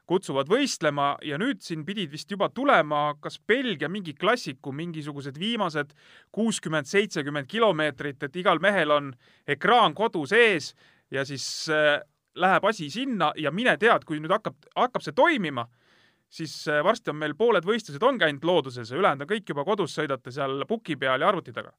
kutsuvad 0.10 0.50
võistlema 0.50 1.12
ja 1.22 1.38
nüüd 1.38 1.60
siin 1.62 1.84
pidid 1.86 2.10
vist 2.10 2.32
juba 2.32 2.48
tulema 2.50 3.12
kas 3.22 3.38
Belgia 3.46 3.90
mingi 3.92 4.16
klassiku 4.18 4.72
mingisugused 4.74 5.38
viimased 5.38 5.92
kuuskümmend, 6.34 6.90
seitsekümmend 6.90 7.46
kilomeetrit, 7.52 8.24
et 8.26 8.40
igal 8.42 8.62
mehel 8.64 8.96
on 8.96 9.12
ekraan 9.46 9.94
kodus 9.94 10.34
ees 10.34 10.72
ja 11.14 11.26
siis 11.30 11.46
läheb 12.40 12.66
asi 12.66 12.90
sinna 12.90 13.32
ja 13.38 13.52
mine 13.52 13.76
tead, 13.78 14.06
kui 14.08 14.20
nüüd 14.20 14.34
hakkab, 14.34 14.58
hakkab 14.76 15.06
see 15.06 15.16
toimima, 15.16 15.68
siis 16.30 16.54
äh, 16.70 16.84
varsti 16.86 17.12
on 17.14 17.20
meil 17.20 17.36
pooled 17.38 17.66
võistlused 17.66 18.04
ongi 18.06 18.28
ainult 18.28 18.46
looduses 18.46 18.92
ja 18.92 18.98
ülejäänud 19.00 19.26
on 19.26 19.32
kõik 19.32 19.54
juba 19.54 19.66
kodus, 19.68 19.96
sõidate 19.98 20.34
seal 20.34 20.66
puki 20.70 20.98
peal 21.00 21.22
ja 21.22 21.32
arvuti 21.32 21.54
taga. 21.56 21.74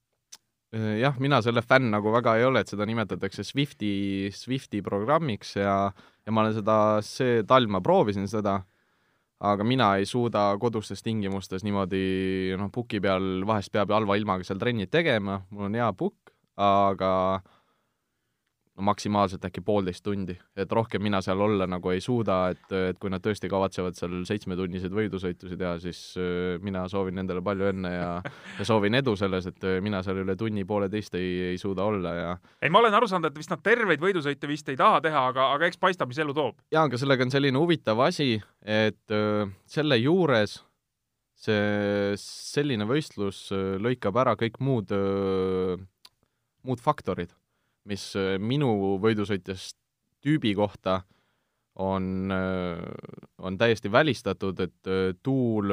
Äh, 0.74 0.96
jah, 1.00 1.16
mina 1.22 1.40
selle 1.42 1.62
fänn 1.66 1.90
nagu 1.94 2.12
väga 2.14 2.36
ei 2.38 2.48
ole, 2.48 2.64
et 2.64 2.72
seda 2.72 2.86
nimetatakse 2.88 3.46
Swifti, 3.46 3.92
Swifti 4.34 4.82
programmiks 4.86 5.56
ja, 5.58 5.76
ja 6.26 6.34
ma 6.34 6.44
olen 6.44 6.58
seda, 6.58 6.76
see 7.06 7.44
talv 7.48 7.70
ma 7.70 7.82
proovisin 7.84 8.28
seda, 8.30 8.58
aga 9.40 9.64
mina 9.64 9.94
ei 9.96 10.04
suuda 10.04 10.50
kodustes 10.60 11.00
tingimustes 11.02 11.64
niimoodi 11.64 12.56
noh, 12.60 12.68
puki 12.74 13.00
peal 13.00 13.46
vahest 13.48 13.72
peab 13.72 13.94
halva 13.94 14.18
ilmaga 14.20 14.44
seal 14.44 14.60
trenni 14.60 14.90
tegema, 14.90 15.40
mul 15.54 15.70
on 15.70 15.78
hea 15.80 15.88
pukk, 15.96 16.34
aga 16.60 17.14
äh, 17.38 17.56
no 18.80 18.84
maksimaalselt 18.84 19.44
äkki 19.44 19.62
poolteist 19.64 20.02
tundi, 20.04 20.34
et 20.56 20.72
rohkem 20.72 21.02
mina 21.04 21.20
seal 21.24 21.40
olla 21.44 21.66
nagu 21.68 21.92
ei 21.92 22.00
suuda, 22.00 22.38
et, 22.54 22.64
et 22.90 22.98
kui 23.00 23.12
nad 23.12 23.22
tõesti 23.24 23.50
kavatsevad 23.52 23.96
seal 23.98 24.22
seitsmetunniseid 24.28 24.94
võidusõitusid 24.96 25.60
teha, 25.60 25.74
siis 25.82 26.00
äh, 26.20 26.56
mina 26.64 26.86
soovin 26.90 27.18
nendele 27.20 27.42
palju 27.44 27.70
õnne 27.70 27.92
ja, 27.92 28.10
ja 28.58 28.66
soovin 28.66 28.96
edu 28.98 29.14
selles, 29.20 29.48
et 29.50 29.68
äh, 29.68 29.78
mina 29.84 30.02
seal 30.06 30.22
üle 30.24 30.36
tunni-pooleteist 30.40 31.18
ei, 31.20 31.32
ei 31.52 31.60
suuda 31.60 31.86
olla 31.90 32.14
ja 32.16 32.30
ei, 32.60 32.72
ma 32.72 32.82
olen 32.82 32.96
aru 32.96 33.10
saanud, 33.10 33.30
et 33.30 33.38
vist 33.38 33.52
nad 33.52 33.62
terveid 33.64 34.02
võidusõite 34.02 34.50
vist 34.50 34.72
ei 34.72 34.80
taha 34.80 35.02
teha, 35.04 35.26
aga, 35.34 35.50
aga 35.56 35.68
eks 35.68 35.80
paistab, 35.80 36.10
mis 36.10 36.20
elu 36.22 36.34
toob. 36.36 36.58
jaa, 36.72 36.86
aga 36.88 37.00
sellega 37.00 37.26
on 37.26 37.34
selline 37.34 37.60
huvitav 37.60 38.00
asi, 38.06 38.32
et 38.64 39.14
öö, 39.14 39.44
äh, 39.44 39.54
selle 39.70 40.00
juures 40.00 40.60
see, 41.40 42.16
selline 42.20 42.88
võistlus 42.88 43.48
lõikab 43.80 44.16
ära 44.20 44.36
kõik 44.40 44.58
muud, 44.60 44.92
muud 46.68 46.82
faktorid 46.84 47.32
mis 47.88 48.10
äh, 48.18 48.34
minu 48.38 48.98
võidusõitjast 49.02 49.76
tüübi 50.24 50.52
kohta 50.58 51.00
on, 51.80 52.30
äh, 52.34 52.82
on 53.38 53.56
täiesti 53.60 53.92
välistatud, 53.92 54.60
et 54.60 54.90
äh, 54.90 55.14
tuul, 55.22 55.72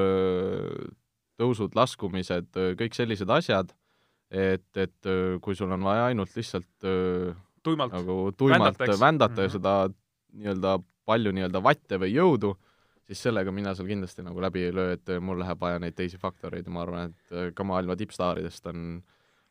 tõusud, 1.37 1.75
laskumised, 1.77 2.53
kõik 2.79 2.95
sellised 2.97 3.29
asjad, 3.29 3.73
et, 4.31 4.69
et 4.75 5.09
kui 5.41 5.55
sul 5.55 5.71
on 5.71 5.83
vaja 5.85 6.07
ainult 6.09 6.33
lihtsalt 6.35 6.87
tuimalt 7.63 7.93
nagu 7.93 8.15
tuimalt 8.35 8.79
vändata, 8.79 8.99
vändata 8.99 9.45
ja 9.45 9.47
Mhm. 9.47 9.53
seda 9.53 9.73
nii-öelda 10.37 10.79
palju 11.05 11.31
nii-öelda 11.31 11.61
vatte 11.63 11.99
või 12.01 12.09
jõudu, 12.15 12.55
siis 13.07 13.21
sellega 13.23 13.51
mina 13.53 13.75
seal 13.75 13.87
kindlasti 13.87 14.25
nagu 14.25 14.41
läbi 14.43 14.65
ei 14.65 14.73
löö, 14.73 14.97
et 14.97 15.13
mul 15.21 15.39
läheb 15.39 15.61
vaja 15.61 15.79
neid 15.79 15.95
teisi 15.95 16.17
faktoreid 16.19 16.65
ja 16.65 16.73
ma 16.73 16.81
arvan, 16.83 17.13
et 17.13 17.53
ka 17.55 17.63
maailma 17.63 17.95
tippstaaridest 17.95 18.67
on, 18.73 19.03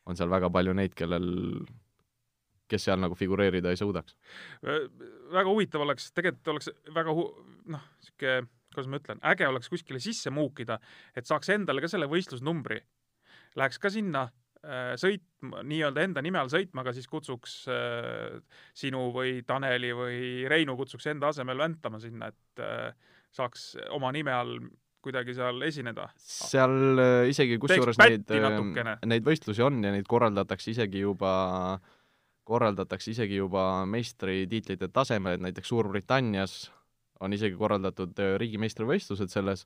on 0.05 0.19
seal 0.19 0.29
väga 0.29 0.51
palju 0.53 0.75
neid, 0.77 0.93
kellel, 0.93 1.63
kes 2.69 2.87
seal 2.87 2.99
nagu 3.01 3.15
figureerida 3.17 3.71
ei 3.71 3.79
suudaks. 3.79 4.17
väga 5.33 5.47
huvitav 5.49 5.85
oleks, 5.85 6.11
tegelikult 6.15 6.53
oleks 6.55 6.71
väga 6.95 7.15
hu-, 7.15 7.31
noh, 7.73 7.85
niisugune, 8.01 8.47
kuidas 8.73 8.89
ma 8.91 8.99
ütlen, 9.01 9.21
äge 9.31 9.47
oleks 9.47 9.71
kuskile 9.71 10.01
sisse 10.03 10.29
muukida, 10.33 10.79
et 11.15 11.25
saaks 11.25 11.49
endale 11.55 11.81
ka 11.81 11.89
selle 11.89 12.09
võistlusnumbri. 12.11 12.81
Läheks 13.57 13.79
ka 13.81 13.89
sinna 13.89 14.27
äh, 14.61 14.93
sõitma, 15.01 15.63
nii-öelda 15.65 16.03
enda 16.05 16.21
nime 16.21 16.41
all 16.41 16.51
sõitma, 16.53 16.83
aga 16.83 16.93
siis 16.93 17.07
kutsuks 17.09 17.59
äh, 17.73 18.37
sinu 18.77 19.07
või 19.15 19.39
Taneli 19.47 19.93
või 19.97 20.19
Reinu 20.51 20.77
kutsuks 20.77 21.07
enda 21.09 21.31
asemel 21.33 21.63
väntama 21.63 22.01
sinna, 22.03 22.29
et 22.29 22.61
äh, 22.61 22.91
saaks 23.33 23.71
oma 23.95 24.11
nime 24.13 24.35
all 24.35 24.59
kuidagi 25.07 25.35
seal 25.37 25.61
esineda. 25.67 26.09
seal 26.19 27.01
äh, 27.01 27.29
isegi 27.31 27.57
kusjuures 27.61 27.99
neid, 28.01 28.27
äh, 28.33 28.95
neid 29.07 29.25
võistlusi 29.25 29.63
on 29.65 29.79
ja 29.85 29.93
neid 29.93 30.07
korraldatakse 30.09 30.73
isegi 30.73 31.03
juba, 31.05 31.31
korraldatakse 32.47 33.11
isegi 33.11 33.41
juba 33.41 33.85
meistritiitlite 33.89 34.89
tasemel, 34.93 35.37
et 35.37 35.45
näiteks 35.47 35.73
Suurbritannias 35.73 36.57
on 37.19 37.33
isegi 37.35 37.57
korraldatud 37.59 38.17
äh, 38.23 38.35
riigimeistrivõistlused 38.41 39.33
selles, 39.33 39.65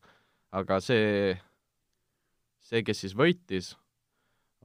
aga 0.55 0.79
see, 0.84 1.36
see, 2.63 2.84
kes 2.88 3.05
siis 3.05 3.15
võitis, 3.17 3.75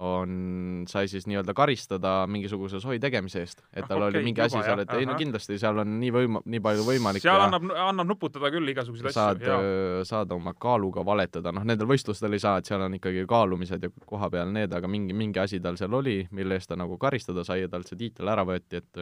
on, 0.04 0.84
sai 0.90 1.08
siis 1.08 1.24
nii-öelda 1.24 1.54
karistada 1.56 2.10
mingisuguse 2.28 2.80
sohi 2.82 2.98
tegemise 3.00 3.40
eest, 3.40 3.62
et 3.72 3.84
Ah, 3.84 3.88
tal 3.88 4.02
okei, 4.02 4.18
oli 4.18 4.24
mingi 4.26 4.42
asi 4.44 4.58
seal, 4.60 4.82
et 4.82 4.90
ei 4.92 5.06
no 5.08 5.14
kindlasti 5.16 5.56
seal 5.60 5.78
on 5.80 5.94
nii 6.02 6.10
võima-, 6.12 6.42
nii 6.44 6.60
palju 6.66 6.84
võimalik 6.84 7.24
seal 7.24 7.38
ja 7.38 7.46
annab, 7.46 7.70
annab 7.86 8.10
nuputada 8.10 8.50
küll 8.52 8.68
igasuguseid 8.74 9.14
saad 9.14 9.40
asju, 9.40 9.54
jaa., 9.54 10.02
saad 10.10 10.34
oma 10.36 10.52
kaaluga 10.60 11.04
valetada, 11.06 11.52
noh, 11.56 11.64
nendel 11.64 11.88
võistlustel 11.88 12.36
ei 12.36 12.42
saa, 12.42 12.58
et 12.60 12.68
seal 12.68 12.84
on 12.84 12.98
ikkagi 12.98 13.24
kaalumised 13.30 13.86
ja 13.88 13.90
koha 14.04 14.28
peal 14.34 14.52
need, 14.52 14.74
aga 14.76 14.90
mingi, 14.90 15.16
mingi 15.16 15.40
asi 15.40 15.62
tal 15.64 15.78
seal 15.80 15.96
oli, 15.96 16.18
mille 16.36 16.58
eest 16.60 16.68
ta 16.68 16.76
nagu 16.76 16.98
karistada 17.00 17.44
sai 17.48 17.62
ja 17.62 17.70
talt 17.72 17.88
see 17.88 17.96
tiitel 18.04 18.28
ära 18.34 18.44
võeti, 18.44 18.82
et 18.82 19.00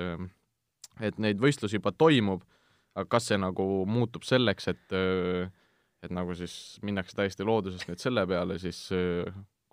et 1.03 1.19
neid 1.19 1.41
võistlusi 1.43 1.81
juba 1.81 1.91
toimub, 1.91 2.45
aga 2.95 3.09
kas 3.17 3.33
see 3.33 3.41
nagu 3.43 3.67
muutub 3.91 4.23
selleks, 4.23 4.71
et 4.71 4.95
et 6.05 6.13
nagu 6.15 6.37
siis 6.39 6.79
minnakse 6.87 7.17
täiesti 7.19 7.43
loodusest 7.43 7.89
nüüd 7.89 7.99
selle 7.99 8.27
peale, 8.31 8.61
siis 8.63 8.85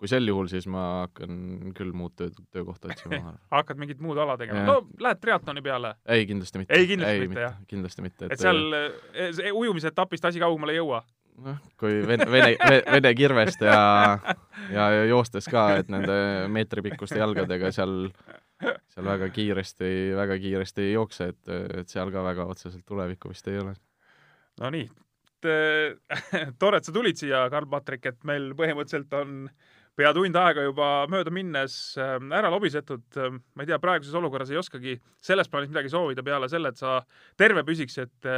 kui 0.02 0.10
sel 0.10 0.26
juhul, 0.26 0.48
siis 0.50 0.64
ma 0.70 0.82
hakkan 1.04 1.74
küll 1.78 1.92
muud 1.94 2.16
tööd, 2.18 2.34
töökohta 2.50 2.90
otsima, 2.90 3.36
hakkad 3.54 3.78
mingit 3.78 4.00
muud 4.02 4.18
ala 4.18 4.34
tegema. 4.40 4.64
No 4.66 4.80
lähed 5.02 5.20
triatloni 5.22 5.62
peale. 5.62 5.94
ei, 6.10 6.24
kindlasti 6.26 6.58
mitte. 6.58 6.74
Ei, 6.74 6.88
kindlasti 6.90 7.28
mitte, 7.28 7.42
jah. 7.44 7.58
kindlasti 7.70 8.02
mitte. 8.02 8.30
et 8.34 8.42
seal 8.42 8.62
eh, 8.74 9.28
see 9.36 9.52
ujumise 9.54 9.92
etapist 9.92 10.26
asi 10.26 10.42
kaugemale 10.42 10.74
ei 10.74 10.80
jõua. 10.80 11.04
noh, 11.46 11.60
kui 11.78 12.00
vene, 12.08 12.26
vene, 12.34 12.56
vene 12.90 13.12
kirvest 13.16 13.62
ja, 13.62 13.76
ja, 14.74 14.88
joostes 15.06 15.46
ka, 15.50 15.68
et 15.80 15.92
nende 15.92 16.16
meetripikkuste 16.52 17.20
jalgadega 17.22 17.70
seal, 17.72 18.10
seal 18.90 19.06
väga 19.06 19.28
kiiresti, 19.36 19.92
väga 20.18 20.40
kiiresti 20.42 20.88
ei 20.88 20.96
jookse, 20.96 21.30
et, 21.30 21.54
et 21.78 21.94
seal 21.94 22.10
ka 22.12 22.26
väga 22.26 22.48
otseselt 22.50 22.82
tulevikku 22.90 23.30
vist 23.30 23.46
ei 23.54 23.62
ole. 23.62 23.76
Nonii, 24.60 24.90
tore, 26.60 26.82
et 26.82 26.90
sa 26.90 26.94
tulid 26.94 27.22
siia, 27.22 27.46
Karl-Patrik, 27.54 28.10
et 28.10 28.26
meil 28.28 28.50
põhimõtteliselt 28.58 29.16
on 29.22 29.46
pea 29.96 30.12
tund 30.16 30.36
aega 30.40 30.64
juba 30.64 30.88
mööda 31.12 31.32
minnes 31.34 31.96
ähm, 32.00 32.32
ära 32.32 32.50
lobisetud. 32.52 33.04
ma 33.54 33.64
ei 33.64 33.70
tea, 33.70 33.78
praeguses 33.82 34.14
olukorras 34.18 34.50
ei 34.50 34.60
oskagi 34.60 34.98
selles 35.20 35.50
plaanis 35.52 35.72
midagi 35.72 35.92
soovida 35.92 36.24
peale 36.24 36.48
selle, 36.48 36.72
et 36.72 36.80
sa 36.80 37.00
terve 37.36 37.64
püsiks, 37.68 37.98
et 38.02 38.30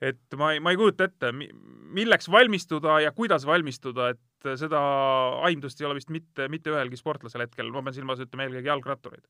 et 0.00 0.36
ma 0.38 0.52
ei, 0.54 0.60
ma 0.62 0.72
ei 0.72 0.78
kujuta 0.78 1.08
ette, 1.08 1.32
milleks 1.34 2.28
valmistuda 2.30 3.00
ja 3.02 3.12
kuidas 3.16 3.46
valmistuda, 3.46 4.12
et 4.14 4.50
seda 4.60 4.80
aimdust 5.48 5.80
ei 5.80 5.88
ole 5.88 5.98
vist 5.98 6.12
mitte, 6.14 6.46
mitte 6.52 6.70
ühelgi 6.70 7.00
sportlasel 7.00 7.42
hetkel, 7.44 7.72
ma 7.74 7.82
pean 7.82 7.96
silmas, 7.96 8.22
ütleme 8.22 8.46
eelkõige 8.46 8.70
jalgrattureid. 8.70 9.26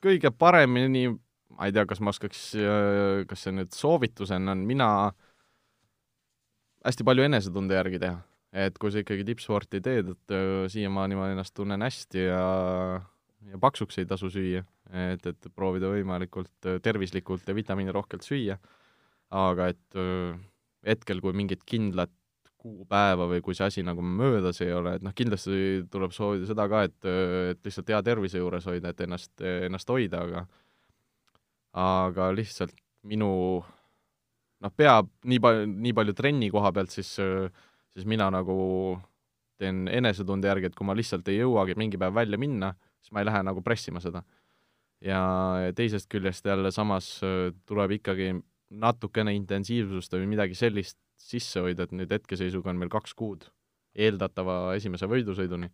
kõige 0.00 0.30
paremini, 0.30 1.08
ma 1.56 1.66
ei 1.66 1.74
tea, 1.74 1.84
kas 1.86 2.00
ma 2.00 2.14
oskaks, 2.14 2.44
kas 3.28 3.42
see 3.46 3.56
nüüd 3.56 3.74
soovitusena 3.74 4.54
on, 4.54 4.62
mina 4.68 4.88
hästi 6.86 7.04
palju 7.04 7.26
enesetunde 7.26 7.76
järgi 7.76 8.00
teha. 8.06 8.20
Et 8.52 8.76
kui 8.78 8.90
sa 8.92 9.02
ikkagi 9.02 9.24
tippsporti 9.28 9.80
teed, 9.84 10.12
et 10.14 10.34
öö, 10.34 10.68
siiamaani 10.72 11.18
ma 11.18 11.30
ennast 11.30 11.54
tunnen 11.54 11.82
hästi 11.86 12.26
ja 12.26 12.44
ja 13.50 13.58
paksuks 13.60 13.98
ei 13.98 14.06
tasu 14.06 14.28
süüa, 14.30 14.64
et, 14.92 15.26
et 15.26 15.50
proovida 15.56 15.90
võimalikult 15.92 16.66
öö, 16.66 16.80
tervislikult 16.82 17.46
ja 17.48 17.54
vitamiinirohkelt 17.56 18.26
süüa, 18.26 18.58
aga 19.30 19.70
et 19.74 19.98
öö, 19.98 20.34
hetkel, 20.86 21.22
kui 21.22 21.36
mingit 21.36 21.62
kindlat 21.68 22.12
kuupäeva 22.60 23.24
või 23.30 23.40
kui 23.44 23.56
see 23.56 23.68
asi 23.70 23.84
nagu 23.86 24.02
möödas 24.04 24.60
ei 24.60 24.72
ole, 24.76 24.98
et 24.98 25.04
noh, 25.04 25.14
kindlasti 25.16 25.86
tuleb 25.92 26.12
soovida 26.12 26.48
seda 26.50 26.66
ka, 26.68 26.82
et, 26.90 26.98
et 27.54 27.62
lihtsalt 27.64 27.88
hea 27.88 28.00
tervise 28.04 28.42
juures 28.42 28.66
hoida, 28.68 28.92
et 28.92 29.00
ennast, 29.06 29.32
ennast 29.40 29.92
hoida, 29.92 30.24
aga 30.26 30.44
aga 31.80 32.32
lihtsalt 32.34 32.74
minu 33.08 33.30
noh, 34.60 34.72
peab 34.76 35.08
nii 35.24 35.40
palju, 35.40 35.68
nii 35.86 35.96
palju 35.96 36.16
trenni 36.18 36.50
koha 36.52 36.72
pealt, 36.76 36.92
siis, 36.92 37.14
siis 37.94 38.06
mina 38.06 38.30
nagu 38.30 38.56
teen 39.60 39.88
enesetunde 39.92 40.48
järgi, 40.48 40.70
et 40.70 40.76
kui 40.78 40.88
ma 40.88 40.96
lihtsalt 40.96 41.28
ei 41.28 41.40
jõuagi 41.40 41.76
mingi 41.78 42.00
päev 42.00 42.14
välja 42.16 42.38
minna, 42.40 42.72
siis 43.00 43.12
ma 43.12 43.22
ei 43.22 43.28
lähe 43.28 43.42
nagu 43.46 43.62
pressima 43.62 44.00
seda. 44.00 44.22
ja 45.00 45.20
teisest 45.72 46.10
küljest 46.12 46.44
jälle 46.44 46.70
samas 46.70 47.22
äh, 47.24 47.54
tuleb 47.66 47.94
ikkagi 47.96 48.34
natukene 48.70 49.32
intensiivsust 49.34 50.12
või 50.12 50.26
midagi 50.28 50.54
sellist 50.54 50.98
sisse 51.20 51.62
hoida, 51.64 51.86
et 51.86 51.94
nüüd 51.96 52.12
hetkeseisuga 52.12 52.70
on 52.72 52.80
meil 52.80 52.92
kaks 52.92 53.14
kuud 53.16 53.46
eeldatava 53.94 54.74
esimese 54.78 55.08
võidusõiduni. 55.10 55.70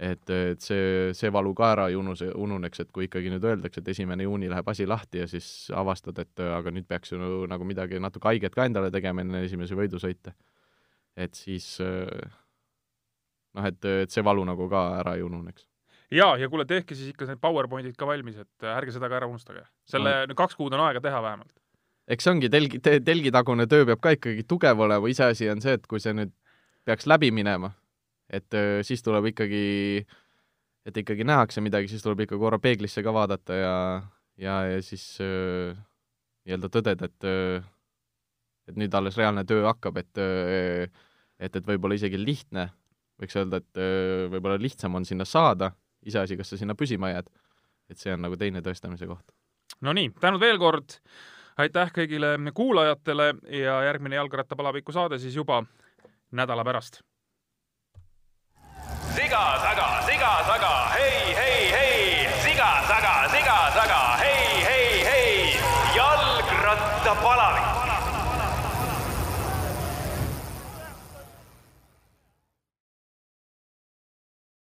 et, 0.00 0.30
et 0.32 0.60
see, 0.64 1.10
see 1.12 1.28
valu 1.32 1.52
ka 1.54 1.72
ära 1.74 1.88
ei 1.90 1.96
unuse, 1.96 2.30
ununeks, 2.32 2.80
et 2.80 2.92
kui 2.92 3.04
ikkagi 3.04 3.28
nüüd 3.32 3.44
öeldakse, 3.44 3.82
et 3.82 3.88
esimene 3.92 4.24
juuni 4.24 4.48
läheb 4.48 4.68
asi 4.72 4.86
lahti 4.88 5.20
ja 5.20 5.26
siis 5.28 5.68
avastad, 5.76 6.18
et 6.22 6.40
aga 6.40 6.72
nüüd 6.72 6.86
peaks 6.88 7.12
ju 7.12 7.44
nagu 7.50 7.66
midagi 7.68 8.00
natuke 8.00 8.30
haiget 8.30 8.56
ka 8.56 8.64
endale 8.64 8.90
tegema 8.90 9.20
enne 9.20 9.44
esimesi 9.44 9.76
võidusõite. 9.76 10.32
Et 11.16 11.34
siis 11.34 11.66
noh, 11.80 13.64
et, 13.66 13.84
et 14.04 14.10
see 14.10 14.24
valu 14.24 14.44
nagu 14.46 14.68
ka 14.70 14.84
ära 15.00 15.16
ei 15.18 15.24
ununeks 15.26 15.66
ja, 16.10 16.34
ja 16.38 16.48
kuule, 16.50 16.66
tehke 16.68 16.96
siis 16.98 17.12
ikka 17.12 17.28
need 17.28 17.40
PowerPointid 17.42 17.96
ka 17.98 18.08
valmis, 18.08 18.38
et 18.42 18.68
ärge 18.74 18.94
seda 18.94 19.10
ka 19.10 19.18
ära 19.20 19.28
unustage. 19.30 19.64
selle 19.88 20.14
no. 20.28 20.36
kaks 20.38 20.58
kuud 20.58 20.74
on 20.76 20.84
aega 20.86 21.02
teha 21.04 21.22
vähemalt. 21.22 21.52
eks 22.10 22.26
see 22.26 22.34
ongi 22.34 22.50
telgi 22.52 22.80
te,, 22.82 22.98
telgitagune 23.06 23.66
töö 23.70 23.86
peab 23.88 24.02
ka 24.02 24.14
ikkagi 24.16 24.46
tugev 24.48 24.86
olema, 24.86 25.10
iseasi 25.10 25.50
on 25.52 25.62
see, 25.64 25.76
et 25.78 25.86
kui 25.90 26.02
see 26.02 26.14
nüüd 26.16 26.32
peaks 26.88 27.06
läbi 27.10 27.30
minema, 27.34 27.72
et 28.30 28.48
öö, 28.56 28.80
siis 28.86 29.02
tuleb 29.04 29.30
ikkagi, 29.30 30.06
et 30.88 30.96
ikkagi 31.02 31.26
nähakse 31.28 31.62
midagi, 31.62 31.90
siis 31.92 32.02
tuleb 32.02 32.24
ikka 32.24 32.38
korra 32.40 32.58
peeglisse 32.62 33.04
ka 33.04 33.12
vaadata 33.14 33.58
ja, 33.58 33.74
ja, 34.40 34.56
ja 34.72 34.80
siis 34.82 35.04
öö, 35.22 35.74
nii-öelda 36.46 36.72
tõdeda, 36.72 37.10
et 37.10 37.28
et 38.70 38.78
nüüd 38.80 38.94
alles 38.94 39.18
reaalne 39.18 39.44
töö 39.48 39.66
hakkab, 39.68 40.00
et 40.02 40.22
et, 41.40 41.56
et 41.56 41.66
võib-olla 41.66 41.96
isegi 41.96 42.20
lihtne, 42.20 42.68
võiks 43.20 43.36
öelda, 43.40 43.60
et 43.60 43.82
võib-olla 44.32 44.60
lihtsam 44.60 44.96
on 44.98 45.06
sinna 45.08 45.26
saada, 45.28 45.72
iseasi, 46.06 46.38
kas 46.38 46.52
sa 46.52 46.60
sinna 46.60 46.76
püsima 46.78 47.12
jääd. 47.14 47.28
et 47.90 47.98
see 47.98 48.12
on 48.14 48.20
nagu 48.22 48.36
teine 48.38 48.60
tõestamise 48.62 49.06
koht. 49.10 49.32
Nonii, 49.82 50.12
tänud 50.22 50.38
veel 50.38 50.60
kord, 50.62 50.94
aitäh 51.58 51.90
kõigile 51.90 52.36
kuulajatele 52.54 53.32
ja 53.50 53.80
järgmine 53.88 54.14
Jalgrattapalaviku 54.14 54.92
saade 54.94 55.18
siis 55.18 55.34
juba 55.34 55.64
nädala 56.30 56.64
pärast. 56.64 57.00
siga 59.14 59.42
taga, 59.62 59.88
siga 60.06 60.30
taga, 60.46 60.72
hei, 60.94 61.34
hei, 61.34 61.49